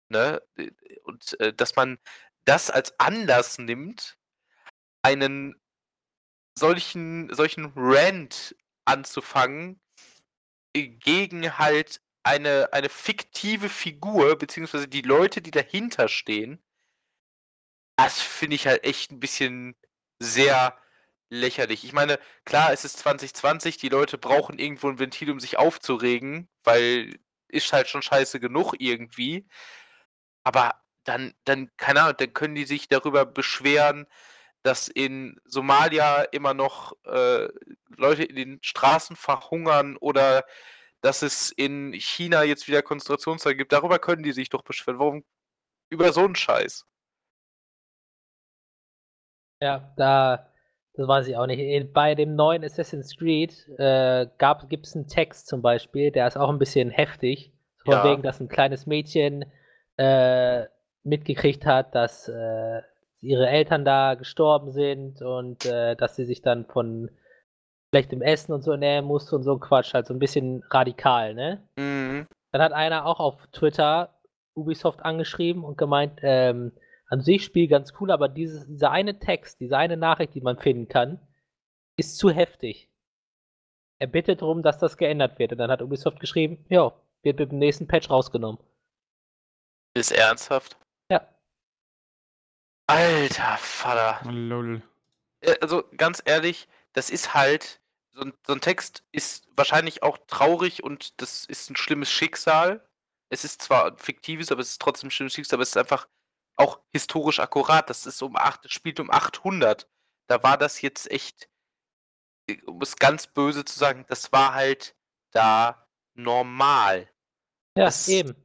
Ne? 0.10 0.42
Und 1.04 1.40
äh, 1.40 1.54
dass 1.54 1.76
man 1.76 2.00
das 2.46 2.72
als 2.72 3.00
Anlass 3.00 3.60
nimmt, 3.60 4.17
einen 5.08 5.56
solchen, 6.58 7.34
solchen 7.34 7.72
Rant 7.76 8.56
anzufangen 8.86 9.80
äh, 10.76 10.88
gegen 10.90 11.58
halt 11.58 12.02
eine, 12.24 12.74
eine 12.74 12.90
fiktive 12.90 13.70
Figur, 13.70 14.38
beziehungsweise 14.38 14.88
die 14.88 15.02
Leute, 15.02 15.42
die 15.42 15.52
dahinter 15.52 16.08
stehen, 16.10 16.62
Das 18.00 18.22
finde 18.22 18.56
ich 18.56 18.68
halt 18.68 18.84
echt 18.84 19.12
ein 19.12 19.20
bisschen 19.20 19.76
sehr 20.20 20.78
lächerlich. 21.30 21.84
Ich 21.84 21.94
meine, 21.94 22.20
klar, 22.46 22.72
es 22.72 22.86
ist 22.86 22.98
2020, 23.00 23.78
die 23.78 23.90
Leute 23.90 24.18
brauchen 24.18 24.60
irgendwo 24.60 24.90
ein 24.90 25.00
Ventil, 25.00 25.32
um 25.32 25.40
sich 25.40 25.58
aufzuregen, 25.58 26.48
weil 26.64 27.20
ist 27.50 27.72
halt 27.74 27.88
schon 27.90 28.02
scheiße 28.02 28.40
genug 28.40 28.76
irgendwie. 28.80 29.48
Aber 30.44 30.82
dann 31.04 31.34
dann 31.46 31.72
keine 31.78 32.02
Ahnung, 32.04 32.18
dann 32.18 32.34
können 32.34 32.56
die 32.56 32.66
sich 32.66 32.88
darüber 32.88 33.26
beschweren, 33.26 34.08
dass 34.68 34.90
in 34.90 35.40
Somalia 35.46 36.24
immer 36.34 36.54
noch, 36.56 36.94
äh, 37.06 37.50
Leute 37.98 38.24
in 38.26 38.36
den 38.38 38.60
Straßen 38.64 39.16
verhungern 39.18 39.98
oder 39.98 40.46
dass 41.02 41.24
es 41.24 41.52
in 41.52 41.94
China 41.94 42.44
jetzt 42.44 42.68
wieder 42.70 42.82
Konzentrationslager 42.84 43.56
gibt. 43.58 43.74
Darüber 43.74 44.00
können 44.00 44.24
die 44.24 44.34
sich 44.34 44.50
doch 44.50 44.64
beschweren. 44.64 45.00
Warum 45.00 45.26
über 45.92 46.14
so 46.14 46.26
'n 46.26 46.36
Scheiß? 46.36 46.84
Ja, 49.62 49.92
da 49.98 50.52
das 50.94 51.08
weiß 51.08 51.28
ich 51.28 51.38
auch 51.38 51.46
nicht. 51.48 51.94
Bei 51.94 52.16
dem 52.16 52.36
neuen 52.36 52.64
Assassin's 52.64 53.16
Creed, 53.18 53.68
äh, 53.78 54.28
gab 54.38 54.68
gibt's 54.70 54.96
'n 54.96 55.08
Text 55.08 55.48
zum 55.48 55.62
Beispiel, 55.62 56.12
der 56.12 56.28
ist 56.28 56.38
auch 56.38 56.50
'n 56.50 56.60
bisschen 56.60 56.90
heftig, 56.92 57.52
von 57.84 58.02
Ja. 58.04 58.04
wegen, 58.04 58.22
dass 58.24 58.40
'n 58.40 58.48
kleines 58.50 58.86
Mädchen, 58.88 59.46
äh, 59.98 60.66
mitgekriegt 61.04 61.66
hat, 61.66 61.94
dass, 61.96 62.28
äh, 62.28 62.82
ihre 63.22 63.48
Eltern 63.50 63.86
da 63.86 64.16
gestorben 64.16 64.72
sind 64.72 65.22
und, 65.22 65.66
äh, 65.66 65.96
dass 65.96 66.16
sie 66.16 66.26
sich 66.26 66.42
dann 66.42 66.66
von 66.66 67.10
schlechtem 67.94 68.22
Essen 68.22 68.54
und 68.54 68.64
so 68.64 68.72
ernähren 68.72 69.06
musste 69.06 69.36
und 69.36 69.44
so 69.44 69.54
'n 69.54 69.60
Quatsch, 69.62 69.94
halt 69.94 70.08
so 70.08 70.14
'n 70.14 70.20
bisschen 70.20 70.64
radikal, 70.72 71.34
ne? 71.36 71.64
Mhm. 71.78 72.28
Dann 72.54 72.62
hat 72.64 72.74
einer 72.74 73.06
auch 73.08 73.20
auf 73.20 73.48
Twitter 73.54 74.16
Ubisoft 74.56 75.04
angeschrieben 75.06 75.64
und 75.66 75.78
gemeint, 75.78 76.20
ähm, 76.24 76.74
an 77.10 77.22
sich 77.22 77.44
Spiel 77.46 77.68
ganz 77.70 77.94
cool, 78.02 78.12
aber 78.12 78.30
dieses 78.30 78.68
dieser 78.68 78.92
eine 78.92 79.20
Text, 79.20 79.60
diese 79.62 79.78
eine 79.78 79.98
Nachricht, 79.98 80.36
die 80.36 80.42
man 80.42 80.58
finden 80.60 80.88
kann, 80.90 81.20
ist 81.98 82.18
zu 82.18 82.32
heftig. 82.32 82.88
Er 84.02 84.06
bittet 84.08 84.42
drum, 84.42 84.62
dass 84.62 84.78
das 84.78 84.98
geändert 84.98 85.40
wird. 85.40 85.52
Und 85.54 85.58
dann 85.58 85.72
hat 85.72 85.82
Ubisoft 85.82 86.20
geschrieben: 86.20 86.64
„Ja, 86.70 86.94
wird 87.24 87.40
mit 87.40 87.52
dem 87.52 87.58
nächsten 87.60 87.88
Patch 87.88 88.10
rausgenommen.“ 88.12 88.60
Ist 89.96 90.12
ernsthaft? 90.12 90.78
Alter 92.90 93.58
Vater. 93.58 94.22
Lol. 94.24 94.82
Äh, 95.44 95.56
also, 95.62 95.84
ganz 95.96 96.22
ehrlich, 96.26 96.68
das 96.94 97.10
ist 97.10 97.34
halt 97.34 97.82
so 98.14 98.22
'n 98.22 98.34
so 98.46 98.54
'n 98.54 98.62
Text 98.62 99.04
ist 99.12 99.48
wahrscheinlich 99.56 100.02
auch 100.04 100.18
traurig 100.28 100.84
und 100.84 101.22
das 101.22 101.46
ist 101.46 101.70
'n 101.70 101.76
schlimmes 101.76 102.10
Schicksal. 102.12 102.88
Es 103.30 103.44
ist 103.44 103.62
zwar 103.62 103.98
fiktives, 103.98 104.52
aber 104.52 104.62
es 104.62 104.72
ist 104.72 104.82
trotzdem 104.82 105.08
'n 105.10 105.12
schlimmes 105.12 105.34
Schicksal, 105.34 105.58
aber 105.58 105.64
es 105.64 105.70
ist 105.70 105.78
einfach 105.78 106.08
auch 106.56 106.80
historisch 106.92 107.40
akkurat. 107.40 107.90
Das 107.90 108.06
ist 108.06 108.22
um 108.22 108.36
acht 108.36 108.66
das 108.66 108.72
spielt 108.72 109.00
um 109.00 109.12
800. 109.12 109.88
Da 110.28 110.42
war 110.44 110.58
das 110.58 110.82
jetzt 110.82 111.10
echt 111.12 111.48
äh, 112.50 112.62
um 112.66 112.82
es 112.82 112.96
ganz 112.96 113.28
böse 113.28 113.66
zu 113.66 113.78
sagen, 113.78 114.06
das 114.08 114.32
war 114.32 114.54
halt 114.54 114.96
da 115.32 115.88
normal. 116.16 117.10
Ja, 117.76 117.86
Das 117.86 118.08
eben. 118.08 118.36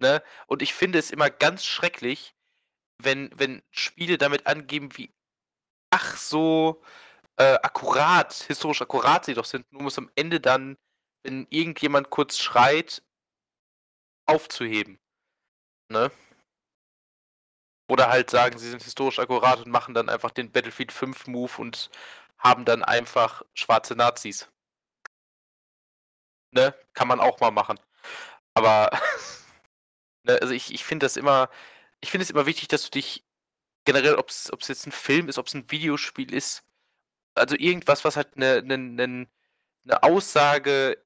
ne? 0.00 0.22
Und 0.48 0.62
ich 0.62 0.74
finde 0.74 1.00
es 1.00 1.12
immer 1.12 1.30
ganz 1.30 1.64
schrecklich, 1.66 2.35
wenn 3.02 3.30
wenn 3.38 3.62
Spiele 3.70 4.18
damit 4.18 4.46
angeben, 4.46 4.96
wie 4.96 5.12
ach 5.90 6.16
so, 6.16 6.82
äh, 7.38 7.54
akkurat 7.62 8.34
historisch 8.34 8.82
akkurat 8.82 9.24
sie 9.24 9.34
doch 9.34 9.44
sind, 9.46 9.70
nur 9.72 9.82
um 9.82 9.86
es 9.88 9.98
am 9.98 10.10
Ende 10.16 10.40
dann, 10.40 10.76
wenn 11.24 11.46
irgendjemand 11.50 12.10
kurz 12.10 12.38
schreit 12.38 13.02
aufzuheben, 14.26 14.98
ne? 15.90 16.10
Oder 17.88 18.08
halt 18.08 18.30
sagen, 18.30 18.58
sie 18.58 18.68
sind 18.70 18.82
historisch 18.82 19.18
akkurat 19.18 19.58
und 19.60 19.68
machen 19.70 19.94
dann 19.94 20.08
einfach 20.08 20.30
den 20.32 20.50
Battlefield 20.50 20.92
5 20.92 21.26
Move 21.28 21.52
und 21.58 21.90
haben 22.38 22.64
dann 22.64 22.82
einfach 22.82 23.42
schwarze 23.54 23.94
Nazis. 23.94 24.48
Ne? 26.52 26.74
Kann 26.94 27.08
man 27.08 27.20
auch 27.20 27.40
mal 27.40 27.50
machen. 27.50 27.78
Aber 28.54 28.90
ne, 30.24 30.38
also 30.40 30.52
ich 30.54 30.72
ich 30.74 30.84
finde 30.84 31.06
das 31.06 31.16
immer 31.16 31.48
ich 32.02 32.10
finde 32.10 32.22
es 32.24 32.30
immer 32.30 32.46
wichtig, 32.46 32.68
dass 32.68 32.84
du 32.84 32.90
dich 32.90 33.24
generell, 33.84 34.16
ob's 34.16 34.52
ob's 34.52 34.68
jetzt 34.68 34.86
'n 34.86 34.92
Film 34.92 35.28
ist, 35.28 35.38
ob's 35.38 35.54
'n 35.54 35.70
Videospiel 35.70 36.32
ist, 36.34 36.64
also 37.34 37.56
irgendwas, 37.56 38.04
was 38.04 38.16
halt 38.16 38.36
'ne 38.36 38.62
'nen 38.62 38.94
'nen 38.96 39.28
'ne 39.84 40.02
Aussage 40.04 40.98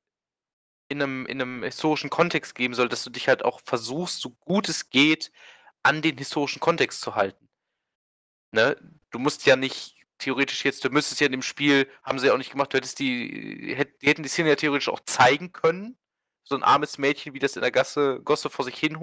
in 0.89 0.99
'nem 0.99 1.27
in 1.27 1.39
'nem 1.39 1.63
historischen 1.65 2.11
Kontext 2.11 2.55
geben 2.57 2.75
soll, 2.75 2.89
dass 2.91 3.05
du 3.05 3.11
dich 3.11 3.29
halt 3.29 3.45
auch 3.45 3.61
versuchst, 3.65 4.21
so 4.23 4.31
gut 4.41 4.69
es 4.69 4.91
geht, 4.91 5.33
an 5.85 6.03
den 6.03 6.19
historischen 6.19 6.61
Kontext 6.61 7.01
zu 7.03 7.17
halten. 7.17 7.49
Ne? 8.55 8.77
Du 9.11 9.19
musst 9.19 9.47
ja 9.47 9.57
nicht 9.57 9.97
theoretisch 10.19 10.65
jetzt 10.65 10.85
du 10.85 10.91
müsstest 10.91 11.21
ja 11.21 11.27
in 11.27 11.33
dem 11.33 11.43
Spiel 11.43 11.89
haben 12.03 12.19
sie 12.19 12.27
ja 12.27 12.35
auch 12.35 12.39
nicht 12.39 12.51
gemacht, 12.51 12.73
du 12.73 12.77
hättest 12.77 12.99
die 12.99 13.75
hätt 13.77 14.03
die 14.03 14.07
hätten 14.09 14.23
die 14.23 14.29
Szene 14.29 14.51
ja 14.51 14.57
theoretisch 14.57 14.89
auch 14.89 15.01
zeigen 15.01 15.53
können. 15.53 15.97
So 16.45 16.57
'n 16.57 16.63
armes 16.63 16.99
Mädchen, 16.99 17.33
wie 17.35 17.39
das 17.39 17.55
in 17.57 17.63
der 17.63 17.71
Gasse 17.71 18.21
Gosse 18.25 18.51
vor 18.51 18.65
sich 18.65 18.77
hin 18.79 18.99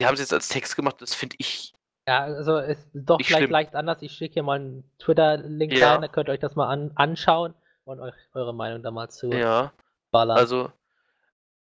Die 0.00 0.06
haben's 0.06 0.20
jetzt 0.20 0.32
als 0.32 0.48
Text 0.48 0.74
gemacht, 0.76 1.00
das 1.00 1.14
finde 1.14 1.36
ich 1.38 1.72
Ja, 2.08 2.24
also 2.24 2.58
ist 2.58 2.90
doch 2.92 3.24
vielleicht 3.24 3.48
schlimm. 3.48 3.50
leicht 3.50 3.74
anders. 3.74 4.02
Ich 4.02 4.12
schicke 4.12 4.34
hier 4.34 4.42
mal 4.42 4.58
'n 4.60 4.84
Twitter-Link 4.98 5.80
Ja. 5.80 5.80
rein, 5.80 6.02
da 6.02 6.08
könnt 6.08 6.28
ihr 6.28 6.32
euch 6.32 6.40
das 6.40 6.54
mal 6.54 6.68
an 6.68 6.92
anschauen 6.96 7.54
und 7.84 7.98
euch 8.00 8.12
eure 8.34 8.52
Meinung 8.54 8.82
da 8.82 8.90
mal 8.90 9.08
zu 9.08 9.40
Ja. 9.40 9.72
ballern. 10.12 10.42
Also, 10.42 10.72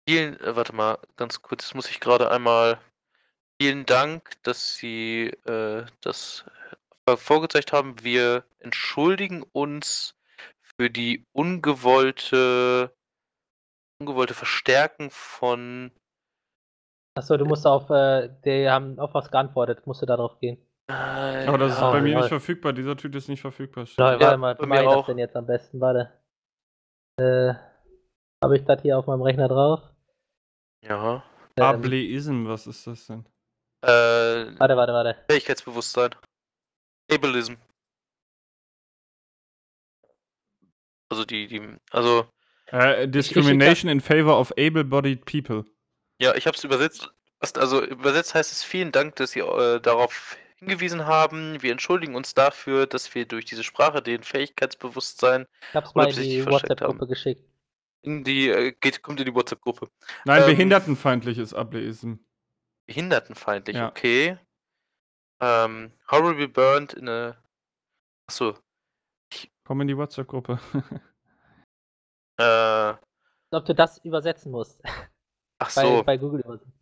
vielen 0.08 0.40
äh, 0.42 0.56
warte 0.56 0.74
mal, 0.76 1.00
ganz 1.18 1.42
kurz, 1.42 1.66
jetzt 1.66 1.76
muss 1.76 1.90
ich 1.90 2.00
grade 2.02 2.32
einmal 2.32 2.80
vielen 3.62 3.86
Dank, 3.86 4.32
dass 4.44 4.76
Sie, 4.76 5.28
äh, 5.46 5.86
das, 6.02 6.46
vorgezeigt 7.18 7.74
haben. 7.74 8.04
Wir 8.04 8.46
entschuldigen 8.60 9.44
uns 9.54 10.16
für 10.80 10.90
die 10.92 11.26
ungewollte 11.34 12.94
ungewollte 14.02 14.34
Verstärken 14.34 15.12
von 15.12 15.92
Ach 17.16 17.24
so, 17.24 17.38
du 17.38 17.46
musst 17.46 17.66
auf, 17.68 17.90
äh 17.90 18.30
die 18.46 18.70
haben 18.70 19.00
auf 19.00 19.14
was 19.14 19.30
geantwortet, 19.32 19.86
musst 19.86 20.02
du 20.02 20.06
da 20.06 20.16
drauf 20.18 20.40
gehen. 20.40 20.58
Äh, 20.90 20.94
Aber 21.48 21.58
das 21.58 21.74
ist 21.74 21.82
Ja. 21.82 21.92
bei 21.92 22.02
mir 22.02 22.16
nicht 22.18 22.30
verfügbar. 22.30 22.74
Dieser 22.74 22.96
Typ 22.98 23.14
ist 23.16 23.28
nicht 23.30 23.42
verfügbar. 23.42 23.86
da. 23.98 24.20
warte 24.20 24.38
mal, 24.38 24.58
wie 24.60 24.66
mache 24.66 24.84
ich 24.84 24.90
das 24.90 25.06
denn 25.06 25.18
jetzt 25.18 25.36
am 25.36 25.46
besten? 25.46 25.80
Warte. 25.82 26.12
Äh, 27.20 27.54
habe 28.44 28.58
ich 28.58 28.64
das 28.66 28.82
hier 28.82 28.98
auf 28.98 29.06
meinem 29.08 29.22
Rechner 29.22 29.48
drauf? 29.48 29.82
Ja. 30.84 31.24
Ähm, 31.58 31.64
Ableism, 31.64 32.48
was 32.48 32.68
ist 32.68 32.88
das 32.88 33.06
denn? 33.08 33.26
Äh, 33.82 33.88
warte, 34.60 34.78
warte, 34.78 34.94
warte. 34.94 35.16
Fähigkeitsbewusstsein. 35.30 36.12
Ableism. 37.12 37.56
Also 41.12 41.26
die 41.26 41.48
die 41.48 41.76
also 41.92 42.28
Äh, 42.68 43.08
discrimination 43.08 43.90
in 43.90 44.00
favor 44.00 44.40
of 44.40 44.52
able-bodied 44.58 45.26
people. 45.26 45.66
Ja, 46.20 46.36
ich 46.36 46.46
habe 46.48 46.58
es 46.58 46.64
übersetzt. 46.64 47.10
Also 47.56 47.84
übersetzt 47.84 48.36
heißt 48.36 48.52
es: 48.52 48.64
„Vielen 48.64 48.92
Dank, 48.92 49.16
dass 49.16 49.32
Sie, 49.32 49.40
äh, 49.40 49.80
darauf 49.80 50.38
hingewiesen 50.58 51.06
haben. 51.06 51.62
Wir 51.62 51.72
entschuldigen 51.72 52.16
uns 52.16 52.34
dafür, 52.34 52.86
dass 52.86 53.16
wir 53.16 53.26
durch 53.26 53.46
diese 53.46 53.64
Sprache 53.64 54.02
den 54.02 54.24
Fähigkeitsbewusstsein 54.24 55.46
Ich 55.70 55.76
habe 55.76 55.86
es 55.86 55.92
oder 55.96 56.04
mal 56.04 56.10
in 56.10 56.16
die 56.16 56.20
absichtlich 56.20 56.44
versteckt 56.44 56.82
haben.“ 56.82 57.00
WhatsApp-Gruppe 57.00 57.08
geschickt. 57.08 57.44
In 58.02 58.24
die 58.24 58.50
äh, 58.50 58.72
geht 58.74 59.02
kommt 59.02 59.20
in 59.22 59.26
die 59.26 59.34
WhatsApp-Gruppe. 59.36 59.90
Nein, 60.26 60.42
Ähm. 60.42 60.48
behindertenfeindlich 60.48 61.38
ist 61.38 61.54
Ableism. 61.54 62.16
Behindertenfeindlich, 62.88 63.78
Ja. 63.78 63.90
okay. 63.90 64.38
Ähm, 65.42 65.94
horribly 66.12 66.48
burned 66.48 66.94
in 66.94 67.08
a 67.08 67.38
ach 68.28 68.34
so. 68.34 68.58
Komm 69.64 69.82
in 69.82 69.88
die 69.88 69.98
WhatsApp-Gruppe. 69.98 70.60
Äh, 72.38 72.94
Ob 73.52 73.66
du 73.66 73.76
das 73.76 73.98
übersetzen 74.06 74.50
musst. 74.52 74.82
ach 75.60 75.74
Bei, 75.76 75.82
so. 75.84 76.04
bei 76.04 76.18
Google 76.18 76.42
übersetzen. 76.42 76.74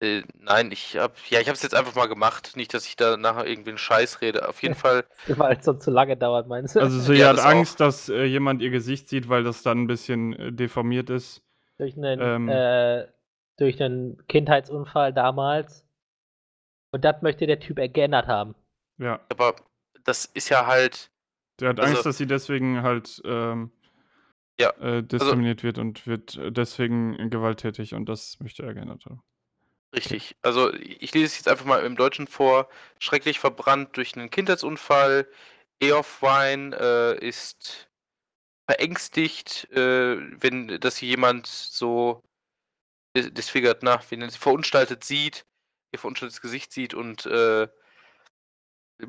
Äh, 0.00 0.22
nein, 0.38 0.72
ich 0.72 0.98
habe 0.98 1.14
ja, 1.30 1.40
ich 1.40 1.46
habe 1.46 1.56
es 1.56 1.62
jetzt 1.62 1.74
einfach 1.74 1.94
mal 1.94 2.06
gemacht. 2.06 2.54
Nicht, 2.54 2.74
dass 2.74 2.86
ich 2.86 2.96
da 2.96 3.16
nachher 3.16 3.46
irgendwie 3.46 3.70
'n 3.70 3.78
Scheiß 3.78 4.20
rede. 4.20 4.46
Auf 4.46 4.62
jeden 4.62 4.74
Fall 4.84 5.04
Weil 5.28 5.56
es 5.56 5.64
sonst 5.64 5.84
zu 5.84 5.90
lange 5.90 6.16
dauert, 6.18 6.48
meinst 6.48 6.76
du? 6.76 6.80
Also 6.80 7.00
sie 7.00 7.14
Ja, 7.14 7.28
hat 7.28 7.38
das 7.38 7.44
auch. 7.46 7.48
Angst, 7.50 7.80
dass 7.80 8.08
äh, 8.10 8.24
jemand 8.24 8.60
ihr 8.60 8.68
Gesicht 8.70 9.08
sieht, 9.08 9.30
weil 9.30 9.42
das 9.42 9.62
dann 9.62 9.82
ein 9.82 9.86
bisschen 9.86 10.34
äh, 10.34 10.52
deformiert 10.52 11.08
ist. 11.08 11.42
durch 11.78 11.96
einen 11.96 12.20
ähm. 12.20 12.48
äh, 12.50 13.06
durch 13.58 13.78
'nen 13.78 14.22
Kindheitsunfall 14.28 15.14
damals. 15.14 15.86
Und 16.92 17.02
das 17.04 17.22
möchte 17.22 17.46
der 17.46 17.58
Typ 17.60 17.76
geändert 17.94 18.26
haben. 18.26 18.54
Ja. 18.98 19.20
aber 19.30 19.56
das 20.04 20.24
ist 20.26 20.48
ja 20.50 20.66
halt 20.66 21.10
Der 21.58 21.70
hat 21.70 21.80
Also- 21.80 21.90
Angst, 21.92 22.06
dass 22.06 22.18
sie 22.18 22.26
deswegen 22.26 22.82
halt 22.82 23.22
ähm, 23.24 23.70
Ja, 24.58 24.70
äh, 24.80 25.02
diskriminiert 25.02 25.62
wird 25.62 25.78
und 25.78 26.06
wird 26.06 26.36
äh, 26.36 26.50
deswegen 26.50 27.28
gewalttätig 27.30 27.92
und 27.94 28.08
das 28.08 28.40
möchte 28.40 28.62
er 28.62 28.72
geändert 28.74 29.04
haben. 29.04 29.22
Richtig. 29.94 30.36
Also, 30.42 30.72
ich 30.74 31.14
lese 31.14 31.26
es 31.26 31.36
jetzt 31.36 31.48
einfach 31.48 31.64
mal 31.64 31.84
im 31.84 31.96
Deutschen 31.96 32.26
vor. 32.26 32.68
Schrecklich 32.98 33.38
verbrannt 33.38 33.96
durch 33.96 34.14
'nen 34.16 34.30
Kindheitsunfall. 34.30 35.28
Eof 35.80 36.22
Wine, 36.22 36.76
äh, 36.78 37.26
ist 37.26 37.88
verängstigt, 38.70 39.70
äh, 39.72 40.18
wenn 40.42 40.80
dass 40.80 41.00
jemand 41.00 41.46
so 41.46 42.22
dis 43.16 43.32
disfigured, 43.34 43.82
na, 43.82 44.00
wie 44.10 44.16
nennt 44.18 44.32
sich 44.32 44.40
verunstaltet 44.40 45.04
sieht. 45.04 45.46
ihr 45.92 45.98
verunstelltes 46.00 46.40
Gesicht 46.42 46.72
sieht 46.72 46.94
und 46.94 47.26
äh, 47.26 47.68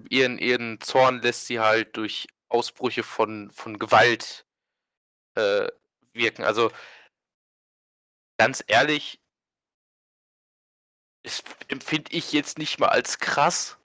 ihren, 0.09 0.37
ihren 0.39 0.81
Zorn 0.81 1.21
lässt 1.21 1.47
sie 1.47 1.59
halt 1.59 1.97
durch 1.97 2.27
Ausbrüche 2.49 3.03
von, 3.03 3.51
von 3.51 3.79
Gewalt 3.79 4.46
äh, 5.37 5.67
wirken. 6.13 6.43
Also 6.43 6.71
ganz 8.37 8.63
ehrlich, 8.67 9.19
das 11.23 11.43
empfinde 11.67 12.11
ich 12.11 12.31
jetzt 12.31 12.57
nicht 12.57 12.79
mal 12.79 12.87
als 12.89 13.19
krass. 13.19 13.77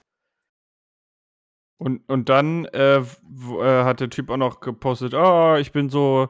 Und, 1.77 2.07
und 2.07 2.29
dann 2.29 2.65
äh, 2.65 2.97
äh, 2.99 3.83
hat 3.83 3.99
der 3.99 4.09
Typ 4.09 4.29
auch 4.29 4.37
noch 4.37 4.61
gepostet, 4.61 5.13
oh, 5.13 5.55
ich 5.55 5.71
bin 5.71 5.89
so 5.89 6.29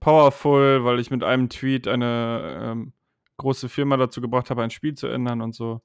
powerful, 0.00 0.84
weil 0.84 1.00
ich 1.00 1.10
mit 1.10 1.24
einem 1.24 1.48
Tweet 1.48 1.88
eine 1.88 2.58
ähm, 2.62 2.92
große 3.38 3.68
Firma 3.68 3.96
dazu 3.96 4.20
gebracht 4.20 4.50
habe, 4.50 4.62
ein 4.62 4.70
Spiel 4.70 4.94
zu 4.94 5.06
ändern 5.06 5.40
und 5.40 5.54
so. 5.54 5.80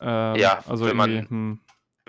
Ähm, 0.00 0.34
Ja, 0.36 0.64
also 0.66 0.86
wenn 0.86 0.96
man- 0.96 1.28
hm, 1.28 1.60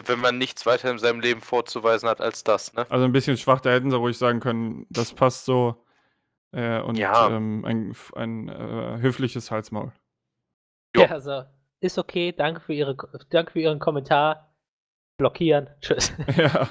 Wenn 0.01 0.19
man 0.19 0.37
nichts 0.37 0.65
weiter 0.65 0.89
in 0.89 0.97
seinem 0.97 1.19
Leben 1.19 1.41
vorzuweisen 1.41 2.09
hat 2.09 2.19
als 2.19 2.43
das, 2.43 2.73
ne? 2.73 2.85
also 2.89 3.05
ein 3.05 3.11
bisschen 3.11 3.37
schwach, 3.37 3.61
da 3.61 3.69
hätten 3.71 3.91
sie 3.91 3.97
ruhig 3.97 4.17
sagen 4.17 4.39
können, 4.39 4.87
das 4.89 5.13
passt 5.13 5.45
so. 5.45 5.85
Äh, 6.51 6.79
und 6.81 6.97
Ja. 6.97 7.29
ähm, 7.29 7.63
ein, 7.65 7.95
ein 8.15 8.49
äh, 8.49 8.97
höfliches 9.01 9.51
Halsmaul. 9.51 9.91
Jo. 10.95 11.03
Ja, 11.03 11.09
also 11.11 11.43
ist 11.79 11.97
okay. 11.97 12.31
Danke 12.31 12.61
für, 12.61 12.73
ihre, 12.73 12.95
danke 13.29 13.51
für 13.51 13.59
Ihren 13.59 13.79
Kommentar. 13.79 14.53
Blockieren. 15.17 15.69
Tschüss. 15.81 16.13
ja. 16.37 16.69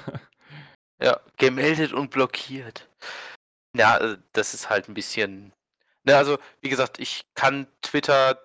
Ja, 1.01 1.19
gemeldet 1.37 1.91
und 1.93 2.11
blockiert. 2.11 2.89
Ja, 3.75 3.97
äh, 3.97 4.17
das 4.33 4.53
ist 4.53 4.69
halt 4.69 4.87
ein 4.87 4.93
bisschen. 4.93 5.53
Ne, 6.05 6.15
also, 6.15 6.37
wie 6.61 6.69
gesagt, 6.69 6.99
ich 6.99 7.25
kann 7.35 7.67
Twitter 7.81 8.37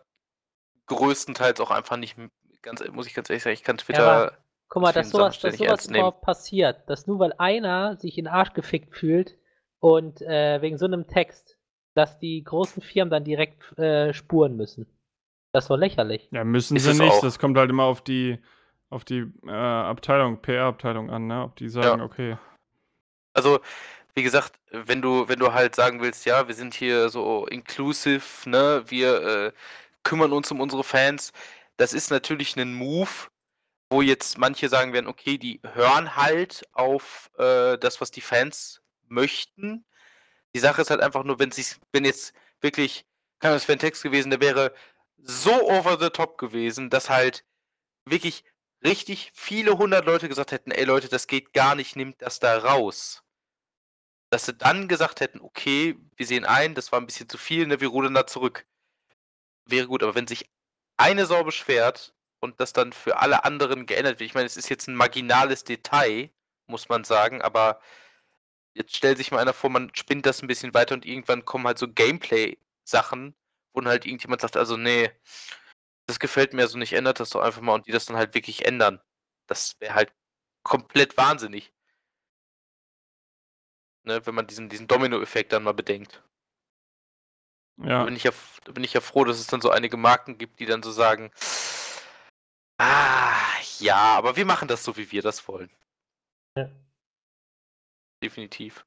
größtenteils 0.86 1.60
auch 1.60 1.70
einfach 1.70 1.96
nicht, 1.96 2.16
ganz, 2.62 2.82
muss 2.90 3.06
ich 3.06 3.14
ganz 3.14 3.28
ehrlich 3.28 3.42
sagen, 3.42 3.54
ich 3.54 3.62
kann 3.64 3.78
Twitter. 3.78 4.10
aber 4.10 4.38
Guck 4.68 4.82
mal, 4.82 4.92
dass 4.92 5.10
sowas, 5.10 5.38
dass 5.40 5.56
sowas 5.56 5.86
überhaupt 5.86 6.20
passiert. 6.20 6.88
Dass 6.88 7.06
nur 7.06 7.18
weil 7.18 7.32
einer 7.38 7.96
sich 7.96 8.18
in 8.18 8.24
den 8.24 8.32
Arsch 8.32 8.52
gefickt 8.52 8.94
fühlt 8.94 9.38
und 9.80 10.20
äh, 10.22 10.60
wegen 10.60 10.76
so 10.76 10.86
einem 10.86 11.06
Text, 11.06 11.56
dass 11.94 12.18
die 12.18 12.44
großen 12.44 12.82
Firmen 12.82 13.10
dann 13.10 13.24
direkt 13.24 13.76
äh, 13.78 14.12
spuren 14.12 14.56
müssen. 14.56 14.86
Das 15.52 15.68
doch 15.68 15.76
lächerlich. 15.76 16.28
ja, 16.30 16.44
müssen 16.44 16.76
Ist 16.76 16.84
sie 16.84 17.02
nicht. 17.02 17.12
auch. 17.12 17.20
Das 17.22 17.38
kommt 17.38 17.56
halt 17.56 17.70
immer 17.70 17.84
auf 17.84 18.02
die, 18.02 18.38
auf 18.90 19.04
die 19.04 19.32
äh, 19.46 19.50
Abteilung, 19.50 20.42
PR-Abteilung 20.42 21.10
an, 21.10 21.26
ne? 21.26 21.42
Ob 21.44 21.56
die 21.56 21.68
sagen, 21.68 22.02
okay. 22.02 22.36
Also, 23.32 23.60
wie 24.14 24.22
gesagt, 24.22 24.58
wenn 24.70 25.00
du, 25.00 25.28
wenn 25.28 25.38
du 25.38 25.52
halt 25.54 25.74
sagen 25.74 26.02
willst, 26.02 26.26
ja, 26.26 26.46
wir 26.46 26.54
sind 26.54 26.74
hier 26.74 27.08
so 27.08 27.46
inclusive, 27.46 28.48
ne, 28.48 28.84
wir 28.88 29.22
äh, 29.22 29.52
kümmern 30.02 30.32
uns 30.32 30.50
um 30.50 30.60
unsere 30.60 30.84
Fans, 30.84 31.32
das 31.78 31.94
ist 31.94 32.10
natürlich 32.10 32.56
ein 32.56 32.74
Move, 32.74 33.28
wo 33.90 34.02
jetzt 34.02 34.38
manche 34.38 34.68
sagen 34.68 34.92
werden, 34.92 35.06
okay, 35.06 35.38
die 35.38 35.60
hören 35.64 36.16
halt 36.16 36.62
auf 36.72 37.30
äh, 37.38 37.78
das, 37.78 38.00
was 38.00 38.10
die 38.10 38.20
Fans 38.20 38.82
möchten. 39.08 39.86
Die 40.54 40.60
Sache 40.60 40.82
ist 40.82 40.90
halt 40.90 41.00
einfach 41.00 41.24
nur, 41.24 41.38
wenn 41.38 41.50
sich, 41.50 41.76
wenn 41.92 42.04
jetzt 42.04 42.34
wirklich, 42.60 43.06
kann 43.38 43.52
das 43.52 43.66
wäre 43.68 43.76
ein 43.76 43.80
Text 43.80 44.02
gewesen, 44.02 44.30
der 44.30 44.40
wäre 44.40 44.74
so 45.16 45.68
over 45.68 45.98
the 45.98 46.10
top 46.10 46.38
gewesen, 46.38 46.90
dass 46.90 47.08
halt 47.10 47.44
wirklich 48.04 48.44
richtig 48.84 49.32
viele 49.34 49.78
hundert 49.78 50.06
Leute 50.06 50.28
gesagt 50.28 50.52
hätten, 50.52 50.70
ey 50.70 50.84
Leute, 50.84 51.08
das 51.08 51.26
geht 51.26 51.52
gar 51.52 51.74
nicht, 51.74 51.96
nimmt 51.96 52.22
das 52.22 52.40
da 52.40 52.58
raus. 52.58 53.22
Dass 54.30 54.46
sie 54.46 54.54
dann 54.54 54.88
gesagt 54.88 55.20
hätten, 55.20 55.40
okay, 55.40 55.98
wir 56.16 56.26
sehen 56.26 56.44
ein, 56.44 56.74
das 56.74 56.92
war 56.92 57.00
ein 57.00 57.06
bisschen 57.06 57.28
zu 57.28 57.38
viel, 57.38 57.66
ne, 57.66 57.80
wir 57.80 57.88
rudern 57.88 58.14
da 58.14 58.26
zurück. 58.26 58.66
Wäre 59.64 59.86
gut, 59.86 60.02
aber 60.02 60.14
wenn 60.14 60.26
sich 60.26 60.50
eine 60.96 61.26
Sau 61.26 61.44
beschwert 61.44 62.14
und 62.40 62.60
das 62.60 62.72
dann 62.72 62.92
für 62.92 63.18
alle 63.18 63.44
anderen 63.44 63.86
geändert 63.86 64.20
wird, 64.20 64.28
ich 64.28 64.34
meine, 64.34 64.46
es 64.46 64.56
ist 64.56 64.68
jetzt 64.68 64.88
ein 64.88 64.94
marginales 64.96 65.64
Detail, 65.64 66.30
muss 66.66 66.88
man 66.88 67.04
sagen, 67.04 67.42
aber 67.42 67.80
jetzt 68.74 68.96
stellt 68.96 69.18
sich 69.18 69.30
mal 69.30 69.40
einer 69.40 69.52
vor, 69.54 69.70
man 69.70 69.94
spinnt 69.94 70.26
das 70.26 70.42
ein 70.42 70.46
bisschen 70.48 70.74
weiter 70.74 70.94
und 70.94 71.06
irgendwann 71.06 71.44
kommen 71.44 71.66
halt 71.66 71.78
so 71.78 71.88
Gameplay-Sachen, 71.88 73.34
wo 73.72 73.80
dann 73.80 73.90
halt 73.90 74.06
irgendjemand 74.06 74.40
sagt, 74.40 74.56
also 74.56 74.76
nee, 74.76 75.10
das 76.06 76.18
gefällt 76.20 76.54
mir 76.54 76.68
so 76.68 76.78
nicht, 76.78 76.92
ändert 76.94 77.20
das 77.20 77.30
doch 77.30 77.40
einfach 77.42 77.60
mal 77.60 77.74
und 77.74 77.86
die 77.86 77.92
das 77.92 78.06
dann 78.06 78.16
halt 78.16 78.34
wirklich 78.34 78.64
ändern. 78.66 79.00
Das 79.46 79.76
wäre 79.80 79.94
halt 79.94 80.12
komplett 80.62 81.16
wahnsinnig. 81.16 81.72
Ne, 84.04 84.24
wenn 84.26 84.34
man 84.34 84.46
diesen, 84.46 84.68
diesen 84.68 84.86
Domino-Effekt 84.88 85.52
dann 85.52 85.64
mal 85.64 85.74
bedenkt. 85.74 86.22
Da 87.76 87.86
Ja. 87.88 88.04
bin 88.04 88.16
ich 88.16 88.24
ja, 88.24 88.32
da 88.64 88.72
bin 88.72 88.84
ich 88.84 88.92
ja 88.94 89.00
froh, 89.00 89.24
dass 89.24 89.38
es 89.38 89.46
dann 89.46 89.60
so 89.60 89.70
einige 89.70 89.96
Marken 89.96 90.38
gibt, 90.38 90.60
die 90.60 90.66
dann 90.66 90.82
so 90.82 90.90
sagen, 90.90 91.30
ah, 92.78 93.34
ja, 93.78 94.16
aber 94.16 94.36
wir 94.36 94.46
machen 94.46 94.68
das 94.68 94.84
so, 94.84 94.96
wie 94.96 95.10
wir 95.10 95.22
das 95.22 95.46
wollen. 95.48 95.70
Ja. 96.56 96.68
Definitiv. 98.22 98.84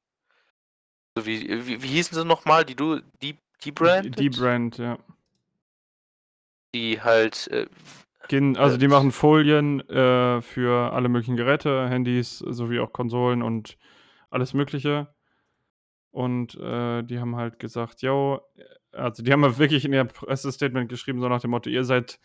So 1.15 1.25
wie, 1.25 1.67
wie, 1.67 1.81
wie 1.81 1.87
hießen 1.87 2.17
sie 2.17 2.25
nochmal? 2.25 2.65
Die 2.65 2.75
du, 2.75 3.01
die, 3.21 3.37
die 3.63 3.71
Brand? 3.71 4.19
Die 4.19 4.29
Brand, 4.29 4.77
ja. 4.77 4.97
Die 6.73 7.01
halt, 7.01 7.47
äh, 7.47 7.67
Gehen, 8.27 8.55
also 8.55 8.75
Äh, 8.75 8.79
die 8.79 8.87
machen 8.87 9.11
Folien 9.11 9.81
äh, 9.89 10.41
für 10.41 10.93
alle 10.93 11.09
möglichen 11.09 11.35
Geräte, 11.35 11.89
Handys 11.89 12.39
sowie 12.39 12.79
auch 12.79 12.93
Konsolen 12.93 13.41
und 13.41 13.77
alles 14.29 14.53
Mögliche. 14.53 15.13
Und 16.11 16.55
äh, 16.55 17.03
die 17.03 17.19
haben 17.19 17.35
halt 17.35 17.59
gesagt, 17.59 18.01
yo, 18.01 18.41
also 18.91 19.23
die 19.23 19.31
haben 19.31 19.43
halt 19.43 19.57
wirklich 19.57 19.85
in 19.85 19.93
ihr 19.93 20.03
Pressestatement 20.05 20.89
geschrieben, 20.89 21.21
so 21.21 21.29
nach 21.29 21.41
dem 21.41 21.51
Motto, 21.51 21.69
ihr 21.69 21.83
seid 21.83 22.19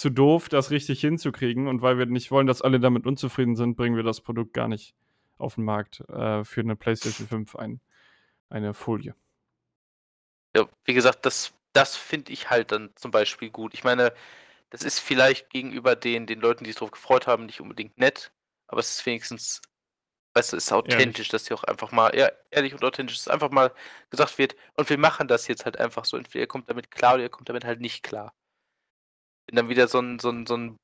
zu 0.00 0.08
doof, 0.08 0.48
das 0.48 0.70
richtig 0.70 1.00
hinzukriegen. 1.00 1.68
Und 1.68 1.82
weil 1.82 1.98
wir 1.98 2.06
nicht 2.06 2.30
wollen, 2.30 2.46
dass 2.46 2.62
alle 2.62 2.80
damit 2.80 3.06
unzufrieden 3.06 3.54
sind, 3.54 3.76
bringen 3.76 3.96
wir 3.96 4.02
das 4.02 4.22
Produkt 4.22 4.54
gar 4.54 4.66
nicht 4.66 4.94
auf 5.36 5.56
den 5.56 5.64
Markt 5.64 6.00
äh, 6.08 6.42
für 6.42 6.62
eine 6.62 6.74
PlayStation 6.74 7.28
5 7.28 7.56
ein, 7.56 7.80
eine 8.48 8.72
Folie. 8.72 9.14
ja, 10.56 10.66
wie 10.84 10.94
gesagt, 10.94 11.26
das, 11.26 11.52
das 11.74 11.96
finde 11.96 12.32
ich 12.32 12.48
halt 12.50 12.72
dann 12.72 12.90
zum 12.96 13.10
Beispiel 13.10 13.50
gut. 13.50 13.74
Ich 13.74 13.84
meine, 13.84 14.14
das 14.70 14.82
ist 14.84 15.00
vielleicht 15.00 15.50
gegenüber 15.50 15.96
den, 15.96 16.26
den 16.26 16.40
Leuten, 16.40 16.64
die 16.64 16.70
sich 16.70 16.78
drauf 16.78 16.92
gefreut 16.92 17.26
haben, 17.26 17.46
nicht 17.46 17.60
unbedingt 17.60 17.98
nett, 17.98 18.32
aber 18.68 18.80
es 18.80 18.90
ist 18.96 19.06
wenigstens, 19.06 19.60
weißt 20.34 20.52
du, 20.52 20.56
es 20.56 20.64
ist 20.64 20.72
authentisch, 20.72 21.28
dass 21.28 21.46
hier 21.46 21.56
auch 21.58 21.64
einfach 21.64 21.92
mal, 21.92 22.16
ja, 22.16 22.30
ehrlich 22.50 22.72
und 22.72 22.84
authentisch, 22.84 23.18
dass 23.18 23.28
einfach 23.28 23.50
mal 23.50 23.72
gesagt 24.10 24.38
wird, 24.38 24.56
und 24.76 24.88
wir 24.88 24.98
machen 24.98 25.28
das 25.28 25.46
jetzt 25.46 25.66
halt 25.66 25.78
einfach 25.78 26.04
so. 26.06 26.16
Entweder 26.16 26.40
ihr 26.42 26.48
kommt 26.48 26.70
damit 26.70 26.90
klar 26.90 27.14
oder 27.14 27.24
ihr 27.24 27.28
kommt 27.28 27.48
damit 27.50 27.64
halt 27.64 27.80
nicht 27.80 28.02
klar. 28.02 28.32
Wenn 29.50 29.56
dann 29.56 29.68
wieder 29.68 29.88
so 29.88 29.98
ein, 29.98 30.20
so 30.20 30.30
ein, 30.30 30.46
so 30.46 30.56
ein 30.56 30.76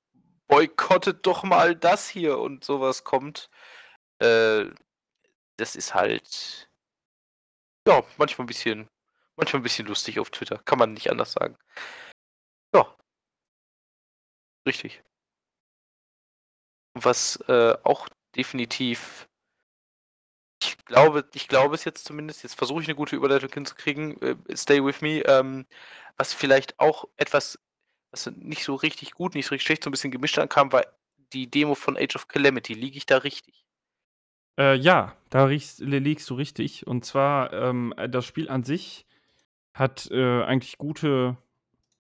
boykottet 0.49 1.25
doch 1.25 1.45
mal 1.45 1.77
das 1.77 2.09
hier 2.09 2.39
und 2.39 2.65
sowas 2.65 3.05
kommt, 3.05 3.49
äh, 4.19 4.65
das 5.57 5.77
ist 5.77 5.95
halt, 5.95 6.69
ja, 7.87 8.03
manchmal 8.19 8.45
ein 8.45 8.49
bisschen, 8.49 8.89
manchmal 9.37 9.61
ein 9.61 9.63
bisschen 9.63 9.87
lustig 9.87 10.19
auf 10.19 10.31
Twitter, 10.31 10.59
kann 10.65 10.81
man 10.81 10.95
nicht 10.95 11.11
anders 11.11 11.33
sagen. 11.33 11.57
Ja. 12.75 12.97
Richtig. 14.67 15.05
Was 16.95 17.37
äh, 17.49 17.77
auch 17.85 18.09
definitiv, 18.35 19.29
ich 20.61 20.77
glaube, 20.87 21.29
ich 21.35 21.47
glaube 21.47 21.77
es 21.77 21.85
jetzt 21.85 22.05
zumindest, 22.05 22.43
jetzt 22.43 22.57
versuche 22.57 22.83
ich 22.83 22.89
eine 22.89 22.97
gute 22.97 23.15
Überleitung 23.15 23.53
hinzukriegen, 23.53 24.21
äh, 24.23 24.57
stay 24.57 24.85
with 24.85 25.03
me, 25.03 25.21
ähm, 25.27 25.67
was 26.17 26.33
vielleicht 26.33 26.81
auch 26.81 27.05
etwas, 27.17 27.61
was 28.17 28.35
nicht 28.37 28.65
so 28.65 28.75
richtig 28.75 29.13
gut, 29.13 29.35
nicht 29.35 29.47
so 29.47 29.51
richtig 29.51 29.67
schlecht, 29.67 29.85
so 29.85 29.91
ein 29.91 29.93
bisschen 29.93 30.11
gemischt 30.11 30.39
ankam, 30.39 30.73
war 30.73 30.85
die 31.33 31.51
Demo 31.51 31.75
von 31.75 31.97
Age 31.97 32.17
of 32.17 32.29
Calamity. 32.29 32.75
Liege 32.75 32.97
ich 32.97 33.07
da 33.07 33.19
richtig? 33.19 33.65
Äh, 34.59 34.77
ja, 34.77 35.17
da 35.31 35.45
riechst, 35.45 35.81
liegst 35.81 36.31
du 36.31 36.35
richtig. 36.35 36.87
Und 36.87 37.05
zwar, 37.05 37.53
ähm, 37.53 37.93
äh, 37.97 38.09
das 38.09 38.25
Spiel 38.25 38.49
an 38.49 38.65
sich 38.65 39.07
hat 39.75 40.09
äh, 40.11 40.43
eigentlich 40.43 40.79
gute, 40.79 41.37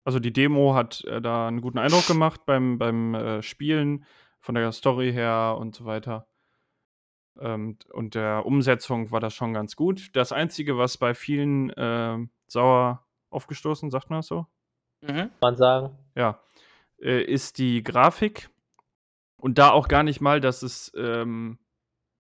also 0.05 0.19
die 0.19 0.33
Demo 0.33 0.75
hat 0.75 1.05
äh, 1.05 1.21
da 1.21 1.47
einen 1.47 1.61
guten 1.61 1.79
Eindruck 1.79 2.07
gemacht 2.07 2.45
beim, 2.47 2.79
beim 2.79 3.15
äh, 3.15 3.43
Spielen, 3.43 4.05
von 4.41 4.55
der 4.55 4.73
Story 4.73 5.13
her 5.13 5.57
und 5.59 5.75
so 5.77 5.85
weiter. 5.85 6.27
Ähm, 7.39 7.79
und 7.93 8.15
der 8.15 8.47
Umsetzung 8.47 9.11
war 9.11 9.21
das 9.21 9.35
schon 9.35 9.53
ganz 9.53 9.77
gut. 9.77 10.11
Das 10.15 10.33
Einzige, 10.33 10.79
was 10.79 10.99
bei 10.99 11.15
vielen 11.15 11.73
ähm, 11.77 12.31
sauer 12.49 13.07
aufgestoßen, 13.31 13.91
sagt 13.91 14.11
man 14.11 14.21
das 14.21 14.27
so? 14.27 14.47
Mhm. 15.03 15.17
Kann 15.17 15.31
man 15.41 15.57
sagen. 15.57 15.99
Ja, 16.15 16.41
äh, 17.01 17.23
ist 17.23 17.59
die 17.59 17.83
Grafik. 17.83 18.51
Und 19.37 19.59
da 19.59 19.71
auch 19.71 19.89
gar 19.89 20.03
nicht 20.03 20.21
mal, 20.21 20.41
dass 20.41 20.63
es 20.63 20.93
ähm, 20.97 21.59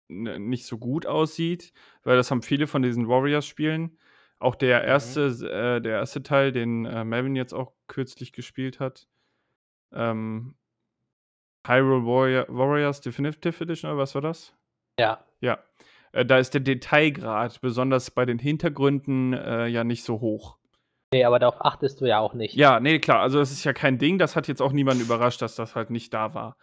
nicht 0.08 0.66
so 0.66 0.78
gut 0.78 1.06
aussieht, 1.06 1.72
weil 2.04 2.16
das 2.16 2.30
haben 2.30 2.42
viele 2.42 2.66
von 2.66 2.82
diesen 2.82 3.08
Warriors-Spielen. 3.08 3.98
Auch 4.38 4.54
der 4.54 4.84
erste, 4.84 5.26
äh, 5.26 5.80
der 5.80 5.98
erste 5.98 6.22
Teil, 6.22 6.52
den 6.52 6.86
äh, 6.86 7.04
Melvin 7.04 7.36
jetzt 7.36 7.52
auch 7.52 7.72
kürzlich 7.88 8.32
gespielt 8.32 8.80
hat, 8.80 9.08
ähm, 9.92 10.54
Hyrule 11.66 12.06
Warrior, 12.06 12.46
Warriors 12.48 13.00
Definitive 13.00 13.62
Edition, 13.62 13.90
oder 13.90 14.00
was 14.00 14.14
war 14.14 14.22
das? 14.22 14.54
Ja. 14.98 15.24
Ja, 15.40 15.58
äh, 16.12 16.24
da 16.24 16.38
ist 16.38 16.54
der 16.54 16.62
Detailgrad, 16.62 17.60
besonders 17.60 18.10
bei 18.10 18.24
den 18.24 18.38
Hintergründen, 18.38 19.34
äh, 19.34 19.66
ja 19.66 19.84
nicht 19.84 20.04
so 20.04 20.20
hoch. 20.20 20.56
Nee, 21.12 21.24
aber 21.24 21.38
darauf 21.38 21.64
achtest 21.64 22.00
du 22.00 22.06
ja 22.06 22.20
auch 22.20 22.34
nicht. 22.34 22.54
Ja, 22.54 22.78
nee, 22.78 23.00
klar. 23.00 23.20
Also, 23.20 23.38
das 23.38 23.50
ist 23.50 23.64
ja 23.64 23.72
kein 23.72 23.98
Ding. 23.98 24.18
Das 24.18 24.36
hat 24.36 24.46
jetzt 24.46 24.62
auch 24.62 24.72
niemanden 24.72 25.02
überrascht, 25.02 25.42
dass 25.42 25.56
das 25.56 25.74
halt 25.74 25.90
nicht 25.90 26.14
da 26.14 26.34
war. 26.34 26.56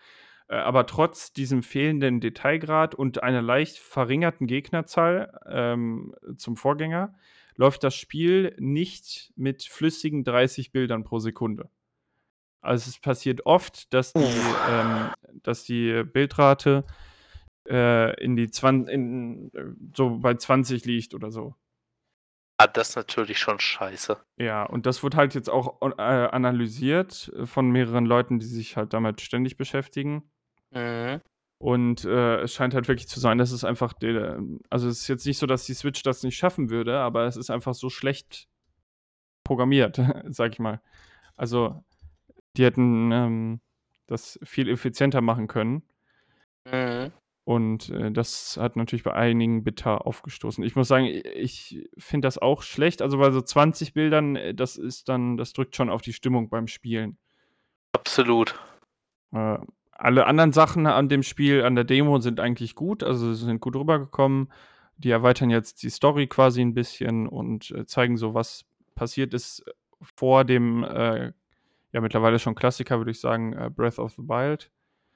Äh, 0.47 0.55
aber 0.55 0.85
trotz 0.85 1.33
diesem 1.33 1.63
fehlenden 1.63 2.21
Detailgrad 2.21 2.95
und 2.95 3.23
einer 3.23 3.41
leicht 3.41 3.77
verringerten 3.77 4.47
Gegnerzahl 4.47 5.37
ähm, 5.47 6.15
zum 6.37 6.55
Vorgänger 6.55 7.13
läuft 7.55 7.83
das 7.83 7.95
Spiel 7.95 8.55
nicht 8.59 9.33
mit 9.35 9.63
flüssigen 9.63 10.23
30 10.23 10.71
Bildern 10.71 11.03
pro 11.03 11.19
Sekunde. 11.19 11.69
Also 12.61 12.89
es 12.89 12.99
passiert 12.99 13.45
oft, 13.45 13.93
dass 13.93 14.13
die, 14.13 14.23
ähm, 14.69 15.09
dass 15.43 15.63
die 15.63 16.03
Bildrate 16.03 16.85
äh, 17.67 18.23
in 18.23 18.35
die 18.35 18.49
20, 18.49 18.93
in, 18.93 19.51
so 19.95 20.19
bei 20.19 20.35
20 20.35 20.85
liegt 20.85 21.13
oder 21.13 21.31
so. 21.31 21.55
Ah, 22.59 22.67
das 22.67 22.89
ist 22.89 22.95
natürlich 22.95 23.37
schon 23.37 23.59
scheiße. 23.59 24.17
Ja, 24.37 24.63
und 24.63 24.87
das 24.87 25.03
wird 25.03 25.15
halt 25.15 25.35
jetzt 25.35 25.49
auch 25.49 25.79
äh, 25.81 26.01
analysiert 26.01 27.31
von 27.45 27.69
mehreren 27.69 28.05
Leuten, 28.05 28.39
die 28.39 28.47
sich 28.47 28.77
halt 28.77 28.93
damit 28.93 29.21
ständig 29.21 29.57
beschäftigen. 29.57 30.31
Mhm. 30.71 31.21
Und 31.59 32.05
äh, 32.05 32.41
es 32.41 32.53
scheint 32.53 32.73
halt 32.73 32.87
wirklich 32.87 33.07
zu 33.07 33.19
sein, 33.19 33.37
dass 33.37 33.51
es 33.51 33.63
einfach, 33.63 33.93
also 34.69 34.87
es 34.87 35.01
ist 35.01 35.07
jetzt 35.07 35.25
nicht 35.25 35.37
so, 35.37 35.45
dass 35.45 35.65
die 35.65 35.73
Switch 35.73 36.03
das 36.03 36.23
nicht 36.23 36.37
schaffen 36.37 36.69
würde, 36.69 36.99
aber 36.99 37.25
es 37.25 37.35
ist 37.35 37.49
einfach 37.49 37.73
so 37.73 37.89
schlecht 37.89 38.47
programmiert, 39.43 39.99
sag 40.29 40.53
ich 40.53 40.59
mal. 40.59 40.81
Also 41.35 41.83
die 42.55 42.65
hätten 42.65 43.11
ähm, 43.11 43.61
das 44.07 44.39
viel 44.43 44.69
effizienter 44.69 45.21
machen 45.21 45.47
können. 45.47 45.83
Mhm. 46.65 47.11
Und 47.47 47.91
äh, 47.91 48.11
das 48.11 48.57
hat 48.59 48.75
natürlich 48.75 49.03
bei 49.03 49.13
einigen 49.13 49.63
bitter 49.63 50.05
aufgestoßen. 50.05 50.65
Ich 50.65 50.75
muss 50.75 50.89
sagen, 50.89 51.05
ich 51.05 51.87
finde 51.97 52.27
das 52.27 52.37
auch 52.37 52.61
schlecht. 52.61 53.01
Also 53.01 53.19
bei 53.19 53.31
so 53.31 53.39
20 53.39 53.93
Bildern, 53.93 54.35
äh, 54.35 54.53
das 54.53 54.75
ist 54.75 55.07
dann, 55.07 55.37
das 55.37 55.53
drückt 55.53 55.73
schon 55.73 55.89
auf 55.89 56.01
die 56.01 56.11
Stimmung 56.11 56.49
beim 56.49 56.67
Spielen. 56.67 57.17
Absolut. 57.93 58.59
Äh, 59.31 59.59
alle 59.93 60.25
anderen 60.25 60.51
Sachen 60.51 60.87
an 60.87 61.07
dem 61.07 61.23
Spiel, 61.23 61.63
an 61.63 61.75
der 61.75 61.85
Demo 61.85 62.19
sind 62.19 62.41
eigentlich 62.41 62.75
gut, 62.75 63.01
also 63.01 63.33
sie 63.33 63.45
sind 63.45 63.61
gut 63.61 63.77
rübergekommen. 63.77 64.51
Die 64.97 65.11
erweitern 65.11 65.49
jetzt 65.49 65.83
die 65.83 65.89
Story 65.89 66.27
quasi 66.27 66.59
ein 66.59 66.73
bisschen 66.73 67.27
und 67.27 67.71
äh, 67.71 67.85
zeigen 67.85 68.17
so, 68.17 68.33
was 68.33 68.65
passiert 68.93 69.33
ist 69.33 69.63
vor 70.01 70.43
dem, 70.43 70.83
äh, 70.83 71.31
ja 71.93 72.01
mittlerweile 72.01 72.39
schon 72.39 72.55
Klassiker, 72.55 72.97
würde 72.97 73.11
ich 73.11 73.21
sagen, 73.21 73.53
äh, 73.53 73.69
Breath 73.73 73.99
of 73.99 74.11
the 74.17 74.23
Wild, 74.23 74.69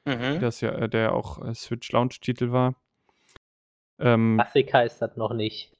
Mhm. 0.06 0.40
das 0.40 0.62
ja, 0.62 0.72
äh, 0.72 0.90
der 0.90 1.14
auch 1.14 1.44
äh, 1.46 1.54
Switch 1.54 1.92
Launch-Titel 1.92 2.52
war. 2.52 2.76
Ähm, 4.00 4.38
Klassiker 4.40 4.84
ist 4.84 5.00
das 5.02 5.16
noch 5.16 5.34
nicht. 5.34 5.72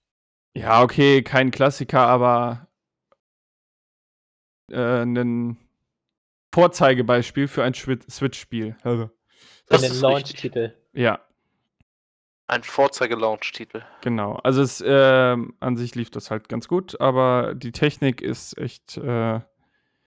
ja, 0.54 0.84
okay, 0.84 1.24
kein 1.24 1.50
Klassiker, 1.52 2.02
aber 2.08 2.68
äh, 4.70 5.02
ein 5.04 5.58
Vorzeigebeispiel 6.54 7.48
für 7.48 7.64
ein 7.64 7.74
Switch-Spiel. 7.74 8.76
Also, 8.84 9.10
Das 9.68 9.84
richtig. 9.84 10.02
Launch-Titel. 10.02 10.74
ja, 10.94 11.20
Ein 12.48 12.64
Vorzeige-Launch-Titel. 12.64 13.82
Genau, 14.02 14.34
also 14.44 14.62
es, 14.62 14.84
ähm, 14.86 15.56
an 15.62 15.78
sich 15.78 15.96
lief 15.96 16.12
das 16.12 16.30
halt 16.30 16.50
ganz 16.50 16.68
gut, 16.68 17.00
aber 17.00 17.56
die 17.56 17.72
Technik 17.72 18.22
ist 18.22 18.58
echt 18.58 18.98
äh, 18.98 19.40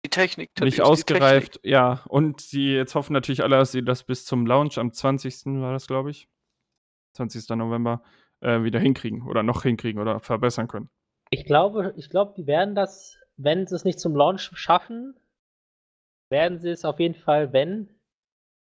Die 0.07 0.09
Technik. 0.09 0.51
Nicht 0.61 0.81
ausgereift. 0.81 1.59
Ja, 1.63 2.03
und 2.07 2.39
sie 2.39 2.73
jetzt 2.73 2.95
hoffen 2.95 3.11
natürlich 3.11 3.43
alle, 3.43 3.57
dass 3.57 3.73
sie 3.73 3.83
das 3.83 4.03
bis 4.03 4.23
zum 4.23 4.45
Launch 4.45 4.77
am 4.77 4.93
20. 4.93 5.47
war 5.61 5.73
das, 5.73 5.85
glaube 5.87 6.11
ich, 6.11 6.29
20. 7.15 7.49
November, 7.57 8.01
äh, 8.39 8.63
wieder 8.63 8.79
hinkriegen 8.79 9.27
oder 9.27 9.43
noch 9.43 9.63
hinkriegen 9.63 10.01
oder 10.01 10.21
verbessern 10.21 10.69
können. 10.69 10.89
Ich 11.29 11.43
glaube, 11.43 11.93
ich 11.97 12.09
glaube, 12.09 12.33
die 12.37 12.47
werden 12.47 12.73
das, 12.73 13.17
wenn 13.35 13.67
sie 13.67 13.75
es 13.75 13.83
nicht 13.83 13.99
zum 13.99 14.15
Launch 14.15 14.49
schaffen, 14.53 15.13
werden 16.29 16.59
sie 16.59 16.69
es 16.69 16.85
auf 16.85 17.01
jeden 17.01 17.15
Fall, 17.15 17.51
wenn, 17.51 17.89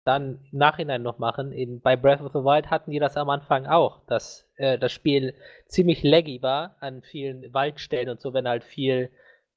dann 0.06 0.46
im 0.50 0.60
Nachhinein 0.60 1.04
noch 1.04 1.20
machen. 1.20 1.52
In, 1.52 1.82
bei 1.82 1.98
Breath 1.98 2.22
of 2.22 2.32
the 2.32 2.40
Wild 2.40 2.70
hatten 2.70 2.92
die 2.92 3.00
das 3.00 3.18
am 3.18 3.30
Anfang 3.30 3.66
auch, 3.66 4.06
dass 4.06 4.50
äh, 4.56 4.80
das 4.80 4.94
Spiel 4.94 5.36
ziemlich 5.68 6.04
laggy 6.04 6.42
war 6.42 6.78
an 6.80 7.02
vielen 7.02 7.54
Waldstellen 7.54 8.08
und 8.08 8.22
so, 8.22 8.34
wenn 8.34 8.48
halt 8.48 8.64
viel 8.64 9.10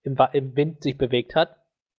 im, 0.03 0.17
im 0.33 0.57
Wind 0.57 0.83
sich 0.83 0.99
bewegt 0.99 1.37
hat. 1.37 1.57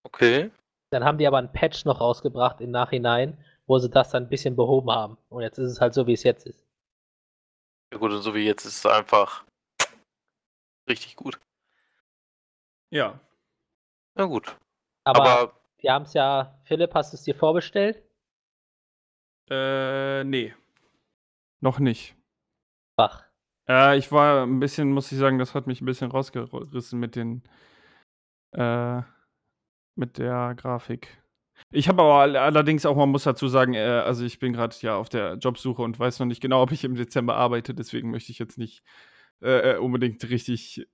Okay. 0.07 0.51
Dann 0.89 1.03
haben 1.03 1.17
die 1.17 1.27
aber 1.27 1.37
einen 1.37 1.51
Patch 1.51 1.83
noch 1.83 1.99
rausgebracht 1.99 2.61
im 2.61 2.71
Nachhinein, 2.71 3.37
wo 3.65 3.77
sie 3.77 3.89
das 3.89 4.09
dann 4.11 4.23
ein 4.23 4.29
bisschen 4.29 4.55
behoben 4.55 4.89
haben. 4.89 5.17
Und 5.27 5.41
jetzt 5.41 5.57
ist 5.57 5.69
es 5.69 5.81
halt 5.81 5.93
so, 5.93 6.07
wie 6.07 6.13
es 6.13 6.23
jetzt 6.23 6.45
ist. 6.47 6.65
Ja 7.91 7.99
gut, 7.99 8.11
und 8.11 8.21
so 8.21 8.33
wie 8.33 8.45
jetzt 8.45 8.63
ist 8.65 8.77
es 8.77 8.85
einfach 8.85 9.45
richtig 10.89 11.17
gut. 11.17 11.39
Ja. 12.89 13.19
Na 14.15 14.25
gut. 14.25 14.57
Aber, 15.03 15.25
Aber, 15.25 15.61
die 15.81 15.89
haben 15.89 16.03
es 16.03 16.13
ja, 16.13 16.57
Philipp, 16.63 16.93
hast 16.93 17.11
du 17.11 17.17
es 17.17 17.23
dir 17.23 17.35
vorbestellt? 17.35 18.01
Äh, 19.49 20.23
nee. 20.23 20.55
Noch 21.59 21.79
nicht. 21.79 22.15
Wach. 22.97 23.25
Äh, 23.67 23.97
ich 23.97 24.09
war 24.13 24.43
ein 24.45 24.61
bisschen, 24.61 24.93
muss 24.93 25.11
ich 25.11 25.17
sagen, 25.17 25.37
das 25.37 25.53
hat 25.53 25.67
mich 25.67 25.81
ein 25.81 25.85
bisschen 25.85 26.11
rausgerissen 26.11 26.97
mit 26.97 27.17
den, 27.17 27.43
äh, 28.53 29.01
mit 29.97 30.17
der 30.17 30.53
Grafik. 30.55 31.21
Ich 31.71 31.87
habe 31.89 32.01
aber 32.03 32.13
all- 32.21 32.35
allerdings 32.37 32.85
auch, 32.85 32.95
man 32.95 33.09
muss 33.09 33.23
dazu 33.23 33.47
sagen, 33.47 33.73
äh, 33.73 33.79
also 33.81 34.23
ich 34.23 34.39
bin 34.39 34.53
gerade 34.53 34.75
ja 34.81 34.95
auf 34.95 35.09
der 35.09 35.33
Jobsuche 35.35 35.81
und 35.81 35.99
weiß 35.99 36.19
noch 36.19 36.27
nicht 36.27 36.41
genau, 36.41 36.61
ob 36.61 36.71
ich 36.71 36.83
im 36.83 36.95
Dezember 36.95 37.35
arbeite, 37.35 37.73
deswegen 37.73 38.11
möchte 38.11 38.31
ich 38.31 38.39
jetzt 38.39 38.57
nicht 38.57 38.83
äh, 39.41 39.71
äh, 39.73 39.77
unbedingt 39.77 40.29
richtig 40.29 40.87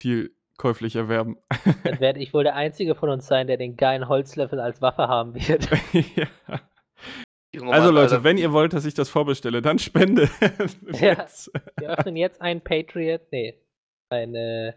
viel 0.00 0.34
käuflich 0.58 0.96
erwerben. 0.96 1.38
Dann 1.84 2.00
werde 2.00 2.20
ich 2.20 2.34
wohl 2.34 2.44
der 2.44 2.56
Einzige 2.56 2.94
von 2.94 3.08
uns 3.10 3.26
sein, 3.26 3.46
der 3.46 3.56
den 3.56 3.76
geilen 3.76 4.08
Holzlöffel 4.08 4.60
als 4.60 4.82
Waffe 4.82 5.08
haben 5.08 5.34
wird. 5.34 5.68
ja. 6.16 6.26
Also 7.70 7.90
Leute, 7.90 8.14
Alter, 8.16 8.24
wenn 8.24 8.38
ihr 8.38 8.52
wollt, 8.52 8.72
dass 8.74 8.84
ich 8.84 8.94
das 8.94 9.08
vorbestelle, 9.08 9.62
dann 9.62 9.78
spende. 9.78 10.28
Ja. 10.92 11.14
Jetzt. 11.14 11.50
Wir 11.78 11.90
öffnen 11.90 12.16
jetzt 12.16 12.40
ein 12.42 12.60
Patriot, 12.60 13.22
nee, 13.32 13.54
eine, 14.10 14.74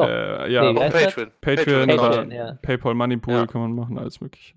Äh, 0.00 0.50
ja, 0.52 0.72
Nee? 0.72 0.78
Patreon. 0.90 1.32
Patreon, 1.40 1.88
Patreon, 1.88 1.90
oder 2.00 2.24
ja. 2.34 2.52
PayPal 2.62 2.94
Moneypool 2.94 3.34
Ja. 3.34 3.46
kann 3.46 3.60
man 3.60 3.72
machen, 3.74 3.98
alles 3.98 4.20
mögliche. 4.20 4.54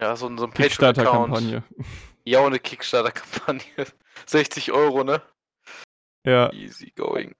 Ja, 0.00 0.16
so, 0.16 0.26
ein- 0.26 0.36
so 0.38 0.44
ein. 0.46 0.52
Kickstarter-Kampagne. 0.52 1.62
Ja, 2.24 2.44
eine 2.44 2.58
Kickstarter-Kampagne. 2.58 3.62
60 4.26 4.72
Euro, 4.72 5.04
ne? 5.04 5.22
Ja. 6.26 6.52
Easy 6.52 6.90
going. 6.96 7.34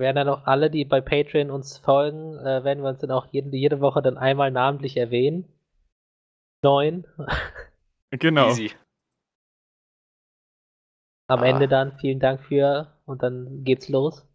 werden 0.00 0.16
dann 0.16 0.28
auch 0.28 0.46
alle, 0.46 0.70
die 0.70 0.84
bei 0.84 1.00
Patreon 1.00 1.50
uns 1.50 1.78
folgen, 1.78 2.36
äh, 2.38 2.62
werden 2.64 2.82
wir 2.84 2.90
uns 2.90 3.00
dann 3.00 3.10
auch 3.10 3.26
jede, 3.32 3.54
jede 3.56 3.80
Woche 3.80 4.00
dann 4.00 4.16
einmal 4.16 4.50
namentlich 4.50 4.96
erwähnen. 4.96 5.44
Neun. 6.64 7.06
Genau. 8.10 8.48
Easy. 8.48 8.72
Am 11.28 11.40
Ah. 11.40 11.46
Ende 11.46 11.68
dann 11.68 11.98
vielen 11.98 12.20
Dank 12.20 12.40
für 12.42 12.96
und 13.06 13.22
dann 13.22 13.64
geht's 13.64 13.88
los. 13.88 14.26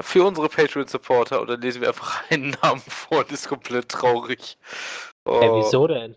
Für 0.00 0.24
unsere 0.24 0.48
Patreon-Supporter 0.48 1.42
oder 1.42 1.56
lesen 1.58 1.82
wir 1.82 1.88
einfach 1.88 2.22
einen 2.30 2.56
Namen 2.62 2.80
vor 2.80 3.18
und 3.20 3.32
ist 3.32 3.48
komplett 3.48 3.88
traurig. 3.90 4.56
Oh. 5.24 5.40
Äh, 5.40 5.50
wieso 5.64 5.86
denn? 5.86 6.16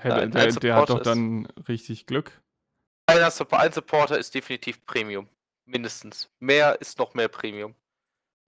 Hey, 0.00 0.10
der, 0.10 0.20
Nein, 0.26 0.30
der, 0.32 0.52
der 0.52 0.74
hat 0.76 0.82
doch 0.90 0.98
Supporter 0.98 1.10
ist- 1.12 1.16
dann 1.16 1.46
richtig 1.68 2.06
Glück. 2.06 2.42
Einer 3.08 3.30
Ein 3.52 3.72
Supporter 3.72 4.18
ist 4.18 4.34
definitiv 4.34 4.84
Premium. 4.84 5.28
Mindestens. 5.64 6.28
Mehr 6.40 6.80
ist 6.80 6.98
noch 6.98 7.14
mehr 7.14 7.28
Premium. 7.28 7.74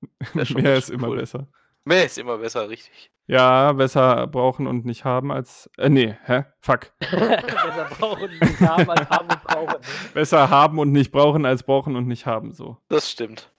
Schon 0.45 0.63
Mehr 0.63 0.77
ist 0.77 0.91
immer 0.91 1.09
cool. 1.09 1.19
besser. 1.19 1.47
Mehr 1.85 2.05
ist 2.05 2.19
immer 2.19 2.39
besser, 2.39 2.69
richtig. 2.69 3.11
Ja, 3.27 3.73
besser 3.73 4.27
brauchen 4.27 4.67
und 4.67 4.85
nicht 4.85 5.05
haben 5.05 5.33
als. 5.33 5.71
Äh, 5.79 5.89
nee, 5.89 6.17
hä? 6.25 6.45
Fuck. 6.61 6.93
Besser 7.01 7.89
brauchen 7.99 8.31
nicht 8.31 8.61
haben 8.61 8.89
als 8.91 9.09
haben 9.11 9.29
und 9.29 9.43
brauchen. 9.43 9.77
Besser 10.15 10.51
haben 10.51 10.79
und 10.79 10.93
nicht 10.93 11.13
brauchen 11.13 11.45
als 11.47 11.63
brauchen 11.63 11.97
und 11.97 12.07
nicht 12.07 12.27
haben. 12.27 12.53
So. 12.53 12.79
Das 12.89 13.11
stimmt. 13.11 13.53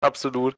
Absolut. 0.00 0.56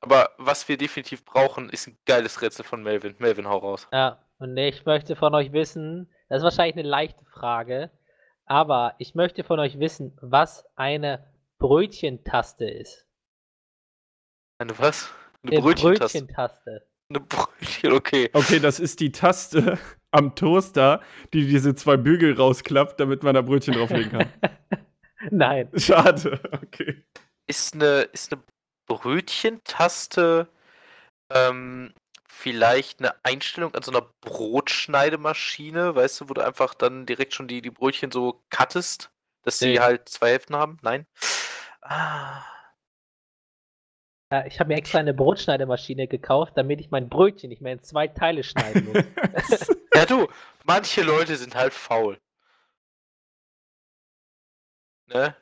Aber 0.00 0.30
was 0.38 0.68
wir 0.68 0.76
definitiv 0.76 1.24
brauchen, 1.24 1.70
ist 1.70 1.86
ein 1.86 1.96
geiles 2.06 2.42
Rätsel 2.42 2.64
von 2.64 2.82
Melvin. 2.82 3.14
Melvin, 3.18 3.48
hau 3.48 3.58
raus. 3.58 3.86
Ja, 3.92 4.18
und 4.38 4.56
ich 4.56 4.84
möchte 4.84 5.14
von 5.14 5.34
euch 5.34 5.52
wissen, 5.52 6.10
das 6.28 6.38
ist 6.38 6.44
wahrscheinlich 6.44 6.76
eine 6.76 6.88
leichte 6.88 7.24
Frage, 7.26 7.90
aber 8.46 8.94
ich 8.98 9.14
möchte 9.14 9.44
von 9.44 9.60
euch 9.60 9.78
wissen, 9.78 10.18
was 10.20 10.66
eine 10.74 11.24
Brötchentaste 11.58 12.64
ist. 12.64 13.06
Eine 14.58 14.76
was? 14.78 15.12
Eine 15.42 15.52
Eine 15.52 15.62
Brötchentaste. 15.62 16.18
Brötchentaste. 16.18 16.86
Eine 17.08 17.20
Brötchen, 17.20 17.92
okay. 17.92 18.30
Okay, 18.32 18.58
das 18.58 18.80
ist 18.80 18.98
die 18.98 19.12
Taste 19.12 19.78
am 20.10 20.34
Toaster, 20.34 21.00
die 21.32 21.46
diese 21.46 21.74
zwei 21.76 21.96
Bügel 21.96 22.34
rausklappt, 22.34 22.98
damit 22.98 23.22
man 23.22 23.34
da 23.34 23.42
Brötchen 23.42 23.74
drauflegen 23.74 24.10
kann. 24.10 24.32
Nein. 25.30 25.68
Schade. 25.76 26.40
Okay. 26.52 27.04
Ist 27.52 27.74
eine, 27.74 28.00
ist 28.14 28.32
eine 28.32 28.42
Brötchentaste 28.86 30.48
ähm, 31.30 31.92
vielleicht 32.26 33.00
eine 33.00 33.14
Einstellung 33.26 33.74
an 33.74 33.82
so 33.82 33.90
einer 33.90 34.08
Brotschneidemaschine, 34.22 35.94
weißt 35.94 36.22
du, 36.22 36.30
wo 36.30 36.32
du 36.32 36.40
einfach 36.40 36.72
dann 36.72 37.04
direkt 37.04 37.34
schon 37.34 37.48
die, 37.48 37.60
die 37.60 37.68
Brötchen 37.70 38.10
so 38.10 38.42
cuttest, 38.48 39.10
dass 39.42 39.58
sie 39.58 39.72
Nee. 39.72 39.80
halt 39.80 40.08
zwei 40.08 40.30
Hälften 40.30 40.56
haben? 40.56 40.78
Nein? 40.80 41.06
Ah. 41.82 42.42
Äh, 44.32 44.48
ich 44.48 44.58
habe 44.58 44.68
mir 44.68 44.76
extra 44.76 45.00
eine 45.00 45.12
Brotschneidemaschine 45.12 46.08
gekauft, 46.08 46.54
damit 46.56 46.80
ich 46.80 46.90
mein 46.90 47.10
Brötchen 47.10 47.50
nicht 47.50 47.60
mehr 47.60 47.74
in 47.74 47.82
zwei 47.82 48.08
Teile 48.08 48.44
schneiden 48.44 48.86
muss. 48.86 49.04
Ja, 49.94 50.06
du, 50.06 50.26
manche 50.64 51.02
Leute 51.02 51.36
sind 51.36 51.54
halt 51.54 51.74
faul. 51.74 52.18
Ne? 55.08 55.36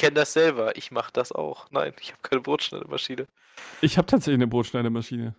Ich 0.00 0.02
kenne 0.06 0.14
das 0.14 0.32
selber. 0.32 0.78
Ich 0.78 0.90
mache 0.90 1.12
das 1.12 1.30
auch. 1.30 1.70
Nein, 1.70 1.92
ich 2.00 2.12
habe 2.12 2.22
keine 2.22 2.40
Brotschneidemaschine. 2.40 3.28
Ich 3.82 3.98
habe 3.98 4.06
tatsächlich 4.06 4.38
eine 4.38 4.46
Brotschneidemaschine. 4.46 5.34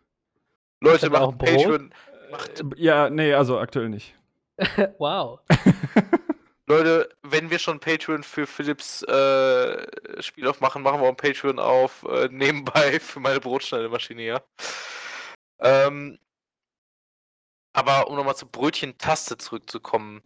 Leute, 0.81 1.09
Brot? 1.09 1.39
Patreon. 1.39 1.91
Macht, 2.29 2.59
Äh, 2.59 2.65
Ja, 2.75 3.09
nee, 3.09 3.33
also 3.33 3.57
aktuell 3.57 3.89
nicht. 3.89 4.15
wow. 4.99 5.39
Leute, 6.67 7.09
wenn 7.23 7.49
wir 7.49 7.57
schon 7.57 7.79
Patreon 7.79 8.21
für 8.21 8.45
Philips 8.45 9.01
äh, 9.01 10.21
Spiel 10.21 10.47
aufmachen, 10.47 10.83
machen 10.83 11.01
wir 11.01 11.05
auch 11.05 11.09
ein 11.09 11.17
Patreon 11.17 11.57
auf 11.57 12.03
äh, 12.03 12.29
nebenbei 12.31 12.99
für 12.99 13.19
meine 13.19 13.39
Brotschneidemaschine, 13.39 14.21
ja. 14.21 14.43
Ähm, 15.59 16.19
aber 17.73 18.07
um 18.07 18.15
nochmal 18.15 18.35
zur 18.35 18.51
Brötchen-Taste 18.51 19.39
zurückzukommen, 19.39 20.21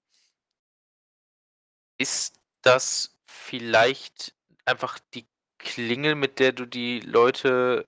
ist 1.97 2.37
das 2.61 3.14
vielleicht 3.35 4.33
einfach 4.65 4.99
die 5.13 5.27
Klingel, 5.59 6.15
mit 6.15 6.39
der 6.39 6.51
du 6.51 6.65
die 6.65 6.99
Leute 6.99 7.87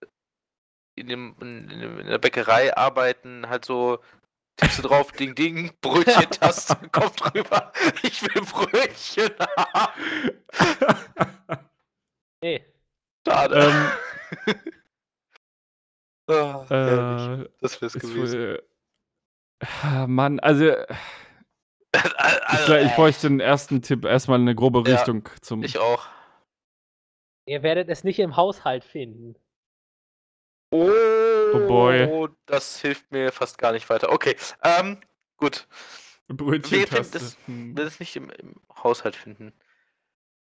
in, 0.95 1.07
dem, 1.07 1.35
in, 1.41 1.69
in 1.69 2.07
der 2.07 2.17
Bäckerei 2.17 2.75
arbeiten, 2.75 3.47
halt 3.49 3.65
so 3.65 3.99
tippst 4.57 4.79
du 4.79 4.83
drauf, 4.83 5.11
Ding 5.11 5.35
Ding, 5.35 5.71
Brötchen-Taste, 5.81 6.75
kommt 6.91 7.33
rüber, 7.33 7.71
ich 8.03 8.21
will 8.23 8.41
Brötchen 8.41 9.31
haben. 9.55 10.31
Nee. 12.41 12.65
Schade. 13.27 13.91
ähm, 14.47 14.55
herrlich. 16.69 17.45
äh, 17.45 17.49
das 17.61 17.81
wär's 17.81 17.93
gewesen. 17.93 18.39
wohl, 18.39 18.63
ah, 19.59 20.07
Mann, 20.07 20.39
also 20.39 20.73
Also, 22.47 22.65
glaub, 22.65 22.79
ich 22.81 22.91
äh, 22.91 22.95
bräuchte 22.95 23.27
den 23.27 23.39
ersten 23.39 23.81
Tipp, 23.81 24.05
erstmal 24.05 24.39
eine 24.39 24.55
grobe 24.55 24.87
Ja, 24.89 24.95
Richtung 24.95 25.27
zum. 25.41 25.63
ich 25.63 25.77
auch. 25.77 26.07
Ihr 27.45 27.63
werdet 27.63 27.89
es 27.89 28.03
nicht 28.03 28.19
im 28.19 28.35
Haushalt 28.35 28.83
finden. 28.83 29.35
Oh, 30.71 31.59
boy. 31.67 32.29
das 32.45 32.81
hilft 32.81 33.11
mir 33.11 33.31
fast 33.31 33.57
gar 33.57 33.71
nicht 33.71 33.89
weiter. 33.89 34.11
Okay, 34.11 34.35
ähm, 34.63 34.99
gut. 35.37 35.67
Brötchen-Taste. 36.27 37.19
das- 37.19 37.37
Hm. 37.45 37.77
will 37.77 37.85
es 37.85 37.99
nicht 38.01 38.15
im, 38.17 38.29
im 38.31 38.55
Haushalt 38.83 39.15
finden. 39.15 39.53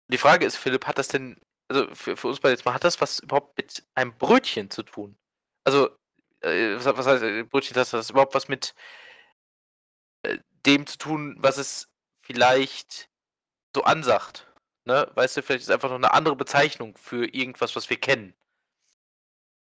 Die 0.09 0.17
Frage 0.19 0.45
ist, 0.45 0.57
Philipp, 0.57 0.85
hat 0.85 0.99
das 0.99 1.07
denn, 1.07 1.39
also 1.67 1.87
für, 1.95 2.15
für 2.15 2.27
uns 2.27 2.39
beide 2.39 2.53
jetzt 2.53 2.65
mal, 2.65 2.73
hat 2.75 2.83
das 2.83 3.01
was 3.01 3.19
überhaupt 3.19 3.57
mit 3.57 3.83
einem 3.95 4.15
Brötchen 4.15 4.69
zu 4.69 4.83
tun? 4.83 5.17
Also, 5.63 5.89
äh, 6.41 6.75
was, 6.75 6.85
was 6.85 7.07
heißt 7.07 7.23
äh, 7.23 7.43
Brötchen, 7.43 7.75
hat 7.75 7.91
das 7.91 8.09
überhaupt 8.11 8.35
was 8.35 8.47
mit 8.47 8.75
äh, 8.75 8.79
dem 10.65 10.87
zu 10.87 10.97
tun, 10.97 11.35
was 11.39 11.57
es 11.57 11.89
vielleicht 12.21 13.09
so 13.75 13.83
ansagt? 13.83 14.51
Ne? 14.85 15.09
Weißt 15.15 15.37
du, 15.37 15.41
vielleicht 15.41 15.61
ist 15.61 15.69
es 15.69 15.73
einfach 15.73 15.89
noch 15.89 15.95
eine 15.95 16.13
andere 16.13 16.35
Bezeichnung 16.35 16.97
für 16.97 17.25
irgendwas, 17.25 17.75
was 17.75 17.89
wir 17.89 17.97
kennen. 17.97 18.33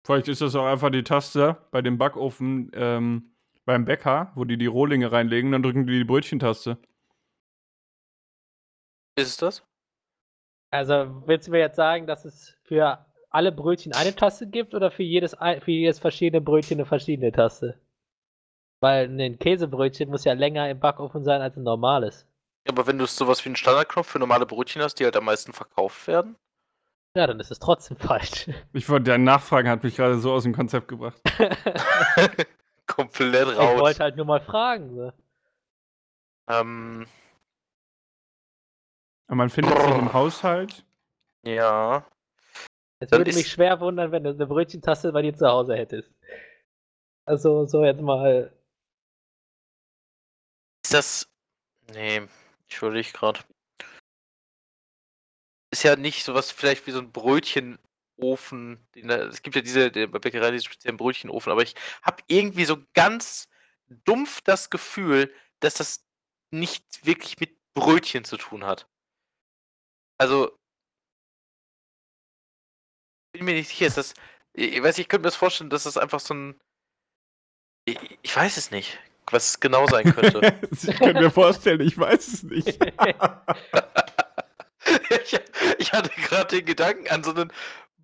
Vielleicht 0.04 0.28
ist 0.28 0.41
das 0.41 0.56
auch 0.56 0.66
einfach 0.66 0.89
die 0.89 1.04
Taste 1.04 1.58
bei 1.72 1.82
dem 1.82 1.97
Backofen 1.97 2.72
ähm, 2.74 3.36
beim 3.66 3.86
Bäcker, 3.86 4.32
wo 4.36 4.45
die 4.45 4.58
die 4.58 4.66
Rohlinge 4.66 5.12
reinlegen, 5.12 5.52
dann 5.52 5.62
drücken 5.62 5.86
die 5.86 5.99
die 5.99 6.04
Brötchentaste. 6.04 6.78
Ist 9.16 9.28
es 9.28 9.38
das? 9.38 9.64
Also 10.72 11.24
willst 11.28 11.47
du 11.47 11.52
mir 11.52 11.60
jetzt 11.60 11.76
sagen, 11.76 12.08
dass 12.08 12.26
es 12.26 12.58
für 12.64 13.06
alle 13.30 13.52
Brötchen 13.52 13.93
eine 13.93 14.16
Taste 14.16 14.47
gibt 14.47 14.74
oder 14.74 14.89
für 14.89 15.04
jedes, 15.04 15.36
für 15.36 15.72
jedes 15.72 15.99
verschiedene 15.99 16.41
Brötchen 16.41 16.80
eine 16.80 16.86
verschiedene 16.86 17.32
Taste? 17.32 17.80
Weil 18.82 19.07
ein 19.21 19.39
Käsebrötchen 19.39 20.09
muss 20.09 20.23
ja 20.25 20.34
länger 20.34 20.69
im 20.69 20.79
Backofen 20.79 21.23
sein 21.23 21.41
als 21.41 21.55
ein 21.55 21.63
normales. 21.63 22.25
Aber 22.67 22.86
wenn 22.88 22.97
du 22.97 23.05
sowas 23.05 23.43
wie 23.45 23.49
einen 23.49 23.55
Standardknopf 23.55 24.07
für 24.07 24.19
normale 24.19 24.45
Brötchen 24.45 24.82
hast, 24.82 24.95
die 24.95 25.05
halt 25.05 25.15
am 25.15 25.25
meisten 25.25 25.53
verkauft 25.53 26.07
werden? 26.07 26.36
Ja, 27.15 27.27
dann 27.27 27.39
ist 27.39 27.51
es 27.51 27.59
trotzdem 27.59 27.97
falsch. 27.97 28.49
Ich 28.73 28.88
wollte 28.89 29.05
deine 29.11 29.23
Nachfragen 29.23 29.69
hat 29.69 29.84
mich 29.84 29.95
gerade 29.97 30.17
so 30.17 30.32
aus 30.34 30.43
dem 30.43 30.55
Konzept 30.55 30.88
gebracht. 30.88 31.21
Komplett 32.88 33.49
ich 33.49 33.57
raus. 33.57 33.79
wollte 33.79 33.99
halt 34.03 34.15
nur 34.17 34.25
mal 34.25 34.41
fragen. 34.41 34.95
So. 34.95 35.11
Ähm, 36.49 37.05
Aber 39.27 39.36
man 39.36 39.49
findet 39.49 39.77
es 39.77 39.86
im 39.86 40.13
Haushalt. 40.13 40.84
ja. 41.43 42.05
Es 42.99 43.09
Dann 43.09 43.19
würde 43.21 43.34
mich 43.34 43.47
schwer 43.47 43.79
wundern, 43.79 44.11
wenn 44.11 44.23
du 44.23 44.29
eine 44.29 44.45
Brötchentaste 44.45 45.11
bei 45.11 45.23
dir 45.23 45.34
zu 45.34 45.47
Hause 45.47 45.75
hättest. 45.75 46.11
Also 47.25 47.65
so 47.65 47.84
jetzt 47.84 48.01
mal. 48.01 48.51
Ist 50.91 50.93
das. 50.93 51.29
Nee, 51.93 52.27
ich 52.67 52.77
überlege 52.77 53.13
gerade. 53.13 53.39
Ist 55.71 55.83
ja 55.83 55.95
nicht 55.95 56.25
sowas 56.25 56.51
vielleicht 56.51 56.85
wie 56.85 56.91
so 56.91 56.99
ein 56.99 57.13
Brötchenofen. 57.13 58.85
Es 58.93 59.41
gibt 59.41 59.55
ja 59.55 59.61
diese, 59.61 59.89
bei 59.89 60.19
Bäckerei 60.19 60.51
diesen 60.51 60.65
speziellen 60.65 60.97
Brötchenofen, 60.97 61.49
aber 61.49 61.63
ich 61.63 61.75
habe 62.01 62.21
irgendwie 62.27 62.65
so 62.65 62.83
ganz 62.93 63.47
dumpf 63.87 64.41
das 64.41 64.69
Gefühl, 64.69 65.33
dass 65.61 65.75
das 65.75 66.03
nicht 66.51 67.05
wirklich 67.05 67.39
mit 67.39 67.57
Brötchen 67.73 68.25
zu 68.25 68.35
tun 68.35 68.65
hat. 68.65 68.85
Also. 70.17 70.59
Bin 73.31 73.45
mir 73.45 73.53
nicht 73.53 73.69
sicher, 73.69 73.87
ist 73.87 73.95
das. 73.95 74.13
Ich 74.51 74.73
ich 74.73 74.83
weiß, 74.83 74.97
ich 74.97 75.07
könnte 75.07 75.21
mir 75.21 75.29
das 75.29 75.37
vorstellen, 75.37 75.69
dass 75.69 75.83
das 75.83 75.95
einfach 75.95 76.19
so 76.19 76.33
ein. 76.33 76.59
Ich, 77.85 77.97
ich 78.23 78.35
weiß 78.35 78.57
es 78.57 78.71
nicht, 78.71 78.99
was 79.30 79.49
es 79.49 79.59
genau 79.59 79.88
sein 79.88 80.13
könnte. 80.13 80.53
ich 80.72 80.95
kann 80.99 81.13
mir 81.13 81.32
vorstellen, 81.32 81.82
ich 81.82 81.97
weiß 81.97 82.28
es 82.28 82.43
nicht. 82.43 82.67
ich, 85.09 85.39
ich 85.78 85.93
hatte 85.93 86.09
gerade 86.22 86.57
den 86.57 86.65
Gedanken 86.65 87.07
an 87.09 87.24
so 87.24 87.32
einen 87.32 87.51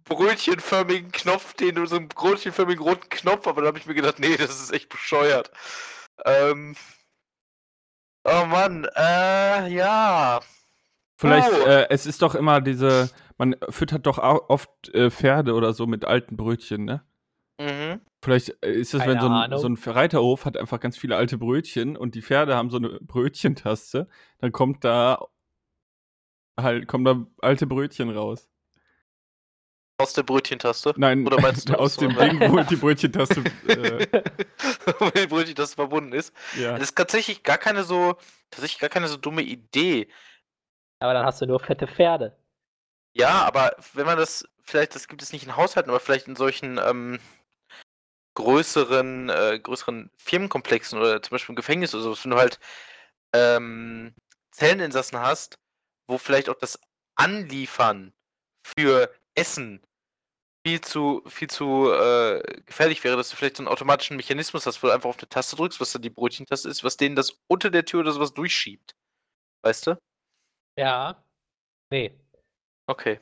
brötchenförmigen 0.05 1.11
Knopf, 1.11 1.53
den 1.53 1.76
du 1.76 1.86
so 1.86 1.97
einen 1.97 2.07
brötchenförmigen 2.07 2.84
roten 2.84 3.09
Knopf, 3.09 3.47
aber 3.47 3.61
dann 3.61 3.68
habe 3.70 3.80
ich 3.80 3.86
mir 3.86 3.95
gedacht, 3.95 4.20
nee, 4.20 4.38
das 4.38 4.61
ist 4.61 4.72
echt 4.74 4.89
bescheuert. 4.89 5.51
Ähm. 6.26 6.76
Oh 8.24 8.45
Mann, 8.45 8.86
äh, 8.95 9.68
ja. 9.70 10.39
Vielleicht, 11.20 11.49
Oh. 11.51 11.65
äh, 11.65 11.88
es 11.89 12.05
ist 12.05 12.22
doch 12.22 12.36
immer 12.36 12.61
diese, 12.61 13.09
man 13.38 13.55
füttert 13.70 14.05
doch 14.05 14.18
oft 14.20 14.70
äh, 14.93 15.09
Pferde 15.09 15.53
oder 15.53 15.74
so 15.74 15.88
mit 15.88 16.05
alten 16.05 16.38
Brötchen, 16.38 16.86
ne? 16.86 17.03
Mhm. 17.59 18.01
Vielleicht 18.24 18.63
äh, 18.63 18.72
ist 18.72 18.93
es, 18.93 19.01
wenn 19.01 19.18
Keine 19.20 19.57
so 19.59 19.68
ein, 19.68 19.76
so 19.78 19.89
ein 19.89 19.93
Reiterhof 19.93 20.45
hat 20.45 20.57
einfach 20.57 20.80
ganz 20.80 20.97
viele 20.97 21.15
alte 21.15 21.38
Brötchen 21.38 21.95
und 21.95 22.15
die 22.15 22.22
Pferde 22.22 22.55
haben 22.55 22.70
so 22.70 22.78
eine 22.78 22.99
Brötchentaste, 23.01 24.07
dann 24.39 24.51
kommt 24.51 24.84
da 24.84 25.28
halt, 26.59 26.88
kommen 26.88 27.05
da 27.05 27.26
alte 27.41 27.68
Brötchen 27.68 28.09
raus. 28.09 28.49
Aus 29.99 30.13
der 30.13 30.24
Brötchentaste. 30.24 30.93
Nein, 30.97 31.26
Oder 31.26 31.41
meinst 31.41 31.70
du 31.70 31.74
aus 31.74 31.80
aus 31.80 31.97
dem 31.97 32.15
Ding, 32.15 32.39
wo 32.51 32.59
die 32.61 32.76
Brötchentaste, 32.78 33.41
äh, 33.68 34.07
Wenn 34.11 35.24
die 35.24 35.28
Brötchentaste 35.28 35.76
verbunden 35.76 36.13
ist. 36.13 36.34
ja. 36.55 36.74
Das 36.74 36.89
ist 36.89 36.97
tatsächlich 36.97 37.43
gar 37.43 37.57
keine 37.57 37.84
so, 37.84 38.15
tatsächlich 38.49 38.80
gar 38.80 38.89
keine 38.89 39.07
so 39.07 39.18
dumme 39.18 39.41
Idee. 39.43 40.07
Aber 40.99 41.13
dann 41.13 41.26
hast 41.26 41.41
du 41.41 41.45
nur 41.45 41.59
fette 41.59 41.88
Pferde. 41.88 42.36
Ja, 43.13 43.45
aber 43.45 43.76
wenn 43.93 44.05
man 44.05 44.18
das, 44.18 44.47
vielleicht, 44.61 44.93
das 44.93 45.07
gibt 45.07 45.22
es 45.24 45.34
nicht 45.34 45.45
in 45.45 45.55
Haushalten, 45.55 45.89
aber 45.89 45.99
vielleicht 45.99 46.28
in 46.28 46.36
solchen 46.36 46.80
ähm, 46.84 47.20
größeren, 48.38 49.29
äh, 49.29 49.59
größeren 49.59 50.11
Firmenkomplexen 50.17 50.99
oder 50.99 51.23
zum 51.23 51.31
Beispiel 51.31 51.53
im 51.53 51.55
Gefängnis 51.55 51.95
oder 51.95 52.03
sowas, 52.03 52.23
wenn 52.23 52.31
du 52.31 52.38
halt 52.38 52.59
ähm, 53.33 54.13
Zelleninsassen 54.51 55.19
hast, 55.19 55.57
wo 56.07 56.19
vielleicht 56.19 56.47
auch 56.47 56.59
das 56.59 56.79
Anliefern 57.15 58.13
für 58.63 59.11
Essen 59.33 59.81
viel 60.63 60.81
zu, 60.81 61.23
viel 61.25 61.49
zu 61.49 61.91
äh, 61.91 62.61
gefährlich 62.67 63.03
wäre, 63.03 63.17
dass 63.17 63.29
du 63.29 63.35
vielleicht 63.35 63.57
so 63.57 63.63
einen 63.63 63.69
automatischen 63.69 64.17
Mechanismus 64.17 64.67
hast, 64.67 64.83
wo 64.83 64.88
du 64.88 64.93
einfach 64.93 65.09
auf 65.09 65.17
eine 65.17 65.29
Taste 65.29 65.55
drückst, 65.55 65.81
was 65.81 65.93
dann 65.93 66.03
die 66.03 66.11
Brötchentaste 66.11 66.69
ist, 66.69 66.83
was 66.83 66.95
denen 66.95 67.15
das 67.15 67.39
unter 67.47 67.71
der 67.71 67.85
Tür 67.85 68.01
oder 68.01 68.11
sowas 68.11 68.35
durchschiebt. 68.35 68.95
Weißt 69.63 69.88
du? 69.88 69.99
Ja. 70.77 71.23
Nee. 71.89 72.13
Okay. 72.85 73.19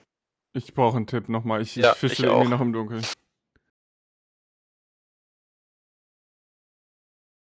Ich 0.53 0.73
brauche 0.73 0.97
einen 0.97 1.07
Tipp 1.07 1.29
nochmal. 1.29 1.61
Ich, 1.61 1.77
Ja, 1.77 1.93
ich 1.93 1.97
fische 1.97 2.13
ich 2.13 2.19
irgendwie 2.23 2.47
auch. 2.47 2.49
noch 2.49 2.61
im 2.61 2.73
Dunkeln. 2.73 3.05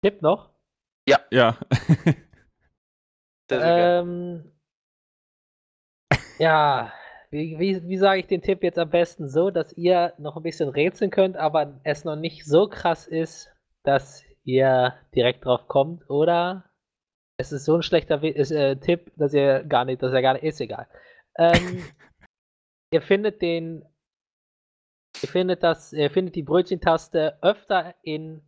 Tipp 0.06 0.22
noch. 0.22 0.52
Ja. 1.32 1.58
Gerne. 3.48 4.00
Ähm, 4.00 4.52
ja, 6.38 6.94
wie, 7.32 7.58
wie, 7.58 7.88
wie 7.88 7.98
sage 7.98 8.20
ich 8.20 8.28
den 8.28 8.44
Tipp 8.44 8.62
jetzt 8.62 8.78
am 8.78 8.92
besten 8.92 9.30
so, 9.30 9.50
dass 9.50 9.74
ihr 9.74 10.14
noch 10.20 10.38
ein 10.38 10.44
bisschen 10.44 10.70
rätseln 10.70 11.10
könnt, 11.10 11.38
aber 11.38 11.80
es 11.84 12.06
noch 12.06 12.16
nicht 12.16 12.46
so 12.46 12.68
krass 12.70 13.08
ist, 13.08 13.52
dass 13.84 14.24
ihr 14.44 14.94
direkt 15.16 15.44
drauf 15.44 15.68
kommt, 15.68 16.08
oder 16.08 16.70
es 17.38 17.52
ist 17.52 17.66
so 17.66 17.74
ein 17.74 17.82
schlechter 17.82 18.22
We 18.22 18.30
ist, 18.30 18.52
äh, 18.52 18.76
Tipp, 18.76 19.12
dass 19.16 19.34
ihr 19.34 19.64
gar 19.64 19.86
nicht, 19.86 20.04
dass 20.04 20.14
er 20.14 20.22
gar 20.22 20.34
nicht 20.34 20.44
ist, 20.44 20.62
egal. 20.62 20.88
Ähm, 21.40 21.84
ihr 22.94 23.02
findet 23.02 23.42
den 23.42 23.84
Ihr 25.24 25.30
findet, 25.30 25.64
das, 25.64 25.94
ihr 25.94 26.12
findet 26.12 26.36
die 26.36 26.44
Brötchentaste 26.44 27.40
öfter 27.42 27.96
in 28.04 28.42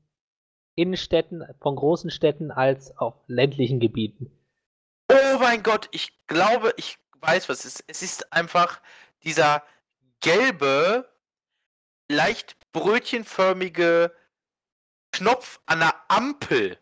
Innenstädten 0.78 1.44
von 1.60 1.76
großen 1.76 2.12
Städten 2.12 2.52
als 2.52 2.96
auf 2.98 3.16
ländlichen 3.28 3.80
Gebieten. 3.80 4.32
Oh 5.12 5.40
mein 5.40 5.64
Gott, 5.64 5.90
ich 5.92 6.26
glaube, 6.28 6.74
ich 6.78 7.00
weiß, 7.20 7.50
was 7.50 7.66
es 7.66 7.80
ist. 7.80 7.84
Es 7.88 8.02
ist 8.04 8.32
einfach 8.32 8.80
dieser 9.24 9.64
gelbe, 10.22 11.10
leicht 12.10 12.56
brötchenförmige 12.72 14.14
Knopf 15.12 15.60
an 15.66 15.80
der 15.80 15.96
Ampel, 16.10 16.78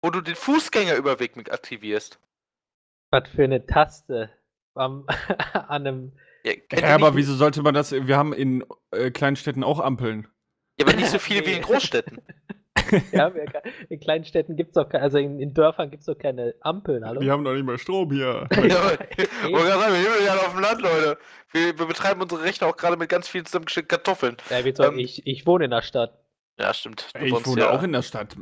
wo 0.00 0.10
du 0.10 0.20
den 0.20 0.36
Fußgängerüberweg 0.36 1.36
mit 1.36 1.50
aktivierst. 1.50 2.20
Was 3.10 3.28
für 3.28 3.44
eine 3.44 3.66
Taste 3.66 4.30
am, 4.74 5.06
an 5.52 5.86
einem. 5.86 6.12
Ja, 6.44 6.52
Ja, 6.72 6.94
aber 6.94 7.16
wieso 7.16 7.34
sollte 7.34 7.62
man 7.62 7.74
das? 7.74 7.90
Wir 7.90 8.16
haben 8.16 8.32
in 8.32 8.64
äh, 8.92 9.10
kleinen 9.10 9.34
Städten 9.34 9.64
auch 9.64 9.80
Ampeln. 9.80 10.28
Ja, 10.78 10.86
aber 10.86 10.94
nicht 10.96 11.08
so 11.10 11.18
viele 11.18 11.44
wie 11.46 11.52
in 11.52 11.62
Großstädten. 11.62 12.20
Ja, 13.10 13.32
in 13.88 13.98
kleinen 13.98 14.24
Städten 14.24 14.54
gibt 14.54 14.68
es 14.68 14.74
doch 14.74 14.88
keine, 14.88 15.02
also 15.02 15.18
in, 15.18 15.40
in 15.40 15.52
Dörfern 15.54 15.90
gibt 15.90 16.02
es 16.02 16.06
doch 16.06 16.16
keine 16.16 16.54
Ampeln, 16.60 17.04
hallo? 17.04 17.20
Wir 17.20 17.32
haben 17.32 17.42
doch 17.42 17.52
nicht 17.54 17.64
mal 17.64 17.78
Strom 17.78 18.12
hier. 18.12 18.46
Ja, 18.54 18.78
aber- 18.78 18.90
sagen, 18.98 19.94
wir 19.94 20.02
leben 20.02 20.24
ja 20.24 20.34
auf 20.34 20.52
dem 20.52 20.60
Land, 20.60 20.82
Leute. 20.82 21.18
Wir, 21.50 21.76
wir 21.76 21.86
betreiben 21.86 22.20
unsere 22.20 22.44
Rechner 22.44 22.68
auch 22.68 22.76
gerade 22.76 22.96
mit 22.96 23.08
ganz 23.08 23.26
vielen 23.26 23.44
zusammengestellten 23.44 23.88
Kartoffeln. 23.88 24.36
Ja, 24.50 24.64
wie 24.64 24.72
soll, 24.72 24.86
Ähm, 24.88 24.98
ich, 24.98 25.26
ich 25.26 25.46
wohne 25.46 25.64
in 25.64 25.72
der 25.72 25.82
Stadt. 25.82 26.16
Ja, 26.60 26.72
stimmt. 26.74 27.08
Du 27.14 27.18
Ey, 27.18 27.26
ich 27.28 27.46
wohne 27.46 27.62
ja- 27.62 27.70
auch 27.70 27.82
in 27.82 27.90
der 27.92 28.02
Stadt. 28.02 28.36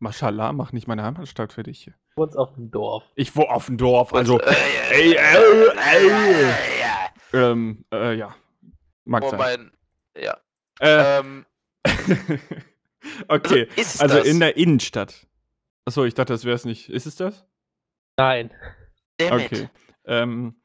Mashallah, 0.00 0.52
mach 0.52 0.72
nicht 0.72 0.88
meine 0.88 1.04
Heimatstadt 1.04 1.52
für 1.52 1.62
dich. 1.62 1.84
Du 2.16 2.22
wohnst 2.22 2.36
auf 2.36 2.54
dem 2.54 2.72
Dorf. 2.72 3.04
Ich 3.14 3.36
wohne 3.36 3.50
auf 3.50 3.66
dem 3.66 3.76
Dorf, 3.76 4.12
also. 4.14 4.40
Äh, 4.40 4.54
Ey, 4.90 5.12
äh, 5.12 5.16
ey, 5.16 6.10
ey. 6.10 6.80
ja. 6.80 7.50
Ähm, 7.52 7.84
äh, 7.92 8.14
ja. 8.14 8.34
Mag 9.04 9.22
Oh, 9.22 9.30
sein. 9.30 9.70
ja. 10.20 10.36
Äh, 10.80 11.20
Ähm, 11.20 11.46
okay, 13.28 13.68
ist 13.76 13.96
es 13.96 14.00
also 14.00 14.18
das? 14.18 14.26
in 14.26 14.40
der 14.40 14.56
Innenstadt. 14.56 15.26
Achso, 15.84 16.04
ich 16.04 16.14
dachte, 16.14 16.32
das 16.32 16.44
wäre 16.44 16.56
es 16.56 16.64
nicht. 16.64 16.88
Ist 16.88 17.06
es 17.06 17.16
das? 17.16 17.46
Nein. 18.16 18.50
Damn. 19.18 19.40
Okay. 19.40 19.68
Ähm, 20.04 20.56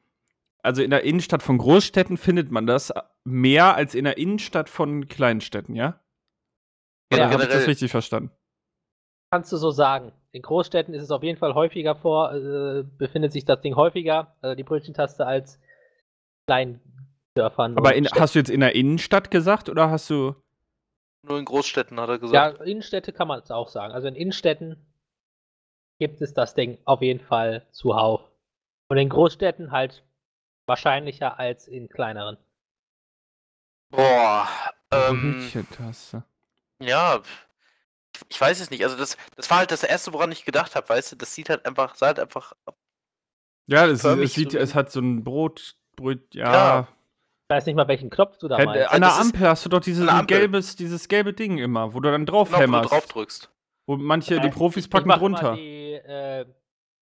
also 0.62 0.82
in 0.82 0.90
der 0.90 1.02
Innenstadt 1.04 1.42
von 1.42 1.58
Großstädten 1.58 2.16
findet 2.16 2.50
man 2.50 2.66
das 2.66 2.92
mehr 3.24 3.74
als 3.74 3.94
in 3.94 4.04
der 4.04 4.18
Innenstadt 4.18 4.68
von 4.68 5.08
Kleinstädten, 5.08 5.74
ja? 5.74 6.00
Ja, 7.12 7.18
Oder 7.18 7.30
habe 7.30 7.42
ich 7.42 7.48
das 7.48 7.66
richtig 7.66 7.90
verstanden? 7.90 8.30
Kannst 9.30 9.52
du 9.52 9.56
so 9.56 9.70
sagen. 9.70 10.12
In 10.32 10.42
Großstädten 10.42 10.94
ist 10.94 11.02
es 11.02 11.10
auf 11.10 11.22
jeden 11.22 11.38
Fall 11.38 11.54
häufiger 11.54 11.94
vor, 11.94 12.32
äh, 12.32 12.84
befindet 12.98 13.32
sich 13.32 13.44
das 13.44 13.60
Ding 13.60 13.76
häufiger, 13.76 14.34
also 14.40 14.54
die 14.54 14.62
Brötchentaste, 14.62 15.26
als 15.26 15.58
kleinen 16.46 16.80
Dörfern. 17.34 17.76
Aber 17.76 17.94
in, 17.94 18.06
hast 18.06 18.34
du 18.34 18.38
jetzt 18.38 18.50
in 18.50 18.60
der 18.60 18.74
Innenstadt 18.74 19.30
gesagt 19.30 19.68
oder 19.68 19.90
hast 19.90 20.08
du. 20.10 20.34
Nur 21.22 21.38
in 21.38 21.44
Großstädten, 21.44 22.00
hat 22.00 22.08
er 22.08 22.14
Ja, 22.14 22.18
gesagt. 22.20 22.60
Innenstädte 22.62 23.12
kann 23.12 23.28
man 23.28 23.40
es 23.40 23.50
auch 23.50 23.68
sagen. 23.68 23.94
Also 23.94 24.08
in 24.08 24.14
Innenstädten 24.16 24.76
gibt 25.98 26.20
es 26.20 26.34
das 26.34 26.54
Ding 26.54 26.78
auf 26.84 27.00
jeden 27.00 27.20
Fall 27.20 27.66
zuhauf. 27.70 28.22
Und 28.88 28.98
in 28.98 29.08
Großstädten 29.08 29.70
halt 29.70 30.04
wahrscheinlicher 30.66 31.38
als 31.38 31.68
in 31.68 31.88
kleineren. 31.88 32.36
Boah. 33.90 34.48
Ähm, 34.90 35.48
ja. 36.80 37.22
Ich, 38.28 38.40
weiß 38.40 38.60
es 38.60 38.70
nicht. 38.70 38.84
Also 38.84 38.96
das, 38.96 39.16
das 39.36 39.48
war 39.50 39.58
halt 39.58 39.70
das 39.70 39.82
erste, 39.84 40.12
woran 40.12 40.32
ich 40.32 40.44
gedacht 40.44 40.74
habe, 40.74 40.88
weißt 40.88 41.12
du? 41.12 41.16
Das 41.16 41.34
sieht 41.34 41.48
halt 41.48 41.64
einfach, 41.66 41.94
sah 41.94 42.08
halt 42.08 42.18
einfach. 42.18 42.52
Ja, 43.66 43.86
es, 43.86 44.00
Förmig 44.02 44.24
es, 44.24 44.34
sieht, 44.34 44.52
so- 44.52 44.58
es 44.58 44.74
hat 44.74 44.90
so 44.90 45.00
ein 45.00 45.24
Brot. 45.24 45.76
Brot 45.96 46.34
ja. 46.34 46.52
Ja. 46.52 46.88
Ich 47.52 47.56
weiß 47.58 47.66
nicht 47.66 47.74
mal, 47.76 47.86
welchen 47.88 48.08
Knopf 48.08 48.38
du 48.38 48.48
da 48.48 48.56
meinst. 48.56 48.90
an 48.90 49.00
der 49.02 49.14
Ampel 49.14 49.46
hast 49.48 49.64
du 49.64 49.68
doch 49.68 49.80
dieses 49.80 50.08
gelbes, 50.26 50.74
dieses 50.76 51.06
gelbe 51.08 51.32
Ding 51.34 51.58
immer, 51.58 51.92
wo 51.92 52.00
du 52.00 52.10
dann 52.10 52.24
drauf 52.24 52.48
Genau, 52.48 52.56
wo 52.58 52.60
du 52.60 52.62
hämmerst. 52.64 52.90
drauf 52.92 53.06
drückst. 53.06 53.50
Wo 53.86 53.96
manche, 53.96 54.40
die 54.40 54.48
Profis 54.48 54.84
ich 54.86 54.90
packen 54.90 55.08
mach 55.08 55.18
drunter. 55.18 55.54
Die, 55.56 55.92
äh, 55.94 56.46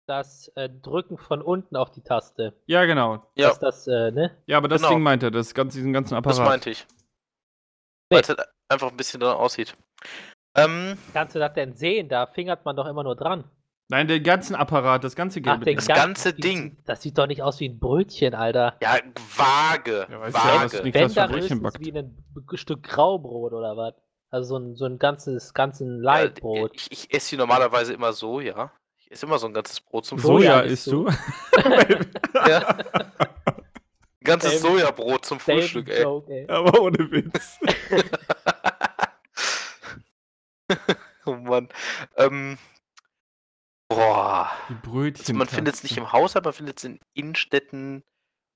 das 0.06 0.48
äh, 0.56 0.68
Drücken 0.68 1.18
von 1.18 1.40
unten 1.40 1.76
auf 1.76 1.92
die 1.92 2.02
Taste. 2.02 2.52
Ja, 2.66 2.84
genau. 2.84 3.24
Ja, 3.36 3.54
das, 3.54 3.86
äh, 3.86 4.10
ne? 4.10 4.36
Ja, 4.46 4.56
aber 4.56 4.66
das 4.66 4.80
Genau. 4.82 4.94
Ding 4.94 5.02
meint 5.04 5.22
er, 5.22 5.30
das 5.30 5.54
ganz, 5.54 5.74
diesen 5.74 5.92
ganzen 5.92 6.14
Apparat. 6.16 6.38
das 6.38 6.44
meinte 6.44 6.70
ich. 6.70 6.84
Nee. 8.10 8.16
Weil 8.16 8.22
es 8.22 8.28
halt 8.28 8.40
einfach 8.68 8.90
ein 8.90 8.96
bisschen 8.96 9.20
dann 9.20 9.36
aussieht. 9.36 9.76
Ähm, 10.56 10.98
Kannst 11.12 11.36
du 11.36 11.38
das 11.38 11.52
denn 11.52 11.74
sehen? 11.76 12.08
Da 12.08 12.26
fingert 12.26 12.64
man 12.64 12.74
doch 12.74 12.86
immer 12.86 13.04
nur 13.04 13.14
dran. 13.14 13.44
Nein, 13.90 14.06
den 14.06 14.22
ganzen 14.22 14.54
Apparat, 14.54 15.02
das 15.02 15.16
ganze 15.16 15.40
Ding. 15.40 15.60
Das 15.64 15.86
ganz- 15.86 16.00
ganze 16.00 16.32
die- 16.32 16.40
Ding. 16.42 16.76
Das 16.86 17.02
sieht 17.02 17.18
doch 17.18 17.26
nicht 17.26 17.42
aus 17.42 17.58
wie 17.58 17.68
ein 17.68 17.80
Brötchen, 17.80 18.34
Alter. 18.34 18.76
ja, 18.80 18.98
vage. 19.36 20.06
Ja, 20.08 20.18
du 20.30 20.38
ja, 20.38 20.62
nicht- 20.64 20.94
Wenn 20.94 21.12
da 21.12 21.28
höchstens 21.28 21.74
wie 21.80 21.98
ein 21.98 22.16
Stück 22.54 22.84
Graubrot 22.84 23.52
oder 23.52 23.76
was. 23.76 23.94
Also 24.30 24.50
so 24.50 24.56
ein, 24.58 24.76
so 24.76 24.84
ein 24.84 25.00
ganzes, 25.00 25.54
ganzen 25.54 25.96
Ja, 25.96 26.02
Leitbrot. 26.04 26.70
ich, 26.74 26.86
ich 26.92 27.12
esse 27.12 27.30
sie 27.30 27.36
normalerweise 27.36 27.92
immer 27.92 28.12
so, 28.12 28.40
ja. 28.40 28.70
Ich 28.98 29.10
esse 29.10 29.26
immer 29.26 29.38
so 29.40 29.48
ein 29.48 29.54
ganzes 29.54 29.80
Brot 29.80 30.06
zum 30.06 30.20
Soja 30.20 30.58
Soja 30.58 30.60
isst 30.60 30.86
du? 30.86 31.08
Ja. 32.46 32.68
Ein 32.68 34.24
ganzes 34.24 34.60
Selben- 34.60 34.76
Sojabrot 34.78 35.24
zum 35.24 35.40
Frühstück, 35.40 35.88
ey. 35.88 36.02
Joke, 36.02 36.30
ey. 36.32 36.46
aber 36.48 36.80
ohne 36.80 37.10
Witz. 37.10 37.58
oh 41.26 41.34
Mann. 41.34 41.68
Ähm, 42.16 42.56
boah. 43.90 44.50
Die 44.70 44.74
Brötchen. 44.74 45.20
Also 45.20 45.34
man 45.34 45.48
findet 45.48 45.74
es 45.74 45.82
nicht 45.82 45.96
im 45.98 46.10
Haushalt, 46.12 46.46
man 46.46 46.54
findet 46.54 46.78
es 46.78 46.84
in 46.84 46.98
Innenstädten 47.12 48.02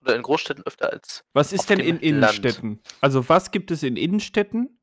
oder 0.02 0.16
in 0.16 0.22
Großstädten 0.22 0.64
öfter 0.64 0.90
als. 0.90 1.24
Was 1.34 1.52
ist 1.52 1.60
auf 1.60 1.66
denn 1.66 1.78
dem 1.78 1.98
in 2.00 2.20
Land. 2.20 2.36
Innenstädten? 2.38 2.82
Also, 3.00 3.28
was 3.28 3.50
gibt 3.50 3.70
es 3.70 3.82
in 3.82 3.96
Innenstädten? 3.96 4.78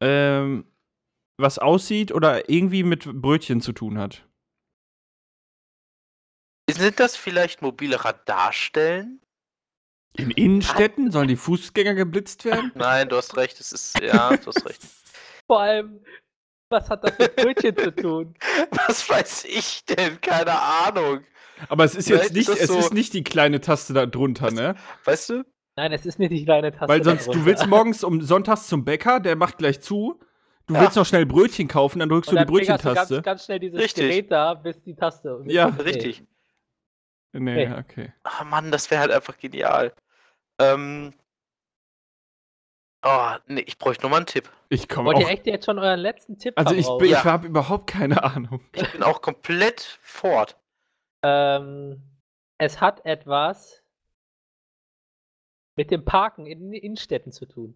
Ähm, 0.00 0.66
was 1.38 1.58
aussieht 1.58 2.12
oder 2.12 2.48
irgendwie 2.48 2.82
mit 2.82 3.04
Brötchen 3.04 3.60
zu 3.60 3.72
tun 3.72 3.98
hat? 3.98 4.26
Sind 6.70 6.98
das 6.98 7.16
vielleicht 7.16 7.62
mobile 7.62 8.04
Radarstellen? 8.04 9.20
In 10.16 10.30
Innenstädten? 10.30 11.10
Sollen 11.10 11.28
die 11.28 11.36
Fußgänger 11.36 11.94
geblitzt 11.94 12.44
werden? 12.44 12.72
Nein, 12.74 13.08
du 13.08 13.16
hast 13.16 13.36
recht, 13.36 13.60
es 13.60 13.72
ist. 13.72 14.00
Ja, 14.00 14.36
du 14.36 14.46
hast 14.46 14.66
recht. 14.66 14.82
Vor 15.46 15.60
allem, 15.60 16.00
was 16.68 16.88
hat 16.90 17.04
das 17.04 17.18
mit 17.18 17.36
Brötchen 17.36 17.76
zu 17.76 17.94
tun? 17.94 18.34
Was 18.86 19.08
weiß 19.08 19.44
ich 19.44 19.84
denn? 19.84 20.20
Keine 20.20 20.52
Ahnung. 20.60 21.20
Aber 21.68 21.84
es 21.84 21.94
ist 21.94 22.08
Vielleicht 22.08 22.24
jetzt 22.24 22.32
nicht, 22.34 22.48
ist 22.48 22.54
das 22.54 22.60
es 22.62 22.68
so- 22.68 22.78
ist 22.78 22.92
nicht 22.94 23.12
die 23.14 23.24
kleine 23.24 23.60
Taste 23.60 23.92
da 23.94 24.04
drunter, 24.06 24.50
ne? 24.50 24.74
Weißt 25.04 25.30
du? 25.30 25.44
Nein, 25.76 25.92
es 25.92 26.04
ist 26.06 26.18
nicht 26.18 26.32
die 26.32 26.44
kleine 26.44 26.72
Taste. 26.72 26.88
Weil 26.88 27.04
sonst, 27.04 27.26
du 27.28 27.44
willst 27.44 27.66
morgens 27.68 28.02
um 28.04 28.20
sonntags 28.22 28.66
zum 28.66 28.84
Bäcker, 28.84 29.20
der 29.20 29.36
macht 29.36 29.58
gleich 29.58 29.80
zu. 29.80 30.20
Du 30.66 30.74
Ja. 30.74 30.80
willst 30.82 30.96
noch 30.96 31.06
schnell 31.06 31.24
Brötchen 31.26 31.68
kaufen, 31.68 32.00
dann 32.00 32.08
drückst 32.08 32.30
Und 32.30 32.36
du 32.36 32.44
die 32.44 32.46
dann 32.46 32.56
fingerst 32.56 32.82
du 32.84 32.88
Brötchentaste. 32.88 33.14
Ganz, 33.16 33.24
ganz 33.24 33.44
schnell 33.44 33.60
dieses 33.60 33.78
Richtig. 33.78 34.08
Gerät 34.08 34.32
da, 34.32 34.54
bis 34.54 34.82
die 34.82 34.94
Taste. 34.96 35.42
Ja. 35.46 35.68
Okay. 35.68 35.82
Richtig. 35.82 36.24
Nee, 37.32 37.66
Nee. 37.68 37.74
okay. 37.78 38.12
Ah 38.24 38.44
Mann, 38.44 38.70
das 38.72 38.90
wäre 38.90 39.02
halt 39.02 39.12
einfach 39.12 39.36
genial. 39.38 39.92
Ähm. 40.58 41.12
Oh, 43.02 43.34
nee, 43.46 43.60
ich 43.60 43.78
bräuchte 43.78 44.02
nur 44.02 44.10
mal 44.10 44.16
einen 44.18 44.26
Tipp. 44.26 44.50
Ich 44.68 44.88
komme 44.88 45.06
Wollt 45.06 45.18
ihr 45.20 45.26
auch. 45.26 45.30
echt 45.30 45.46
jetzt 45.46 45.64
schon 45.66 45.78
euren 45.78 46.00
letzten 46.00 46.38
Tipp 46.38 46.54
Also 46.56 46.74
ich, 46.74 46.86
bin- 46.98 47.04
ich 47.06 47.10
Ja. 47.12 47.24
habe 47.24 47.46
überhaupt 47.46 47.86
keine 47.88 48.22
Ahnung. 48.24 48.60
Ich 48.72 48.90
bin 48.92 49.02
auch 49.02 49.20
komplett 49.22 49.98
fort. 50.02 50.58
Ähm, 51.22 52.02
es 52.58 52.80
hat 52.80 53.04
etwas 53.04 53.82
mit 55.76 55.90
dem 55.90 56.04
Parken 56.04 56.46
in 56.46 56.72
Innenstädten 56.72 57.32
zu 57.32 57.46
tun. 57.46 57.74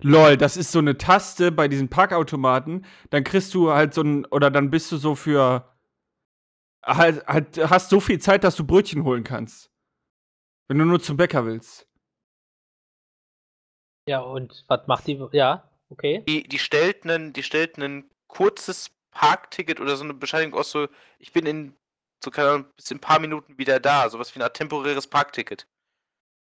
Lol, 0.00 0.36
das 0.36 0.56
ist 0.56 0.70
so 0.70 0.78
eine 0.78 0.96
Taste 0.96 1.50
bei 1.50 1.66
diesen 1.66 1.88
Parkautomaten. 1.88 2.86
Dann 3.10 3.24
kriegst 3.24 3.52
du 3.54 3.72
halt 3.72 3.94
so 3.94 4.02
ein, 4.02 4.26
oder 4.26 4.50
dann 4.50 4.70
bist 4.70 4.92
du 4.92 4.96
so 4.96 5.16
für, 5.16 5.76
halt, 6.84 7.26
halt, 7.26 7.58
hast 7.70 7.90
so 7.90 7.98
viel 7.98 8.20
Zeit, 8.20 8.44
dass 8.44 8.54
du 8.54 8.64
Brötchen 8.64 9.02
holen 9.02 9.24
kannst. 9.24 9.72
Wenn 10.68 10.78
du 10.78 10.84
nur 10.84 11.00
zum 11.00 11.16
Bäcker 11.16 11.44
willst. 11.46 11.87
Ja, 14.08 14.20
und 14.20 14.64
was 14.68 14.86
macht 14.86 15.06
die? 15.06 15.22
Ja, 15.32 15.70
okay. 15.90 16.24
Die, 16.26 16.42
die 16.44 16.58
stellt 16.58 17.04
einen, 17.04 17.32
die 17.32 17.42
stellt 17.42 17.76
ein 17.76 18.10
kurzes 18.26 18.90
Parkticket 19.10 19.80
oder 19.80 19.96
so 19.96 20.04
eine 20.04 20.14
Bescheinigung 20.14 20.58
aus, 20.58 20.70
so, 20.70 20.88
ich 21.18 21.32
bin 21.32 21.44
in 21.46 21.74
so 22.24 22.30
keine 22.30 22.50
Ahnung, 22.50 22.66
bis 22.76 22.90
in 22.90 22.96
ein 22.96 23.00
paar 23.00 23.20
Minuten 23.20 23.58
wieder 23.58 23.80
da. 23.80 24.08
Sowas 24.08 24.34
wie 24.34 24.42
Art 24.42 24.56
temporäres 24.56 25.06
Parkticket. 25.06 25.66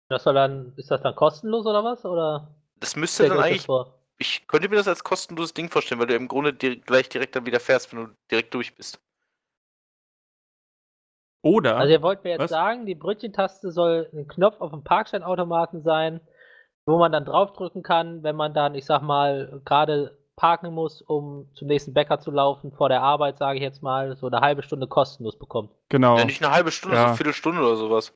Das 0.08 0.24
soll 0.24 0.34
dann, 0.34 0.72
ist 0.76 0.90
das 0.90 1.00
dann 1.00 1.16
kostenlos 1.16 1.66
oder 1.66 1.82
was? 1.82 2.04
Oder 2.04 2.54
Das 2.76 2.96
müsste 2.96 3.28
dann 3.28 3.40
eigentlich. 3.40 3.64
vor? 3.64 3.98
Ich 4.18 4.46
könnte 4.46 4.68
mir 4.68 4.76
das 4.76 4.86
als 4.86 5.02
kostenloses 5.02 5.54
Ding 5.54 5.70
vorstellen, 5.70 6.00
weil 6.00 6.06
du 6.06 6.14
im 6.14 6.28
Grunde 6.28 6.52
dir 6.52 6.76
gleich 6.78 7.08
direkt 7.08 7.34
dann 7.34 7.46
wieder 7.46 7.58
fährst, 7.58 7.92
wenn 7.92 8.04
du 8.04 8.14
direkt 8.30 8.54
durch 8.54 8.74
bist. 8.76 9.00
Oder? 11.42 11.76
Also 11.76 11.92
ihr 11.92 12.02
wollt 12.02 12.22
mir 12.24 12.30
jetzt 12.30 12.40
Was? 12.42 12.50
sagen, 12.50 12.86
die 12.86 12.94
Brötchentaste 12.94 13.70
soll 13.70 14.08
ein 14.12 14.28
Knopf 14.28 14.60
auf 14.60 14.70
dem 14.70 14.84
Parkscheinautomaten 14.84 15.82
sein, 15.82 16.20
wo 16.86 16.98
man 16.98 17.12
dann 17.12 17.24
draufdrücken 17.24 17.82
kann, 17.82 18.22
wenn 18.22 18.36
man 18.36 18.54
dann, 18.54 18.74
ich 18.74 18.84
sag 18.84 19.02
mal, 19.02 19.60
gerade 19.64 20.16
parken 20.36 20.72
muss, 20.74 21.00
um 21.00 21.48
zum 21.54 21.68
nächsten 21.68 21.94
Bäcker 21.94 22.18
zu 22.18 22.30
laufen, 22.30 22.72
vor 22.72 22.88
der 22.88 23.02
Arbeit, 23.02 23.38
sage 23.38 23.56
ich 23.58 23.62
jetzt 23.62 23.82
mal, 23.82 24.16
so 24.16 24.26
eine 24.26 24.40
halbe 24.40 24.62
Stunde 24.62 24.86
kostenlos 24.86 25.38
bekommt. 25.38 25.70
genau. 25.88 26.18
Ja, 26.18 26.24
nicht 26.24 26.44
eine 26.44 26.52
halbe 26.52 26.70
Stunde, 26.72 26.96
so 26.96 27.02
Ja. 27.02 27.06
eine 27.08 27.16
Viertelstunde 27.16 27.60
oder 27.60 27.76
sowas. 27.76 28.12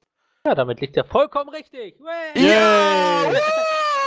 Ja, 0.47 0.55
damit 0.55 0.81
liegt 0.81 0.97
er 0.97 1.05
vollkommen 1.05 1.51
richtig. 1.51 1.97
Yay! 2.35 3.37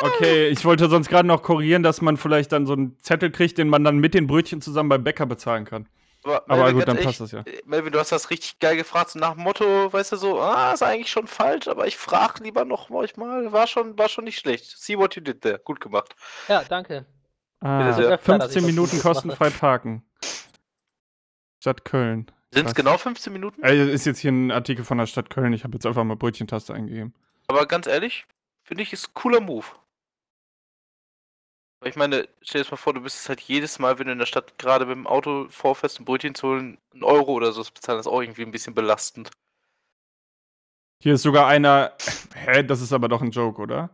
Okay, 0.02 0.48
ich 0.48 0.66
wollte 0.66 0.90
sonst 0.90 1.10
gerade 1.10 1.28
noch 1.28 1.44
korrigieren, 1.44 1.84
dass 1.84 2.02
man 2.02 2.18
vielleicht 2.18 2.52
dann 2.52 2.66
so 2.66 2.74
einen 2.74 2.98
Zettel 3.00 3.30
kriegt, 3.32 3.58
den 3.58 3.70
man 3.70 3.84
dann 3.84 3.98
mit 4.00 4.14
den 4.14 4.28
Brötchen 4.28 4.60
zusammen 4.62 4.90
beim 4.90 5.04
Bäcker 5.04 5.26
bezahlen 5.28 5.66
kann. 5.66 5.88
Aber, 6.24 6.44
Aber 6.48 6.64
Melvin, 6.64 6.76
gut, 6.76 6.88
dann 6.88 6.98
passt 7.00 7.20
das 7.20 7.32
ja. 7.32 7.40
äh, 7.42 7.62
Melvin, 7.66 7.92
du 7.92 8.00
hast 8.00 8.12
das 8.12 8.30
richtig 8.30 8.60
geil 8.60 8.76
gefragt, 8.78 9.10
so 9.12 9.20
nach 9.20 9.34
dem 9.34 9.44
Motto, 9.44 9.92
weißt 9.92 10.12
du 10.12 10.18
so, 10.18 10.40
ah, 10.40 10.74
ist 10.74 10.84
eigentlich 10.84 11.10
schon 11.10 11.28
falsch, 11.28 11.68
aber 11.68 11.88
ich 11.88 11.98
frage 11.98 12.44
lieber 12.44 12.64
noch 12.64 12.90
manchmal, 12.90 13.52
war 13.52 13.68
schon, 13.68 13.98
war 13.98 14.08
schon 14.08 14.26
nicht 14.26 14.40
schlecht. 14.40 14.66
See 14.78 14.98
what 14.98 15.16
you 15.16 15.22
did 15.22 15.42
there, 15.42 15.60
gut 15.60 15.82
gemacht. 15.82 16.16
Ja, 16.48 16.64
danke. 16.64 17.06
Ah, 17.60 17.90
ich 17.90 18.22
15 18.22 18.40
was 18.40 18.62
Minuten 18.64 19.00
kostenfrei 19.00 19.50
parken. 19.50 20.04
Stadt 21.60 21.86
Köln. 21.86 22.32
Sind 22.54 22.68
es 22.68 22.76
genau 22.76 22.98
15 22.98 23.32
Minuten? 23.32 23.64
Äh, 23.64 23.94
ist 23.94 24.06
jetzt 24.06 24.20
hier 24.20 24.32
ein 24.32 24.52
Artikel 24.52 24.84
von 24.84 24.98
der 24.98 25.06
Stadt 25.06 25.30
Köln. 25.30 25.54
Ich 25.54 25.64
habe 25.64 25.76
jetzt 25.76 25.86
einfach 25.86 26.04
mal 26.04 26.16
Brötchentaste 26.16 26.74
eingegeben. 26.74 27.14
Aber 27.48 27.66
ganz 27.66 27.88
ehrlich, 27.88 28.26
finde 28.64 28.84
ich, 28.84 28.94
ist 28.94 29.10
ein 29.10 29.14
cooler 29.14 29.40
Move. 29.40 29.66
Weil 31.82 31.90
ich 31.90 31.96
meine, 31.96 32.30
stell 32.42 32.60
dir 32.60 32.66
das 32.66 32.72
mal 32.72 32.78
vor, 32.78 32.94
du 32.94 33.02
bist 33.02 33.28
halt 33.28 33.42
jedes 33.42 33.80
Mal, 33.80 33.98
wenn 33.98 34.06
du 34.06 34.14
in 34.14 34.20
der 34.20 34.28
Stadt 34.28 34.60
gerade 34.60 34.86
mit 34.86 34.96
dem 34.96 35.08
Auto 35.08 35.48
vorfährst, 35.50 36.00
ein 36.00 36.06
Brötchen 36.06 36.36
zu 36.36 36.50
holen, 36.50 36.78
ein 36.94 37.04
Euro 37.04 37.32
oder 37.34 37.52
so 37.52 37.64
zu 37.64 37.74
bezahlen, 37.74 37.98
das 37.98 38.06
ist 38.06 38.12
auch 38.12 38.22
irgendwie 38.22 38.44
ein 38.44 38.52
bisschen 38.52 38.76
belastend. 38.76 39.32
Hier 41.02 41.16
ist 41.16 41.24
sogar 41.24 41.48
einer. 41.48 41.94
Hä, 42.36 42.62
das 42.62 42.82
ist 42.82 42.94
aber 42.94 43.10
doch 43.10 43.24
ein 43.24 43.32
Joke, 43.32 43.60
oder? 43.60 43.90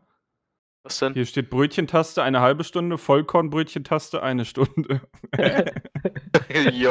Was 0.83 0.99
denn? 0.99 1.13
Hier 1.13 1.25
steht 1.25 1.49
Brötchentaste 1.49 2.21
eine 2.21 2.41
halbe 2.41 2.65
Stunde, 2.65 2.97
Vollkornbrötchentaste 2.97 4.21
eine 4.21 4.43
Stunde. 4.43 5.01
Yo, 6.73 6.89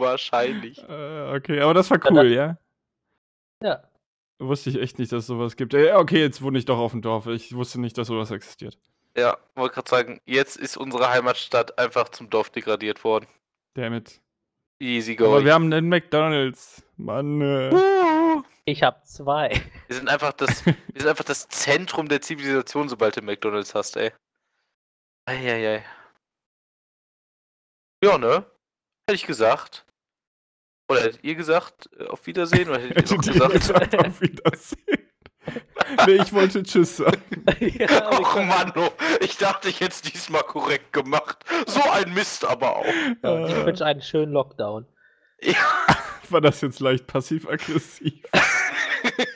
wahrscheinlich. 0.00 0.82
äh, 0.88 1.36
okay, 1.36 1.60
aber 1.60 1.74
das 1.74 1.90
war 1.92 2.00
cool, 2.10 2.26
ja? 2.32 2.58
Ja. 3.62 3.84
Wusste 4.40 4.70
ich 4.70 4.80
echt 4.80 4.98
nicht, 4.98 5.12
dass 5.12 5.20
es 5.20 5.26
sowas 5.28 5.56
gibt. 5.56 5.74
Äh, 5.74 5.92
okay, 5.92 6.20
jetzt 6.20 6.42
wohne 6.42 6.58
ich 6.58 6.64
doch 6.64 6.78
auf 6.78 6.90
dem 6.90 7.02
Dorf. 7.02 7.28
Ich 7.28 7.54
wusste 7.54 7.80
nicht, 7.80 7.96
dass 7.98 8.08
sowas 8.08 8.32
existiert. 8.32 8.78
Ja, 9.18 9.36
wollte 9.56 9.74
gerade 9.74 9.90
sagen, 9.90 10.20
jetzt 10.26 10.56
ist 10.56 10.76
unsere 10.76 11.10
Heimatstadt 11.10 11.76
einfach 11.78 12.08
zum 12.10 12.30
Dorf 12.30 12.50
degradiert 12.50 13.02
worden. 13.02 13.26
Damit. 13.74 14.20
Easy 14.80 15.14
Aber 15.14 15.30
going. 15.30 15.44
wir 15.44 15.54
haben 15.54 15.72
einen 15.72 15.88
McDonalds. 15.88 16.84
Mann. 16.96 17.40
Äh. 17.40 17.74
Ich 18.64 18.82
habe 18.82 19.02
zwei. 19.04 19.50
wir 19.86 19.96
sind 19.96 20.08
einfach 20.08 20.32
das, 20.32 20.64
wir 20.66 20.74
sind 20.94 21.08
einfach 21.08 21.24
das 21.24 21.48
Zentrum 21.48 22.08
der 22.08 22.20
Zivilisation, 22.20 22.88
sobald 22.88 23.16
du 23.16 23.22
McDonalds 23.22 23.74
hast, 23.74 23.96
ey. 23.96 24.12
Eieiei. 25.26 25.84
Ja, 28.04 28.18
ne? 28.18 28.46
Hätte 29.08 29.14
ich 29.16 29.26
gesagt. 29.26 29.84
Oder 30.90 31.02
hättet 31.02 31.24
ihr 31.24 31.34
gesagt, 31.34 31.90
äh, 31.98 32.06
auf 32.06 32.26
Wiedersehen? 32.26 32.68
Oder 32.68 32.80
hättet 32.80 33.10
ihr 33.10 33.16
noch 33.16 33.24
gesagt? 33.24 33.52
gesagt, 33.52 33.94
auf 34.06 34.20
Wiedersehen. 34.20 35.07
nee, 36.06 36.12
ich 36.14 36.32
wollte 36.32 36.62
Tschüss 36.62 36.96
sagen. 36.98 37.22
ja, 37.60 38.10
Och 38.18 38.36
Mann, 38.36 38.72
oh, 38.76 38.90
ich 39.20 39.36
dachte, 39.36 39.68
ich 39.68 39.80
hätte 39.80 39.92
es 39.92 40.02
diesmal 40.02 40.42
korrekt 40.42 40.92
gemacht. 40.92 41.38
So 41.66 41.80
ein 41.90 42.12
Mist 42.14 42.44
aber 42.44 42.76
auch. 42.76 42.84
Ja, 43.22 43.46
ich 43.46 43.54
Äh, 43.54 43.66
wünsche 43.66 43.84
einen 43.84 44.02
schönen 44.02 44.32
Lockdown. 44.32 44.86
Ja, 45.40 45.54
war 46.30 46.40
das 46.40 46.60
jetzt 46.60 46.80
leicht 46.80 47.06
passiv-aggressiv? 47.06 48.22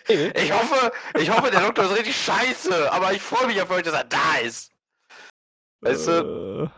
ich 0.09 0.53
hoffe, 0.53 0.93
ich 1.19 1.31
hoffe, 1.31 1.51
der 1.51 1.61
Doktor 1.61 1.85
ist 1.85 1.97
richtig 1.97 2.17
scheiße, 2.17 2.93
aber 2.93 3.13
ich 3.13 3.23
freue 3.23 3.47
mich 3.47 3.61
auf 3.63 3.71
euch, 3.71 3.83
dass 3.83 3.95
er 3.95 4.05
da 4.05 4.37
ist. 4.45 4.73
Weißt 5.81 6.09
du? 6.09 6.65
Äh, 6.65 6.69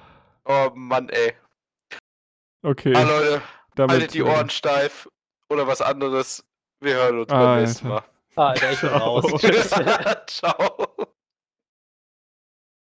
Oh 0.47 0.71
Mann, 0.75 1.09
ey. 1.09 1.33
okay. 2.63 2.93
Ah, 2.95 3.03
Leute, 3.03 3.43
damit, 3.77 3.93
haltet 3.93 4.13
die 4.15 4.19
äh, 4.19 4.23
Ohren 4.25 4.51
steif 4.51 5.09
oder 5.49 5.67
was 5.67 5.81
anderes. 5.81 6.45
Wir 6.81 6.97
hören 6.97 7.21
uns 7.21 7.33
Ah, 7.33 7.39
beim 7.55 7.61
nächsten. 7.63 7.89
Mal. 7.89 8.05
Ah, 8.37 8.49
Alter, 8.51 8.73
ich 8.73 8.81
bin 8.81 8.91
raus. 8.91 9.25
Ciao. 10.27 10.84